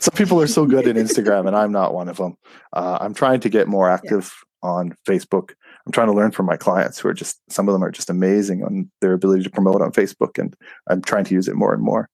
Some 0.00 0.14
people 0.14 0.40
are 0.40 0.46
so 0.46 0.66
good 0.66 0.86
at 0.86 0.94
Instagram, 0.94 1.48
and 1.48 1.56
I'm 1.56 1.72
not 1.72 1.94
one 1.94 2.08
of 2.08 2.16
them. 2.16 2.36
Uh, 2.72 2.98
I'm 3.00 3.12
trying 3.12 3.40
to 3.40 3.48
get 3.48 3.66
more 3.66 3.90
active 3.90 4.32
on 4.62 4.96
Facebook. 5.04 5.50
I'm 5.84 5.92
trying 5.92 6.06
to 6.06 6.14
learn 6.14 6.30
from 6.30 6.46
my 6.46 6.56
clients 6.56 7.00
who 7.00 7.08
are 7.08 7.12
just 7.12 7.40
some 7.50 7.68
of 7.68 7.72
them 7.72 7.82
are 7.82 7.90
just 7.90 8.08
amazing 8.08 8.62
on 8.62 8.88
their 9.00 9.12
ability 9.12 9.42
to 9.42 9.50
promote 9.50 9.82
on 9.82 9.90
Facebook, 9.90 10.38
and 10.38 10.54
I'm 10.86 11.02
trying 11.02 11.24
to 11.24 11.34
use 11.34 11.48
it 11.48 11.56
more 11.56 11.74
and 11.74 11.82
more. 11.82 12.08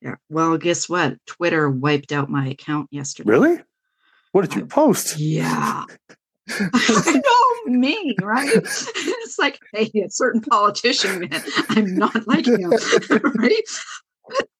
Yeah. 0.00 0.16
Well, 0.28 0.58
guess 0.58 0.88
what? 0.88 1.16
Twitter 1.26 1.70
wiped 1.70 2.12
out 2.12 2.30
my 2.30 2.48
account 2.48 2.88
yesterday. 2.90 3.30
Really? 3.30 3.58
What 4.32 4.42
did 4.42 4.54
you 4.54 4.66
post? 4.66 5.18
Yeah. 5.18 5.84
I 6.50 7.22
know 7.24 7.72
me, 7.72 8.14
right? 8.22 8.48
It's 8.54 9.36
like, 9.38 9.58
hey, 9.72 9.90
a 10.00 10.10
certain 10.10 10.40
politician, 10.40 11.20
man, 11.20 11.42
I'm 11.70 11.96
not 11.96 12.26
like 12.28 12.46
him, 12.46 12.70
right? 13.34 13.62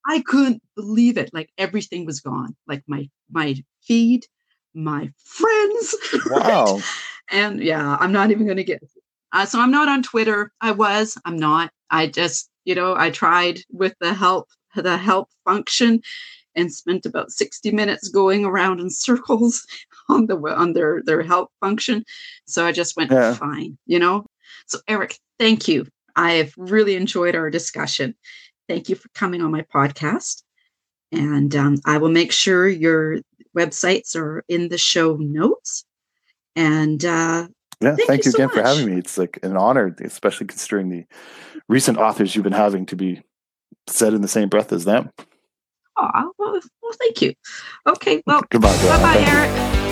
I 0.07 0.21
couldn't 0.23 0.63
believe 0.75 1.17
it. 1.17 1.31
Like 1.33 1.51
everything 1.59 2.07
was 2.07 2.21
gone. 2.21 2.57
Like 2.67 2.83
my 2.89 3.09
my 3.31 3.57
feed, 3.83 4.27
my 4.75 5.13
friends. 5.25 5.97
Wow. 6.27 6.75
Right? 6.77 6.83
And 7.31 7.61
yeah, 7.61 7.97
I'm 8.01 8.13
not 8.13 8.31
even 8.31 8.47
going 8.47 8.59
to 8.59 8.65
get. 8.65 8.83
Uh, 9.33 9.47
so 9.47 9.61
I'm 9.61 9.73
not 9.73 9.89
on 9.89 10.03
Twitter. 10.03 10.53
I 10.61 10.73
was. 10.73 11.19
I'm 11.25 11.37
not. 11.37 11.71
I 11.91 12.07
just, 12.07 12.51
you 12.65 12.75
know, 12.75 12.95
I 12.97 13.11
tried 13.11 13.61
with 13.73 13.95
the 14.01 14.15
help 14.15 14.49
the 14.83 14.97
help 14.97 15.31
function, 15.45 16.03
and 16.55 16.73
spent 16.73 17.07
about 17.07 17.31
60 17.31 17.71
minutes 17.71 18.09
going 18.09 18.45
around 18.45 18.81
in 18.81 18.91
circles 19.07 19.67
on 20.09 20.27
the 20.27 20.37
on 20.37 20.73
their 20.73 21.03
their 21.05 21.23
help 21.23 21.51
function. 21.61 22.05
So 22.47 22.67
I 22.67 22.73
just 22.73 22.97
went 22.97 23.11
Yeah. 23.11 23.35
fine, 23.35 23.79
you 23.87 23.99
know. 23.99 24.27
So 24.67 24.79
Erik, 24.89 25.19
thank 25.39 25.69
you. 25.69 25.87
I've 26.17 26.55
really 26.57 26.97
enjoyed 26.97 27.35
our 27.35 27.51
discussion. 27.51 28.15
Thank 28.69 28.89
you 28.89 28.97
for 28.97 29.09
coming 29.11 29.43
on 29.43 29.53
my 29.53 29.63
podcast. 29.63 30.43
And 31.13 31.55
um, 31.55 31.79
I 31.85 31.99
will 31.99 32.11
make 32.11 32.33
sure 32.33 32.67
your 32.69 33.19
websites 33.57 34.17
are 34.17 34.43
in 34.49 34.69
the 34.69 34.79
show 34.79 35.17
notes. 35.17 35.85
And 36.57 37.05
uh, 37.05 37.49
Yeah, 37.81 37.97
Thank 37.97 38.09
thank, 38.09 38.25
you 38.25 38.29
you 38.29 38.33
so 38.33 38.39
again 38.39 38.49
for 38.49 38.63
having 38.63 38.87
me. 38.87 38.99
It's 38.99 39.19
like 39.19 39.39
an 39.43 39.57
honor, 39.57 39.95
especially 40.01 40.47
considering 40.47 40.89
the 40.89 41.05
recent 41.69 41.99
authors 41.99 42.35
you've 42.35 42.45
been 42.45 42.53
having 42.53 42.87
to 42.87 42.97
be 42.97 43.23
said 43.87 44.15
in 44.15 44.23
the 44.23 44.29
same 44.29 44.49
breath 44.49 44.73
as 44.73 44.85
them. 44.85 45.11
Oh, 45.99 46.33
well, 46.39 46.61
well, 46.83 46.93
thank 46.99 47.23
you. 47.23 47.35
Okay, 47.87 48.23
well, 48.27 48.43
Goodbye, 48.51 48.69
bye-bye, 48.77 49.15
Thank 49.15 49.29
you. 49.29 49.35
Erik. 49.35 49.86